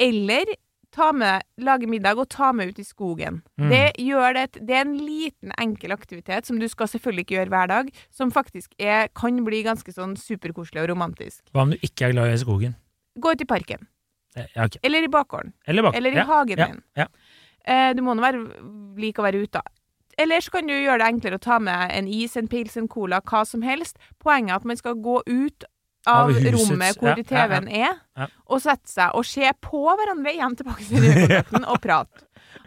Eller 0.00 0.54
ta 0.96 1.10
med, 1.12 1.44
lage 1.60 1.88
middag 1.90 2.20
og 2.20 2.28
ta 2.32 2.52
med 2.56 2.72
ut 2.72 2.78
i 2.80 2.86
skogen. 2.86 3.42
Mm. 3.60 3.68
Det, 3.72 3.82
gjør 4.00 4.36
det, 4.38 4.46
det 4.68 4.78
er 4.78 4.86
en 4.86 4.96
liten, 4.96 5.52
enkel 5.60 5.92
aktivitet 5.92 6.48
som 6.48 6.60
du 6.60 6.68
skal 6.72 6.88
selvfølgelig 6.88 7.26
ikke 7.26 7.36
gjøre 7.36 7.52
hver 7.52 7.72
dag, 7.72 7.90
som 8.14 8.32
faktisk 8.32 8.72
er, 8.80 9.10
kan 9.18 9.42
bli 9.44 9.60
ganske 9.66 9.92
sånn 9.92 10.16
superkoselig 10.20 10.86
og 10.86 10.90
romantisk. 10.94 11.42
Hva 11.52 11.66
om 11.66 11.74
du 11.74 11.84
ikke 11.84 12.08
er 12.08 12.16
glad 12.16 12.32
i 12.32 12.40
skogen? 12.40 12.78
Gå 13.20 13.34
ut 13.34 13.44
i 13.44 13.48
parken. 13.48 13.84
Ja, 14.36 14.66
okay. 14.66 14.80
Eller 14.84 15.06
i 15.06 15.08
bakgården. 15.08 15.52
Eller 15.66 15.86
bak. 15.86 15.96
Eller 15.96 16.12
i 16.12 16.20
ja, 16.20 16.26
hagen 16.28 16.60
din. 16.60 16.82
ja. 16.98 17.08
Eh, 17.66 17.90
du 17.96 18.02
må 18.06 18.14
nå 18.14 18.30
like 19.00 19.22
å 19.22 19.26
være 19.26 19.42
ute. 19.42 19.62
Eller 20.20 20.40
så 20.40 20.52
kan 20.54 20.68
du 20.68 20.72
gjøre 20.72 21.00
det 21.02 21.08
enklere 21.10 21.38
å 21.40 21.42
ta 21.42 21.58
med 21.60 21.90
en 21.92 22.06
is, 22.08 22.36
en 22.40 22.48
pils, 22.48 22.76
en 22.80 22.88
cola, 22.88 23.20
hva 23.20 23.42
som 23.48 23.64
helst. 23.66 23.98
Poenget 24.22 24.54
er 24.54 24.60
at 24.60 24.68
man 24.68 24.78
skal 24.78 24.96
gå 25.02 25.18
ut 25.26 25.66
av, 26.06 26.30
Av 26.30 26.46
rommet 26.54 27.00
hvor. 27.02 27.18
TV-en 27.26 27.66
er, 27.68 27.98
og 28.46 28.62
sette 28.62 28.88
seg 28.88 29.16
og 29.18 29.26
se 29.26 29.50
på 29.64 29.82
hverandre 29.98 30.32
igjen 30.36 30.54
tilbake 30.56 30.86
til 30.86 31.02
rødkontakten 31.06 31.66
og 31.66 31.80
prate. 31.82 32.22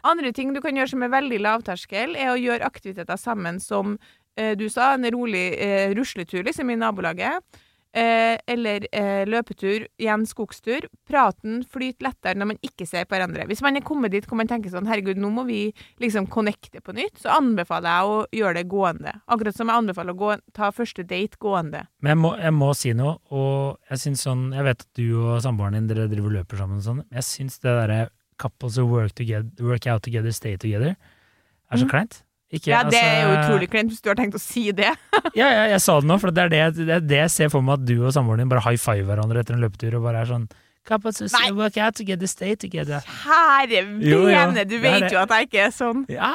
Andre 0.06 0.32
ting 0.36 0.52
du 0.54 0.60
kan 0.64 0.76
gjøre 0.78 0.92
som 0.92 1.04
er 1.06 1.14
veldig 1.14 1.40
lavterskel, 1.46 2.18
er 2.20 2.34
å 2.34 2.40
gjøre 2.40 2.68
aktiviteter 2.68 3.20
sammen 3.20 3.62
som 3.64 3.96
eh, 4.36 4.54
du 4.60 4.68
sa, 4.70 4.92
en 4.94 5.08
rolig 5.16 5.48
eh, 5.56 5.96
rusletur 5.98 6.44
liksom 6.46 6.70
i 6.70 6.78
nabolaget. 6.80 7.64
Eh, 7.90 8.38
eller 8.46 8.86
eh, 8.92 9.24
løpetur, 9.26 9.88
igjen 9.98 10.26
skogstur. 10.30 10.86
Praten 11.10 11.64
flyter 11.66 12.06
lettere 12.06 12.38
når 12.38 12.52
man 12.52 12.60
ikke 12.62 12.86
ser 12.86 13.08
på 13.10 13.16
hverandre. 13.16 13.48
Hvis 13.50 13.64
man 13.66 13.80
er 13.80 13.86
kommet 13.86 14.14
dit 14.14 14.28
hvor 14.30 14.38
man 14.38 14.50
tenker 14.50 14.70
sånn 14.70 14.86
herregud, 14.90 15.18
nå 15.18 15.32
må 15.34 15.48
vi 15.48 15.64
liksom 16.02 16.28
connecte 16.30 16.84
på 16.86 16.94
nytt, 16.94 17.18
så 17.24 17.34
anbefaler 17.40 17.90
jeg 17.90 18.12
å 18.12 18.20
gjøre 18.42 18.60
det 18.60 18.66
gående. 18.70 19.16
Akkurat 19.26 19.58
som 19.58 19.72
jeg 19.72 19.82
anbefaler 19.82 20.14
å 20.14 20.22
gå, 20.22 20.38
ta 20.54 20.70
første 20.76 21.06
date 21.10 21.42
gående. 21.42 21.88
Men 22.06 22.14
jeg 22.14 22.22
må, 22.22 22.34
jeg 22.46 22.58
må 22.60 22.70
si 22.78 22.94
noe, 22.94 23.18
og 23.34 23.90
jeg 23.90 24.04
syns 24.04 24.22
sånn 24.26 24.50
Jeg 24.54 24.66
vet 24.66 24.86
at 24.86 25.00
du 25.00 25.06
og 25.18 25.42
samboeren 25.44 25.80
din 25.80 25.90
dere 25.90 26.10
driver 26.12 26.38
løper 26.38 26.62
sammen 26.62 26.82
og 26.82 26.86
sånn, 26.86 27.02
men 27.02 27.20
jeg 27.20 27.26
syns 27.26 27.58
det 27.64 27.74
derre 27.74 28.02
couples 28.40 28.78
who 28.78 28.86
work, 28.86 29.18
together, 29.18 29.50
work 29.66 29.90
out 29.90 30.06
together, 30.06 30.32
stay 30.36 30.62
together, 30.62 30.94
er 30.94 31.82
så 31.82 31.90
mm. 31.90 31.92
kleint. 31.92 32.22
Ikke, 32.50 32.72
Ja, 32.72 32.84
det 32.84 32.98
er 32.98 33.20
jo 33.22 33.28
altså- 33.30 33.44
utrolig 33.52 33.70
kleint 33.70 33.92
hvis 33.94 34.02
du 34.02 34.10
har 34.10 34.16
tenkt 34.18 34.36
å 34.36 34.42
si 34.42 34.72
det. 34.72 34.90
Ja, 35.38 35.48
ja, 35.54 35.66
jeg 35.76 35.82
sa 35.82 36.00
det 36.00 36.08
nå, 36.10 36.18
for 36.20 36.32
det 36.34 36.48
er 36.48 36.50
det, 36.50 36.62
det, 36.80 36.90
er 36.96 37.00
det 37.06 37.18
jeg 37.24 37.30
ser 37.36 37.50
for 37.54 37.62
meg 37.62 37.78
at 37.80 37.86
du 37.86 38.00
og 38.02 38.14
samboeren 38.16 38.42
din 38.42 38.50
bare 38.50 38.64
high 38.66 38.80
five 38.82 39.06
hverandre 39.06 39.44
etter 39.44 39.54
en 39.54 39.62
løpetur 39.62 40.00
og 40.00 40.04
bare 40.08 40.24
er 40.24 40.32
sånn 40.32 40.48
Nei. 40.90 41.52
work 41.54 41.76
out 41.78 41.94
together, 42.00 42.26
stay 42.26 42.56
together. 42.56 43.04
Kjære 43.06 43.84
vene, 44.02 44.64
du 44.66 44.80
vet 44.82 45.12
jo 45.12 45.20
at 45.22 45.30
jeg 45.30 45.46
ikke 45.50 45.68
er 45.68 45.74
sånn. 45.76 46.06
Ja, 46.10 46.32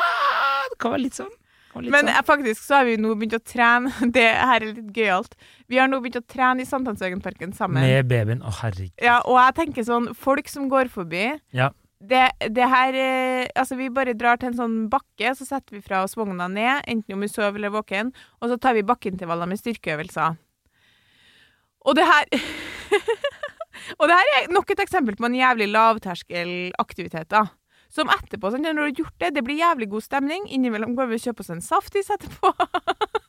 det 0.70 0.78
kan 0.78 0.92
være 0.94 1.02
litt 1.08 1.18
sånn. 1.18 1.32
Litt 1.74 1.90
Men 1.90 2.06
sånn. 2.06 2.14
eh, 2.14 2.22
faktisk 2.22 2.62
så 2.62 2.76
har 2.78 2.84
vi 2.86 2.94
nå 3.02 3.16
begynt 3.18 3.34
å 3.34 3.42
trene. 3.42 3.90
Det 4.14 4.22
her 4.22 4.62
er 4.62 4.74
litt 4.76 4.92
gøyalt. 4.94 5.32
Vi 5.66 5.80
har 5.82 5.88
nå 5.90 5.98
begynt 6.04 6.20
å 6.20 6.26
trene 6.30 6.62
i 6.62 6.68
Sankthanshaugenparken 6.68 7.50
sammen. 7.56 7.82
Med 7.82 8.06
babyen. 8.06 8.44
Å, 8.46 8.52
herregud. 8.60 8.92
Ja, 9.02 9.16
og 9.26 9.40
jeg 9.40 9.56
tenker 9.58 9.82
sånn, 9.88 10.12
folk 10.14 10.46
som 10.52 10.68
går 10.70 10.92
forbi 10.92 11.40
Ja. 11.50 11.72
Det, 12.10 12.24
det 12.54 12.66
her 12.70 12.96
eh, 12.98 13.48
Altså, 13.54 13.76
vi 13.78 13.90
bare 13.92 14.16
drar 14.18 14.40
til 14.40 14.50
en 14.52 14.58
sånn 14.58 14.76
bakke, 14.92 15.34
så 15.38 15.46
setter 15.46 15.76
vi 15.76 15.82
fra 15.84 16.02
oss 16.04 16.16
vogna 16.18 16.48
ned, 16.50 16.84
enten 16.90 17.16
om 17.16 17.24
vi 17.24 17.30
sover 17.30 17.58
eller 17.58 17.70
er 17.70 17.76
våken, 17.76 18.12
og 18.40 18.50
så 18.50 18.58
tar 18.60 18.76
vi 18.76 18.86
bakkeintervaller 18.86 19.48
med 19.50 19.60
styrkeøvelser. 19.60 20.38
Og 21.84 21.98
det 21.98 22.06
her 22.08 22.28
Og 24.00 24.08
det 24.08 24.16
her 24.16 24.30
er 24.38 24.52
nok 24.54 24.70
et 24.72 24.80
eksempel 24.80 25.16
på 25.18 25.26
en 25.28 25.36
jævlig 25.36 25.66
lavterskelaktivitet, 25.68 27.28
da. 27.32 27.44
Som 27.92 28.10
etterpå, 28.10 28.50
sånn, 28.50 28.64
når 28.64 28.78
du 28.78 28.82
har 28.82 29.02
gjort 29.02 29.18
det, 29.22 29.34
det 29.36 29.42
blir 29.46 29.60
jævlig 29.60 29.90
god 29.92 30.06
stemning. 30.06 30.46
Innimellom 30.50 30.96
går 30.96 31.10
vi 31.10 31.18
og 31.18 31.26
kjøper 31.28 31.44
oss 31.44 31.52
en 31.54 31.62
saftis 31.62 32.10
etterpå. 32.14 32.50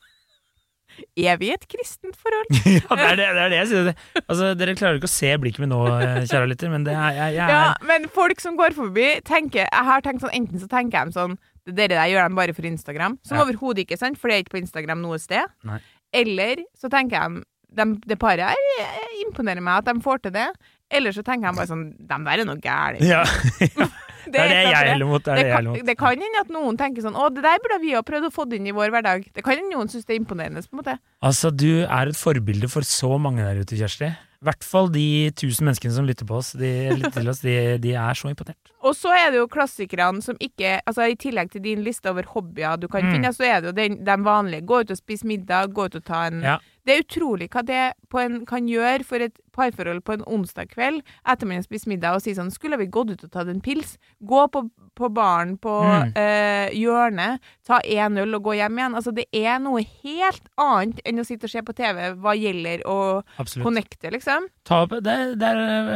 er 1.16 1.38
vi 1.40 1.48
i 1.50 1.54
et 1.54 1.66
kristent 1.70 2.16
forhold? 2.20 2.50
ja, 2.76 2.96
det 2.96 3.06
er 3.06 3.16
det, 3.20 3.26
det 3.36 3.42
er 3.44 3.52
det 3.54 3.58
jeg 3.62 3.68
sier. 3.72 3.90
Altså, 4.26 4.50
dere 4.58 4.74
klarer 4.78 5.00
ikke 5.00 5.10
å 5.10 5.14
se 5.14 5.32
blikket 5.42 5.62
mitt 5.64 5.72
nå, 5.72 5.80
kjære 6.28 6.50
lytter, 6.52 6.70
men 6.72 6.86
det 6.86 6.94
er, 6.96 7.10
jeg, 7.18 7.34
jeg 7.38 7.52
Ja, 7.56 7.60
er 7.74 7.88
men 7.90 8.08
folk 8.14 8.40
som 8.42 8.56
går 8.58 8.76
forbi, 8.76 9.08
tenker 9.26 9.64
Jeg 9.66 9.84
har 9.90 10.04
tenkt 10.06 10.24
sånn, 10.24 10.34
enten 10.36 10.62
så 10.62 10.68
tenker 10.70 11.08
de 11.10 11.16
sånn 11.16 11.36
Det 11.66 11.88
der 11.90 12.06
gjør 12.12 12.28
de 12.30 12.38
bare 12.38 12.54
for 12.56 12.68
Instagram, 12.68 13.18
som 13.26 13.38
Ja. 13.38 13.44
overhodet 13.46 13.84
ikke 13.86 13.96
er 13.98 14.02
sant, 14.04 14.18
for 14.20 14.28
det 14.30 14.36
er 14.38 14.44
ikke 14.46 14.54
på 14.56 14.62
Instagram 14.62 15.00
noe 15.02 15.18
sted. 15.22 15.50
Nei. 15.66 15.80
Eller 16.14 16.62
så 16.78 16.88
tenker 16.92 17.18
jeg 17.18 17.44
de, 17.76 17.84
det 18.08 18.16
paret 18.22 18.54
her 18.54 19.22
imponerer 19.26 19.60
meg 19.60 19.82
at 19.82 19.88
de 19.90 20.00
får 20.04 20.22
til 20.24 20.32
det. 20.36 20.46
Eller 20.94 21.10
så 21.12 21.24
tenker 21.26 21.48
jeg 21.50 21.58
bare 21.58 21.68
sånn 21.68 21.86
De 21.98 22.18
der 22.28 22.42
er 22.44 22.46
noe 22.46 22.60
gærent. 22.62 23.02
ja, 23.02 23.24
Det 24.26 24.40
er 24.42 24.48
det 24.50 24.60
jeg 24.66 24.90
heller 24.90 25.06
mot. 25.06 25.22
Det 25.24 25.34
Det 25.36 25.44
det 25.46 25.52
kan, 25.54 25.86
det 25.86 25.96
kan 25.98 26.22
hende 26.26 26.40
at 26.42 26.48
noen 26.52 26.76
tenker 26.76 27.02
sånn 27.06 27.16
Å, 27.16 27.28
det 27.32 27.42
der 27.46 27.58
burde 27.64 27.80
vi 27.80 27.94
ha 27.94 28.02
prøvd 28.02 28.28
å 28.28 28.34
få 28.34 28.46
inn 28.52 28.66
i 28.66 28.74
vår 28.76 28.90
hverdag. 28.94 29.26
Det 29.32 29.44
kan 29.44 29.56
hende 29.56 29.74
noen 29.76 29.88
syns 29.92 30.04
det 30.06 30.16
er 30.16 30.20
imponerende, 30.22 30.62
på 30.66 30.74
en 30.76 30.82
måte. 30.82 30.98
Altså, 31.22 31.50
du 31.54 31.84
er 31.86 32.08
et 32.12 32.16
forbilde 32.18 32.68
for 32.72 32.82
så 32.82 33.16
mange 33.18 33.44
der 33.46 33.60
ute, 33.62 33.76
Kjersti. 33.78 34.12
I 34.36 34.44
hvert 34.46 34.62
fall 34.68 34.90
de 34.92 35.30
tusen 35.32 35.64
menneskene 35.64 35.94
som 35.96 36.04
lytter 36.06 36.26
på 36.28 36.36
oss. 36.36 36.52
De, 36.52 36.68
lytter 36.92 37.14
til 37.16 37.28
oss, 37.32 37.40
de, 37.40 37.54
de 37.82 37.94
er 37.96 38.14
så 38.14 38.28
imponert. 38.28 38.68
Og 38.84 38.92
så 38.94 39.08
er 39.16 39.30
det 39.32 39.40
jo 39.40 39.46
klassikerne 39.48 40.20
som 40.22 40.36
ikke 40.38 40.76
Altså 40.86 41.06
I 41.10 41.16
tillegg 41.16 41.50
til 41.54 41.62
din 41.64 41.80
liste 41.82 42.10
over 42.12 42.22
hobbyer 42.34 42.76
du 42.78 42.86
kan 42.86 43.02
Mm. 43.06 43.12
finne, 43.16 43.32
så 43.34 43.44
er 43.48 43.60
det 43.64 43.70
jo 43.72 43.76
den, 43.80 43.96
de 44.04 44.16
vanlige. 44.26 44.62
Gå 44.68 44.82
ut 44.84 44.90
og 44.92 44.98
spise 45.00 45.26
middag, 45.26 45.72
gå 45.72 45.86
ut 45.88 45.96
og 45.96 46.04
ta 46.04 46.26
en 46.28 46.42
Ja. 46.42 46.58
Det 46.86 46.94
er 46.94 47.02
utrolig 47.02 47.48
hva 47.50 47.64
det 47.66 47.82
på 48.12 48.20
en, 48.22 48.44
kan 48.46 48.68
gjøre 48.70 49.02
for 49.04 49.18
et 49.24 49.34
parforhold 49.56 50.04
på 50.06 50.12
en 50.14 50.22
onsdag 50.30 50.68
kveld 50.70 51.00
etter 51.26 51.48
man 51.48 51.56
har 51.58 51.64
spist 51.66 51.88
middag, 51.90 52.14
og 52.14 52.22
si 52.22 52.34
sånn 52.36 52.52
Skulle 52.54 52.78
vi 52.78 52.86
gått 52.86 53.10
ut 53.10 53.24
og 53.26 53.30
tatt 53.34 53.48
en 53.50 53.60
pils? 53.64 53.96
Gå 54.22 54.44
på, 54.54 54.62
på 54.94 55.08
baren 55.12 55.56
på 55.58 55.74
Mm. 55.82 56.12
øh, 56.16 56.70
hjørnet, 56.78 57.40
ta 57.66 57.80
én 57.84 58.16
øl 58.22 58.34
og 58.38 58.42
gå 58.46 58.54
hjem 58.60 58.78
igjen. 58.78 58.94
Altså 58.94 59.12
Det 59.16 59.26
er 59.34 59.58
noe 59.58 59.82
helt 60.04 60.46
annet 60.56 61.00
enn 61.04 61.18
å 61.18 61.26
sitte 61.26 61.44
og 61.50 61.50
se 61.50 61.62
på 61.66 61.74
TV 61.76 62.12
hva 62.22 62.34
gjelder 62.38 62.82
å 62.86 63.22
Absolutt. 63.38 63.64
connecte, 63.66 64.10
liksom. 64.14 64.46
Ta, 64.64 64.84
opp- 64.86 65.02
det, 65.02 65.12
er- 65.12 65.34
det 65.36 65.50
er, 65.50 65.90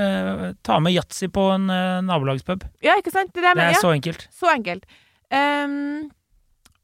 eh, 0.48 0.53
ta 0.66 0.81
med 0.81 0.92
yatzy 0.98 1.29
på 1.29 1.46
en 1.55 1.70
uh, 1.70 2.00
nabolagspub. 2.03 2.64
Ja, 2.83 2.96
ikke 2.98 3.12
sant? 3.14 3.33
Det, 3.33 3.42
der 3.46 3.55
Det 3.55 3.62
er 3.70 3.76
ja. 3.79 3.81
så 3.81 3.94
enkelt. 3.94 4.26
Så 4.35 4.50
enkelt. 4.53 4.85
Ehm, 5.31 6.11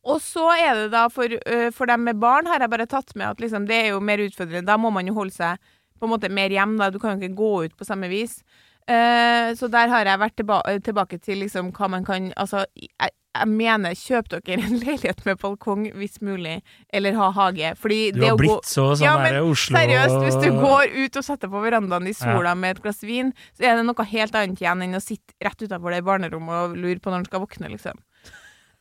og 0.06 0.20
så 0.22 0.46
er 0.54 0.82
det 0.84 0.90
da 0.94 1.06
for, 1.12 1.26
øh, 1.34 1.68
for 1.74 1.90
dem 1.90 2.04
med 2.06 2.20
barn 2.22 2.46
har 2.46 2.62
jeg 2.62 2.70
bare 2.72 2.86
tatt 2.86 3.10
med 3.18 3.26
at 3.32 3.42
liksom, 3.42 3.66
det 3.66 3.80
er 3.80 3.88
jo 3.94 4.00
mer 4.04 4.22
utfordrende. 4.22 4.66
Da 4.68 4.78
må 4.78 4.92
man 4.94 5.08
jo 5.10 5.16
holde 5.18 5.34
seg 5.34 5.58
på 5.98 6.06
en 6.06 6.12
måte 6.14 6.30
mer 6.30 6.52
hjem. 6.54 6.76
Da. 6.78 6.90
Du 6.94 7.00
kan 7.02 7.16
jo 7.16 7.24
ikke 7.24 7.36
gå 7.38 7.52
ut 7.66 7.76
på 7.76 7.86
samme 7.88 8.08
vis. 8.12 8.38
Uh, 8.86 9.50
så 9.58 9.66
der 9.66 9.90
har 9.90 10.06
jeg 10.06 10.20
vært 10.22 10.36
tilba 10.38 10.60
tilbake 10.86 11.18
til 11.18 11.40
liksom 11.42 11.72
hva 11.74 11.88
man 11.90 12.04
kan 12.06 12.28
Altså, 12.38 12.60
jeg, 12.78 13.10
jeg 13.34 13.48
mener, 13.50 13.96
kjøp 13.98 14.28
dere 14.30 14.60
en 14.62 14.76
leilighet 14.84 15.24
med 15.26 15.40
balkong 15.42 15.88
hvis 15.98 16.20
mulig, 16.22 16.60
eller 16.94 17.18
ha 17.18 17.32
hage. 17.34 17.72
Fordi 17.82 18.12
Du 18.14 18.20
det 18.20 18.28
har 18.28 18.36
å 18.36 18.38
gå 18.38 18.44
blitt 18.44 18.70
så 18.70 18.84
sånn 18.94 19.08
Ja, 19.08 19.16
men 19.18 19.34
der 19.34 19.42
Oslo 19.42 19.74
Seriøst, 19.74 20.20
hvis 20.22 20.38
du 20.44 20.60
går 20.60 20.94
ut 21.00 21.18
og 21.18 21.26
setter 21.26 21.50
på 21.50 21.64
verandaen 21.66 22.06
i 22.06 22.14
sola 22.14 22.52
Ja. 22.52 22.54
med 22.54 22.76
et 22.76 22.82
glass 22.84 23.02
vin, 23.02 23.34
så 23.58 23.66
er 23.66 23.80
det 23.80 23.88
noe 23.90 24.06
helt 24.12 24.38
annet 24.38 24.62
igjen 24.62 24.86
enn 24.86 24.94
å 24.94 25.02
sitte 25.02 25.34
rett 25.42 25.66
utenfor 25.66 25.90
det 25.90 26.04
barnerommet 26.06 26.70
og 26.70 26.78
lure 26.78 27.02
på 27.02 27.10
når 27.10 27.24
han 27.24 27.30
skal 27.32 27.42
våkne, 27.42 27.72
liksom. 27.74 27.98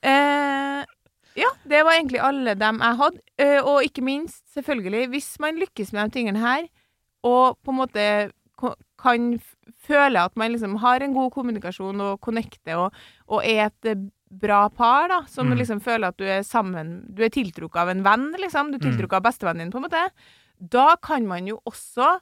Eh, 0.06 0.86
ja, 1.36 1.50
det 1.68 1.84
var 1.86 1.94
egentlig 1.98 2.20
alle 2.24 2.56
dem 2.56 2.80
jeg 2.80 2.98
hadde. 3.02 3.20
Eh, 3.38 3.60
og 3.64 3.84
ikke 3.84 4.02
minst, 4.04 4.44
selvfølgelig, 4.54 5.08
hvis 5.10 5.40
man 5.40 5.58
lykkes 5.60 5.92
med 5.94 6.10
de 6.10 6.18
tingene 6.20 6.40
her, 6.40 6.68
og 7.24 7.58
på 7.64 7.72
en 7.74 7.80
måte 7.82 8.32
kan 9.02 9.40
føle 9.86 10.22
at 10.24 10.36
man 10.38 10.52
liksom 10.54 10.76
har 10.80 11.02
en 11.04 11.14
god 11.14 11.32
kommunikasjon 11.36 12.00
og 12.02 12.20
connecter 12.24 12.78
og, 12.78 12.94
og 13.28 13.42
er 13.46 13.68
et, 13.68 14.12
bra 14.36 14.68
par, 14.70 15.08
da, 15.08 15.20
som 15.32 15.48
Mm. 15.48 15.58
liksom 15.58 15.80
føler 15.80 16.08
at 16.10 16.18
du 16.18 16.24
er 16.26 16.42
sammen 16.44 17.06
Du 17.16 17.22
er 17.24 17.30
tiltrukket 17.30 17.78
av 17.80 17.90
en 17.90 18.02
venn, 18.04 18.32
liksom. 18.42 18.72
Du 18.72 18.76
er 18.78 18.82
Mm. 18.82 18.98
tiltrukket 18.98 19.14
av 19.14 19.24
bestevennen 19.24 19.60
din, 19.60 19.72
på 19.72 19.78
en 19.78 19.84
måte. 19.86 20.10
Da 20.60 20.96
kan 20.98 21.26
man 21.28 21.48
jo 21.48 21.62
også 21.66 22.20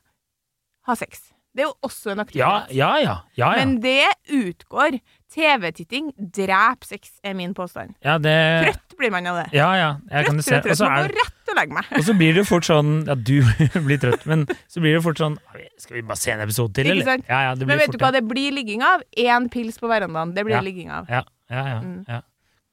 ha 0.85 0.95
sex. 0.95 1.32
Det 1.53 1.61
er 1.61 1.67
jo 1.67 1.73
også 1.85 2.11
en 2.15 2.19
aktivitet. 2.23 2.39
Ja, 2.41 2.65
ja, 2.73 2.97
ja. 2.97 3.15
ja, 3.37 3.49
ja. 3.53 3.65
Men 3.65 3.75
det 3.83 4.07
utgår. 4.33 4.99
TV-titting 5.33 6.11
dreper 6.17 6.85
sex, 6.85 7.11
er 7.25 7.33
min 7.33 7.53
påstand. 7.57 7.95
ja 8.05 8.19
det, 8.21 8.33
Trøtt 8.67 8.95
blir 8.99 9.09
man 9.13 9.25
av 9.31 9.39
det. 9.39 9.45
Ja, 9.57 9.71
ja. 9.77 9.87
Jeg 10.11 10.27
kan 10.27 10.37
jo 10.37 10.43
Trøtt, 10.45 10.45
se. 10.45 10.59
trøtt, 10.61 10.77
trøtt. 10.77 10.89
Man 10.89 10.99
gå 10.99 11.07
det 11.07 11.15
rett 11.23 11.49
og 11.53 11.57
legger 11.57 11.73
meg. 11.79 11.87
Og 11.97 12.03
så 12.05 12.13
blir 12.19 12.33
det 12.37 12.43
fort 12.49 12.67
sånn 12.67 12.91
Ja, 13.09 13.15
du 13.17 13.33
blir 13.87 13.97
trøtt, 14.03 14.25
men 14.29 14.43
så 14.69 14.81
blir 14.83 14.93
det 14.97 15.01
fort 15.05 15.17
sånn 15.21 15.37
Skal 15.81 15.97
vi 15.97 16.03
bare 16.05 16.21
se 16.21 16.31
en 16.35 16.43
episode 16.45 16.73
til, 16.77 16.91
eller? 16.93 17.05
sant? 17.09 17.25
Ja, 17.29 17.39
ja, 17.47 17.55
det 17.57 17.65
blir 17.65 17.73
Men 17.73 17.81
vet 17.81 17.89
fort 17.89 17.97
du 17.97 18.05
hva 18.05 18.11
det 18.13 18.23
blir 18.29 18.53
ligging 18.53 18.85
av? 18.85 19.01
Én 19.17 19.49
pils 19.53 19.77
på 19.81 19.89
verandaen. 19.89 20.35
Det 20.37 20.45
blir 20.45 20.61
ligging 20.69 20.91
av. 20.93 21.09
Ja, 21.09 21.23
ja, 21.49 21.65
ja, 21.73 21.79
Mm. 21.81 21.97
ja. 22.07 22.21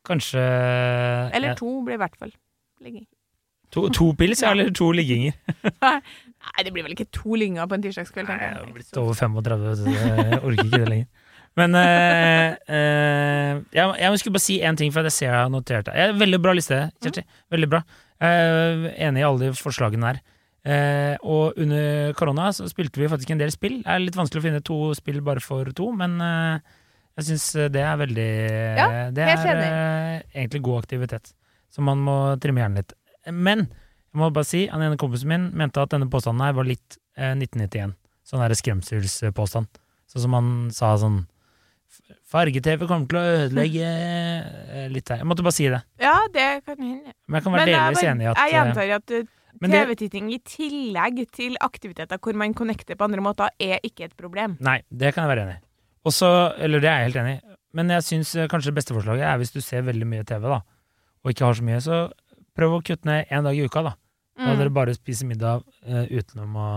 Kanskje 0.09 0.45
Eller 1.37 1.55
to 1.57 1.73
blir 1.85 1.97
i 1.97 2.01
hvert 2.05 2.17
fall 2.21 2.33
ligging. 2.85 3.07
to, 3.73 3.89
to 3.89 4.13
pils, 4.21 4.41
Ja. 4.43 4.51
eller 4.53 4.69
to 4.71 4.93
ligginger. 4.93 5.33
Nei, 6.41 6.65
det 6.65 6.73
blir 6.73 6.87
vel 6.87 6.95
ikke 6.95 7.09
to 7.13 7.37
lynger 7.37 7.69
på 7.69 7.77
en 7.77 7.83
tirsdagskveld, 7.85 8.31
tenker 8.31 8.47
jeg 8.47 8.55
Nei, 8.55 8.63
jeg. 8.65 8.75
blitt 8.79 9.01
over 9.01 9.19
35, 9.19 9.67
så 9.81 9.93
jeg 9.97 10.41
orker 10.41 10.65
ikke 10.65 10.81
det 10.85 10.89
lenger. 10.95 11.27
Men 11.59 11.75
eh, 11.75 12.55
eh, 12.71 13.55
jeg, 13.75 13.87
jeg 14.01 14.21
skulle 14.23 14.37
bare 14.39 14.45
si 14.47 14.59
én 14.65 14.79
ting, 14.79 14.93
for 14.95 15.07
jeg 15.09 15.17
ser 15.17 15.27
jeg 15.29 15.37
har 15.37 15.51
notert 15.53 15.89
det. 15.91 16.07
Veldig 16.21 16.41
bra 16.43 16.55
liste, 16.57 16.79
Kjersti. 17.03 17.25
Veldig 17.53 17.69
bra. 17.73 17.81
Eh, 18.23 18.87
enig 19.09 19.23
i 19.23 19.27
alle 19.27 19.49
de 19.51 19.59
forslagene 19.59 20.13
her. 20.13 20.21
Eh, 20.61 21.17
og 21.25 21.57
under 21.61 22.13
korona 22.19 22.51
så 22.53 22.67
spilte 22.69 23.01
vi 23.01 23.09
faktisk 23.11 23.33
en 23.35 23.41
del 23.41 23.53
spill. 23.53 23.81
Det 23.83 23.91
er 23.95 24.03
litt 24.05 24.19
vanskelig 24.19 24.43
å 24.43 24.47
finne 24.47 24.63
to 24.65 24.79
spill 24.97 25.21
bare 25.27 25.43
for 25.45 25.69
to, 25.77 25.91
men 25.97 26.17
eh, 26.25 26.79
jeg 27.21 27.31
syns 27.33 27.47
det 27.75 27.83
er 27.85 28.01
veldig 28.01 28.31
Ja, 28.79 28.89
Det 29.13 29.25
er 29.27 29.47
eh, 29.55 30.17
egentlig 30.37 30.63
god 30.65 30.85
aktivitet, 30.85 31.33
så 31.73 31.85
man 31.85 32.01
må 32.05 32.17
trimme 32.41 32.63
hjernen 32.63 32.81
litt. 32.83 32.95
Men 33.35 33.67
jeg 34.11 34.19
må 34.21 34.31
bare 34.35 34.49
si, 34.49 34.65
han 34.71 34.83
ene 34.83 34.99
kompisen 34.99 35.31
min 35.31 35.49
mente 35.55 35.83
at 35.83 35.93
denne 35.95 36.09
påstanden 36.11 36.43
her 36.43 36.55
var 36.57 36.67
litt 36.67 36.97
eh, 37.17 37.33
1991. 37.37 37.95
Sånn 38.27 38.43
der 38.43 38.55
skremselspåstand. 38.59 39.69
Sånn 40.11 40.25
som 40.27 40.35
han 40.35 40.49
sa 40.75 40.95
sånn 40.99 41.23
Farge-TV 42.31 42.87
kommer 42.87 43.09
til 43.11 43.19
å 43.19 43.23
ødelegge 43.45 43.87
eh, 43.91 44.87
litt 44.93 45.11
her. 45.11 45.23
Jeg 45.23 45.29
måtte 45.31 45.43
bare 45.47 45.57
si 45.57 45.67
det. 45.71 45.81
Ja, 46.03 46.15
det 46.35 46.47
kan 46.67 46.79
hende. 46.79 47.15
Men 47.27 47.39
jeg 47.41 47.47
kan 47.47 47.55
være 47.57 47.67
Men 47.67 47.73
delvis 47.75 48.05
enig 48.07 48.27
i 48.27 48.31
at 48.31 48.41
jeg 48.41 48.51
eh, 48.51 48.57
gjentar 48.57 48.93
at 48.99 49.07
det- 49.11 49.27
TV-titting 49.61 50.29
i 50.33 50.39
tillegg 50.47 51.19
til 51.35 51.57
aktiviteter 51.61 52.21
hvor 52.23 52.37
man 52.39 52.55
connecter 52.57 52.97
på 52.97 53.05
andre 53.05 53.21
måter, 53.25 53.51
er 53.61 53.83
ikke 53.85 54.07
et 54.07 54.15
problem. 54.17 54.55
Nei, 54.63 54.79
det 54.89 55.11
kan 55.15 55.27
jeg 55.27 55.33
være 55.35 55.43
enig 55.47 55.57
i. 55.59 55.63
Også, 56.09 56.31
eller 56.63 56.81
det 56.81 56.89
er 56.89 57.03
jeg 57.03 57.11
helt 57.11 57.19
enig 57.25 57.35
i. 57.35 57.57
Men 57.77 57.91
jeg 57.93 58.07
syns 58.07 58.31
kanskje 58.51 58.71
det 58.71 58.79
beste 58.79 58.95
forslaget 58.97 59.27
er 59.27 59.37
hvis 59.43 59.53
du 59.53 59.61
ser 59.61 59.83
veldig 59.87 60.07
mye 60.09 60.25
TV, 60.27 60.47
da, 60.49 60.63
og 61.21 61.31
ikke 61.35 61.45
har 61.45 61.59
så 61.59 61.67
mye, 61.67 61.83
så 61.85 61.99
prøv 62.61 62.79
å 62.79 62.85
kutte 62.85 63.09
ned 63.09 63.33
én 63.33 63.47
dag 63.49 63.57
i 63.57 63.65
uka, 63.67 63.83
da. 63.91 63.97
Da 64.41 64.55
Mm. 64.55 64.59
dere 64.61 64.71
bare 64.73 64.95
spiser 64.97 65.29
middag 65.29 65.65
uh, 65.85 66.07
utenom 66.09 66.55
å 66.57 66.69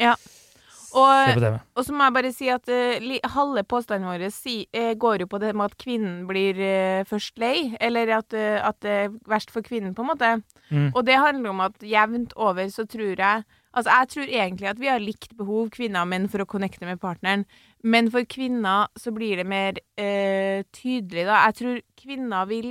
Ja. 0.00 0.16
se 0.18 1.34
på 1.34 1.40
TV. 1.40 1.60
og 1.76 1.84
så 1.84 1.92
må 1.94 2.06
jeg 2.08 2.14
bare 2.16 2.32
si 2.34 2.48
at 2.50 2.66
uh, 2.66 3.28
halve 3.34 3.62
påstanden 3.62 4.08
vår 4.08 4.30
si, 4.34 4.66
uh, 4.74 4.94
går 4.98 5.20
jo 5.22 5.26
på 5.30 5.38
det 5.38 5.54
med 5.54 5.68
at 5.70 5.76
kvinnen 5.78 6.26
blir 6.26 6.58
først 7.06 7.38
lei, 7.38 7.76
eller 7.80 8.10
at, 8.16 8.34
at 8.34 8.80
det 8.80 8.90
er 9.04 9.14
verst 9.28 9.52
for 9.54 9.62
kvinnen, 9.62 9.94
på 9.94 10.02
en 10.02 10.10
måte. 10.10 10.42
Mm. 10.72 10.90
Og 10.94 11.04
det 11.06 11.20
handler 11.22 11.50
om 11.50 11.60
at 11.60 11.78
jevnt 11.86 12.34
over 12.36 12.66
så 12.66 12.86
tror 12.88 13.14
jeg 13.16 13.44
Altså, 13.78 13.92
jeg 13.92 14.08
tror 14.08 14.30
egentlig 14.32 14.66
at 14.70 14.78
vi 14.80 14.88
har 14.88 14.98
likt 14.98 15.36
behov, 15.36 15.68
kvinner 15.70 16.00
og 16.02 16.08
menn, 16.08 16.24
for 16.26 16.40
å 16.42 16.46
connecte 16.48 16.86
med 16.88 16.98
partneren. 16.98 17.44
Men 17.84 18.08
for 18.10 18.24
kvinner 18.26 18.88
så 18.98 19.12
blir 19.14 19.36
det 19.38 19.44
mer 19.46 19.76
eh, 20.00 20.64
tydelig, 20.74 21.26
da. 21.28 21.44
Jeg 21.46 21.54
tror 21.60 21.76
kvinner 22.00 22.48
vil 22.48 22.70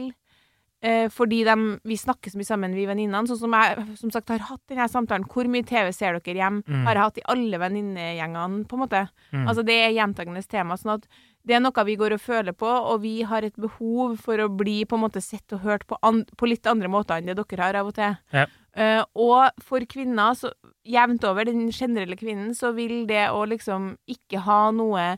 eh, 0.87 1.07
fordi 1.13 1.43
de, 1.47 1.55
vi 1.87 1.97
snakker 1.99 2.31
så 2.31 2.39
mye 2.39 2.47
sammen, 2.47 2.75
vi 2.77 2.87
venninnene. 2.89 3.27
Sånn 3.29 3.41
som 3.41 3.55
jeg 3.57 3.85
som 3.99 4.13
sagt 4.13 4.31
har 4.33 4.45
hatt 4.47 4.63
denne 4.71 4.87
samtalen. 4.91 5.27
Hvor 5.29 5.49
mye 5.51 5.67
TV 5.67 5.91
ser 5.95 6.19
dere 6.19 6.41
hjem? 6.41 6.61
Mm. 6.67 6.83
Har 6.87 6.99
jeg 6.99 7.09
hatt 7.09 7.21
i 7.21 7.25
alle 7.35 7.61
venninnegjengene, 7.61 8.63
på 8.69 8.77
en 8.77 8.83
måte. 8.85 9.07
Mm. 9.33 9.43
Altså, 9.45 9.65
det 9.67 9.79
er 9.83 9.97
gjentagende 9.97 10.45
tema. 10.47 10.79
Sånn 10.79 10.95
at 10.97 11.09
det 11.47 11.55
er 11.55 11.63
noe 11.63 11.85
vi 11.87 11.95
går 11.99 12.17
og 12.17 12.23
føler 12.23 12.55
på, 12.57 12.67
og 12.67 13.01
vi 13.05 13.21
har 13.27 13.45
et 13.47 13.55
behov 13.59 14.17
for 14.23 14.41
å 14.43 14.49
bli 14.51 14.81
på 14.87 14.97
en 14.97 15.05
måte 15.05 15.23
sett 15.23 15.55
og 15.55 15.63
hørt 15.63 15.85
på, 15.87 15.95
på 15.99 16.49
litt 16.49 16.67
andre 16.67 16.91
måter 16.91 17.19
enn 17.19 17.29
det 17.29 17.37
dere 17.39 17.63
har 17.63 17.79
av 17.79 17.91
og 17.91 17.95
til. 17.95 18.17
Ja. 18.35 18.47
Uh, 18.77 19.03
og 19.17 19.63
for 19.65 19.81
kvinner, 19.89 20.35
så 20.37 20.51
jevnt 20.85 21.23
over, 21.25 21.47
den 21.47 21.71
generelle 21.71 22.17
kvinnen, 22.19 22.51
så 22.53 22.73
vil 22.77 23.07
det 23.09 23.29
å 23.33 23.45
liksom 23.49 23.95
ikke 24.11 24.43
ha 24.45 24.67
noe 24.75 25.15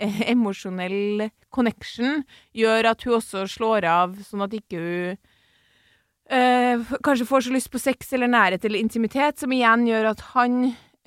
emosjonell 0.32 1.28
connection 1.54 2.22
gjør 2.56 2.90
at 2.92 3.02
hun 3.06 3.18
også 3.18 3.46
slår 3.50 3.86
av, 3.88 4.16
sånn 4.28 4.44
at 4.46 4.54
ikke 4.58 4.78
hun 4.82 5.16
eh, 6.30 6.84
kanskje 7.04 7.26
får 7.28 7.46
så 7.46 7.54
lyst 7.54 7.70
på 7.72 7.80
sex 7.82 8.12
eller 8.16 8.30
nærhet 8.30 8.64
eller 8.68 8.82
intimitet, 8.82 9.40
som 9.40 9.52
igjen 9.54 9.86
gjør 9.88 10.10
at 10.12 10.24
han 10.34 10.58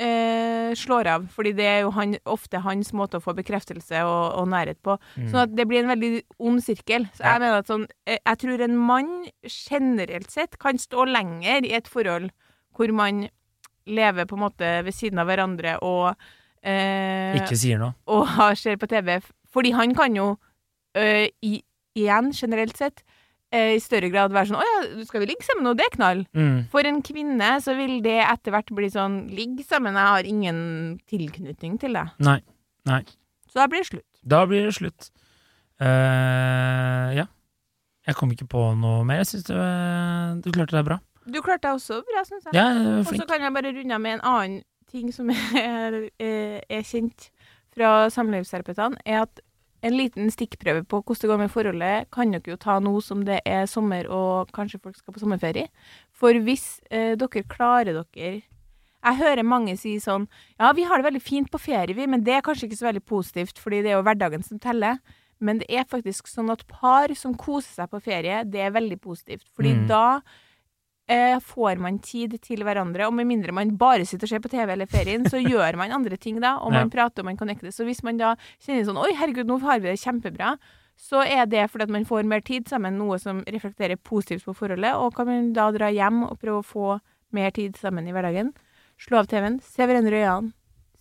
eh, 0.02 0.72
slår 0.78 1.10
av. 1.14 1.28
Fordi 1.34 1.54
det 1.58 1.68
er 1.70 1.80
jo 1.86 1.92
han, 1.96 2.16
ofte 2.26 2.62
hans 2.66 2.92
måte 2.98 3.20
å 3.20 3.24
få 3.24 3.36
bekreftelse 3.38 4.04
og, 4.08 4.24
og 4.42 4.50
nærhet 4.54 4.80
på. 4.86 4.98
Mm. 5.16 5.28
Sånn 5.32 5.44
at 5.46 5.56
det 5.58 5.68
blir 5.70 5.84
en 5.84 5.94
veldig 5.94 6.12
ond 6.40 6.64
sirkel. 6.66 7.08
Så 7.16 7.24
Ja. 7.26 7.36
jeg 7.36 7.44
mener 7.46 7.62
at 7.62 7.70
sånn 7.72 7.88
eh, 8.08 8.18
Jeg 8.20 8.42
tror 8.44 8.66
en 8.66 8.78
mann 8.78 9.12
generelt 9.46 10.32
sett 10.34 10.58
kan 10.62 10.82
stå 10.82 11.06
lenger 11.12 11.68
i 11.70 11.76
et 11.78 11.88
forhold 11.92 12.32
hvor 12.78 12.92
man 12.96 13.26
lever 13.90 14.26
på 14.30 14.38
en 14.38 14.46
måte 14.46 14.68
ved 14.86 14.94
siden 14.96 15.20
av 15.20 15.28
hverandre 15.28 15.74
og 15.84 16.16
eh, 16.64 17.38
Ikke 17.40 17.58
sier 17.58 17.80
noe. 17.82 17.94
og 18.08 18.28
ser 18.58 18.78
på 18.78 18.88
TV. 18.88 19.20
Fordi 19.52 19.72
han 19.76 19.96
kan 19.96 20.16
jo 20.16 20.38
eh, 20.96 21.28
i, 21.44 21.62
igjen, 21.98 22.32
generelt 22.32 22.78
sett, 22.78 23.04
eh, 23.52 23.76
i 23.76 23.82
større 23.84 24.10
grad 24.12 24.32
være 24.32 24.52
sånn 24.52 24.62
'Å 24.62 24.68
ja, 24.68 25.06
skal 25.06 25.22
vi 25.22 25.32
ligge 25.32 25.44
sammen 25.44 25.68
Og 25.68 25.78
Det 25.78 25.86
er 25.86 25.98
knall'. 25.98 26.26
Mm. 26.34 26.70
For 26.72 26.88
en 26.88 27.02
kvinne 27.02 27.50
så 27.62 27.76
vil 27.76 28.02
det 28.02 28.20
etter 28.24 28.52
hvert 28.52 28.72
bli 28.72 28.90
sånn 28.90 29.30
'Ligg 29.30 29.66
sammen, 29.66 29.94
jeg 29.94 30.08
har 30.16 30.24
ingen 30.24 31.00
tilknytning 31.08 31.80
til 31.80 31.94
deg'. 31.94 32.12
Nei. 32.20 32.42
Nei. 32.86 33.04
Så 33.48 33.60
da 33.60 33.68
blir 33.68 33.84
det 33.84 33.92
slutt. 33.92 34.08
Da 34.26 34.46
blir 34.46 34.66
det 34.66 34.74
slutt. 34.74 35.12
Uh, 35.82 37.10
ja. 37.18 37.26
Jeg 38.06 38.16
kom 38.16 38.32
ikke 38.32 38.48
på 38.50 38.62
noe 38.78 39.04
mer. 39.04 39.22
Jeg 39.22 39.28
syns 39.28 39.44
du, 39.50 39.54
du 40.42 40.52
klarte 40.54 40.78
deg 40.78 40.86
bra. 40.86 40.98
Du 41.26 41.42
klarte 41.42 41.68
deg 41.68 41.78
også 41.78 42.02
bra, 42.08 42.24
syns 42.26 42.48
jeg. 42.48 42.56
Ja, 42.58 42.66
Og 43.02 43.12
så 43.12 43.28
kan 43.30 43.42
jeg 43.42 43.54
bare 43.54 43.74
runde 43.76 43.94
av 43.94 44.02
med 44.02 44.18
en 44.18 44.24
annen 44.26 44.62
ting 44.92 45.12
som 45.16 45.30
er, 45.34 46.02
er, 46.20 46.62
er 46.70 46.84
kjent 46.88 47.30
fra 47.72 48.10
samlivsterapeutene, 48.12 49.00
er 49.06 49.24
at 49.26 49.42
en 49.82 49.96
liten 49.98 50.30
stikkprøve 50.30 50.84
på 50.86 51.00
hvordan 51.02 51.22
det 51.24 51.30
går 51.32 51.40
med 51.42 51.50
forholdet, 51.50 52.10
kan 52.14 52.34
dere 52.36 52.52
jo 52.54 52.58
ta 52.62 52.76
nå 52.84 52.92
som 53.02 53.24
det 53.26 53.40
er 53.50 53.66
sommer 53.66 54.06
og 54.14 54.52
kanskje 54.54 54.82
folk 54.84 55.00
skal 55.00 55.16
på 55.16 55.24
sommerferie. 55.24 55.72
For 56.14 56.38
hvis 56.46 56.82
eh, 56.92 57.16
dere 57.18 57.44
klarer 57.50 57.96
dere 58.04 58.42
Jeg 59.02 59.18
hører 59.18 59.42
mange 59.42 59.74
si 59.82 59.96
sånn 59.98 60.28
Ja, 60.60 60.70
vi 60.78 60.84
har 60.86 61.02
det 61.02 61.08
veldig 61.08 61.24
fint 61.26 61.50
på 61.50 61.58
ferie, 61.58 61.96
vi, 61.98 62.06
men 62.06 62.22
det 62.22 62.36
er 62.36 62.46
kanskje 62.46 62.68
ikke 62.70 62.78
så 62.78 62.92
veldig 62.92 63.06
positivt, 63.10 63.58
fordi 63.58 63.82
det 63.82 63.90
er 63.90 63.98
jo 63.98 64.06
hverdagen 64.06 64.46
som 64.46 64.60
teller. 64.62 65.00
Men 65.42 65.58
det 65.58 65.72
er 65.74 65.90
faktisk 65.90 66.30
sånn 66.30 66.52
at 66.54 66.62
par 66.70 67.10
som 67.18 67.34
koser 67.34 67.80
seg 67.80 67.90
på 67.90 68.04
ferie, 68.06 68.44
det 68.46 68.62
er 68.62 68.76
veldig 68.76 69.00
positivt. 69.02 69.48
Fordi 69.58 69.74
Mm. 69.74 69.88
da 69.90 70.22
eh, 71.12 71.38
får 71.44 71.80
man 71.84 72.00
tid 72.04 72.38
til 72.44 72.64
hverandre, 72.66 73.08
og 73.08 73.16
med 73.18 73.28
mindre 73.30 73.56
man 73.56 73.76
bare 73.80 74.06
sitter 74.08 74.28
og 74.28 74.32
ser 74.34 74.44
på 74.44 74.52
TV 74.52 74.74
eller 74.74 74.90
ferien, 74.90 75.28
så 75.30 75.42
gjør 75.52 75.78
man 75.80 75.96
andre 75.96 76.18
ting 76.18 76.40
da, 76.44 76.56
og 76.64 76.74
man 76.74 76.92
prater 76.94 77.24
og 77.26 77.32
man 77.32 77.40
connecter. 77.40 77.74
Så 77.76 77.88
hvis 77.88 78.04
man 78.08 78.22
da 78.22 78.36
kjenner 78.64 78.88
sånn 78.88 79.02
Oi, 79.02 79.12
herregud, 79.20 79.50
nå 79.50 79.60
har 79.66 79.82
vi 79.84 79.92
det 79.92 80.00
kjempebra. 80.02 80.56
Så 81.02 81.24
er 81.26 81.48
det 81.50 81.64
fordi 81.72 81.88
at 81.88 81.94
man 81.94 82.06
får 82.06 82.28
mer 82.30 82.44
tid 82.46 82.70
sammen, 82.70 83.00
noe 83.00 83.18
som 83.22 83.42
reflekterer 83.50 83.98
positivt 83.98 84.46
på 84.46 84.54
forholdet. 84.58 84.94
Og 85.02 85.16
kan 85.18 85.28
man 85.30 85.50
da 85.58 85.72
dra 85.74 85.90
hjem 85.90 86.24
og 86.28 86.38
prøve 86.42 86.62
å 86.62 86.68
få 86.68 86.92
mer 87.34 87.54
tid 87.56 87.80
sammen 87.80 88.08
i 88.08 88.14
hverdagen. 88.14 88.52
Slå 89.02 89.24
av 89.24 89.30
TV-en, 89.32 89.58
se 89.66 89.88
hverandre 89.88 90.20
i 90.20 90.26
øynene, 90.28 90.54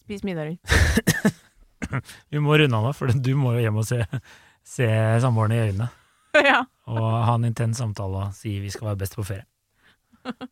spis 0.06 0.24
middag 0.24 0.48
rundt. 0.48 1.36
Vi 2.32 2.40
må 2.40 2.56
runde 2.56 2.78
av 2.78 2.86
nå, 2.86 2.92
for 2.96 3.12
du 3.12 3.32
må 3.36 3.56
jo 3.58 3.64
hjem 3.66 3.80
og 3.82 3.88
se, 3.88 4.00
se 4.64 4.88
samboeren 5.20 5.56
i 5.56 5.62
øynene. 5.66 5.90
ja. 6.50 6.62
Og 6.88 7.06
ha 7.26 7.36
en 7.36 7.48
intens 7.48 7.80
samtale 7.82 8.28
og 8.28 8.36
si 8.36 8.56
vi 8.62 8.70
skal 8.72 8.92
være 8.92 9.02
best 9.02 9.18
på 9.18 9.26
ferie. 9.26 9.44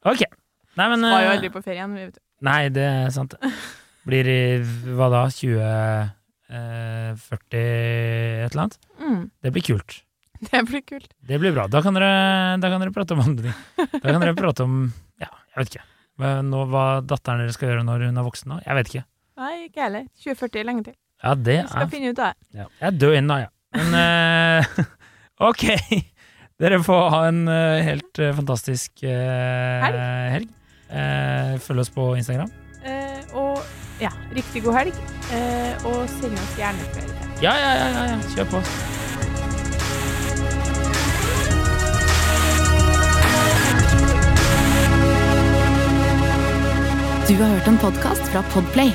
Ok. 0.08 0.22
Nei, 0.78 0.86
men 0.92 1.02
Var 1.02 1.22
jo 1.24 1.28
eh, 1.28 1.34
aldri 1.36 1.50
på 1.54 1.62
vet 1.64 2.14
du. 2.14 2.20
Nei, 2.46 2.68
det 2.70 2.84
er 2.86 3.10
sant. 3.14 3.34
Blir 4.08 4.28
i 4.30 4.38
hva 4.94 5.08
da? 5.12 5.24
20 5.34 5.58
eh, 5.58 7.14
40 7.18 7.58
et 7.58 8.52
eller 8.52 8.62
annet? 8.62 8.78
Mm, 9.02 9.24
Det 9.42 9.52
blir 9.52 9.62
kult. 9.66 9.98
det 10.50 10.62
blir 10.68 10.82
kult. 10.86 11.10
Det 11.28 11.38
blir 11.42 11.52
bra. 11.52 11.66
Da 11.68 11.82
kan 11.82 11.94
dere, 11.98 12.56
da 12.62 12.70
kan 12.70 12.80
dere 12.80 12.94
prate 12.94 13.16
om 13.16 13.20
andre 13.24 13.50
ting. 13.50 13.88
Da 13.98 14.06
kan 14.12 14.20
dere 14.22 14.36
prate 14.44 14.64
om 14.64 14.78
Ja, 15.20 15.28
jeg 15.54 15.64
vet 15.64 15.74
ikke. 15.74 15.84
Nå, 16.18 16.64
hva 16.72 16.86
datteren 17.06 17.42
deres 17.44 17.54
skal 17.58 17.70
gjøre 17.72 17.84
når 17.86 18.08
hun 18.08 18.16
er 18.18 18.26
voksen 18.26 18.50
nå? 18.54 18.60
Jeg 18.64 18.78
vet 18.78 18.88
ikke. 18.92 19.04
Nei, 19.38 19.52
ikke 19.68 19.84
heller. 19.84 20.06
2040 20.24 20.58
er 20.62 20.66
lenge 20.66 20.86
til. 20.88 20.96
Ja, 21.22 21.34
det 21.34 21.58
Vi 21.60 21.68
skal 21.70 21.82
er 21.84 21.90
finne 21.92 22.10
ut 22.14 22.18
av 22.22 22.32
det. 22.32 22.58
ja. 22.62 22.66
Jeg 22.82 22.98
dør 23.02 23.14
ennå, 23.18 23.36
ja. 23.42 23.50
Men 23.74 23.98
eh, 23.98 24.80
ok. 25.50 25.64
Dere 26.58 26.80
får 26.82 27.04
ha 27.14 27.18
en 27.28 27.44
eh, 27.46 27.84
helt 27.86 28.18
eh, 28.18 28.32
fantastisk 28.34 29.04
eh, 29.06 29.84
helg. 30.34 30.48
Eh, 30.90 31.52
følg 31.62 31.84
oss 31.84 31.90
på 31.94 32.06
Instagram. 32.18 32.50
Eh, 32.82 33.20
og 33.38 33.62
ja, 34.02 34.10
riktig 34.34 34.64
god 34.64 34.74
helg. 34.80 34.98
Eh, 35.30 35.86
og 35.86 36.08
send 36.16 36.34
oss 36.34 36.56
gjerne 36.58 36.88
flere. 36.96 37.28
Ja, 37.44 37.52
ja, 37.54 37.70
ja, 37.78 37.86
ja, 37.94 38.02
ja. 38.10 38.18
kjør 38.34 38.48
på. 38.56 38.62
Du 47.28 47.36
har 47.38 47.54
hørt 47.54 47.70
en 47.70 47.78
podkast 47.84 48.32
fra 48.32 48.42
Podplay. 48.50 48.90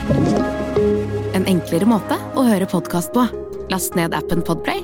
En 1.31 1.47
enklere 1.47 1.87
måte 1.87 2.19
å 2.35 2.43
høre 2.49 2.67
podkast 2.67 3.15
på. 3.15 3.23
Last 3.71 3.95
ned 3.95 4.11
appen 4.17 4.43
Podplay, 4.43 4.83